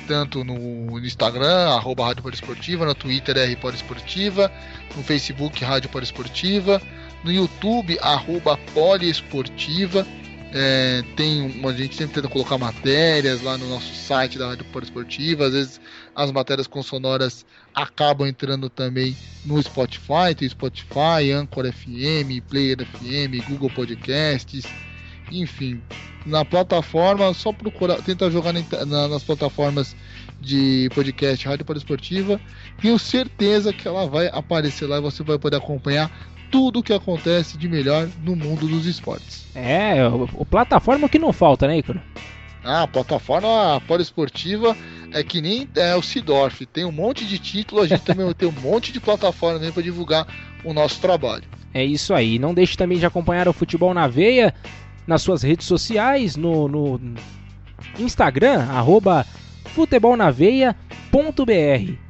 [0.06, 4.52] tanto no Instagram, arroba Rádio Esportiva, no Twitter, R Esportiva,
[4.96, 6.80] no Facebook, Rádio Esportiva,
[7.24, 10.06] no YouTube, arroba Poliesportiva.
[10.52, 15.46] É, tem a gente sempre tenta colocar matérias lá no nosso site da Rádio Esportiva.
[15.46, 15.80] Às vezes
[16.14, 17.44] as matérias com sonoras
[17.74, 24.64] acabam entrando também no Spotify, tem Spotify, Anchor FM, Player FM, Google Podcasts,
[25.30, 25.82] enfim,
[26.24, 29.94] na plataforma, só procurar, tentar jogar na, nas plataformas
[30.40, 32.40] de podcast Rádio Esportiva,
[32.80, 36.10] tenho certeza que ela vai aparecer lá e você vai poder acompanhar
[36.56, 39.46] tudo o que acontece de melhor no mundo dos esportes.
[39.54, 42.00] É, o, o plataforma que não falta, né, Icaro?
[42.64, 44.74] Ah, a plataforma poliesportiva
[45.12, 46.64] é que nem é, o Sidorf.
[46.64, 50.26] Tem um monte de título, a gente também tem um monte de plataforma para divulgar
[50.64, 51.44] o nosso trabalho.
[51.74, 52.38] É isso aí.
[52.38, 54.54] Não deixe também de acompanhar o Futebol na Veia
[55.06, 56.98] nas suas redes sociais, no, no
[57.98, 59.26] Instagram, arroba
[59.66, 60.72] futebolnaveia.br,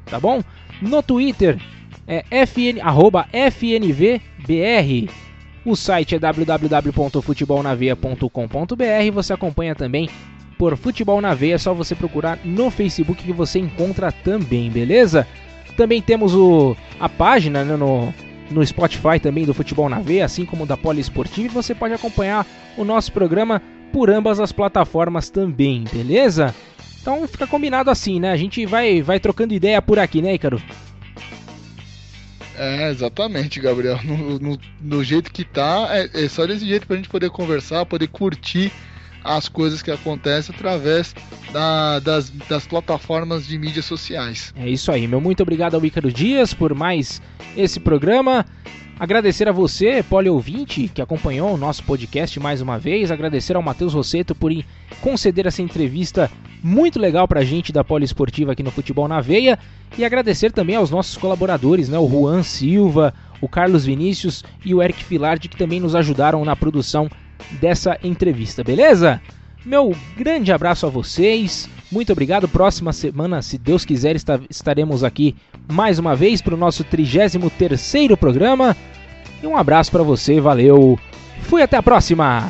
[0.05, 0.41] tá bom?
[0.81, 1.59] No Twitter,
[2.07, 5.09] é fn, arroba fnvbr.
[5.65, 9.11] O site é www.futebolnaveia.com.br.
[9.13, 10.09] Você acompanha também
[10.57, 15.27] por Futebol na Veia, é só você procurar no Facebook que você encontra também, beleza?
[15.75, 18.11] Também temos o, a página né, no,
[18.49, 22.45] no Spotify também do Futebol na Veia, assim como da Poliesportiva, e você pode acompanhar
[22.75, 23.61] o nosso programa
[23.91, 26.55] por ambas as plataformas também, beleza?
[27.01, 28.31] Então fica combinado assim, né?
[28.31, 30.61] A gente vai, vai trocando ideia por aqui, né, Ícaro?
[32.57, 33.99] É, exatamente, Gabriel.
[34.03, 37.85] No, no, no jeito que tá, é, é, só desse jeito pra gente poder conversar,
[37.85, 38.71] poder curtir
[39.23, 41.13] as coisas que acontecem através
[41.51, 44.53] da, das, das plataformas de mídias sociais.
[44.55, 47.21] É isso aí, meu muito obrigado ao Ícaro Dias por mais
[47.55, 48.45] esse programa.
[48.99, 53.11] Agradecer a você, ouvinte, que acompanhou o nosso podcast mais uma vez.
[53.11, 54.51] Agradecer ao Matheus Rosseto por
[55.01, 56.31] conceder essa entrevista
[56.63, 59.59] muito legal pra gente da Poliesportiva aqui no Futebol na Veia.
[59.95, 61.99] E agradecer também aos nossos colaboradores, né?
[61.99, 66.55] O Juan Silva, o Carlos Vinícius e o Eric Filardi, que também nos ajudaram na
[66.55, 67.07] produção
[67.61, 69.21] dessa entrevista, beleza?
[69.67, 71.69] Meu grande abraço a vocês.
[71.91, 72.47] Muito obrigado.
[72.47, 74.15] Próxima semana, se Deus quiser,
[74.49, 75.35] estaremos aqui
[75.69, 78.77] mais uma vez para o nosso 33 programa.
[79.43, 80.39] E um abraço para você.
[80.39, 80.97] Valeu.
[81.41, 82.49] Fui até a próxima.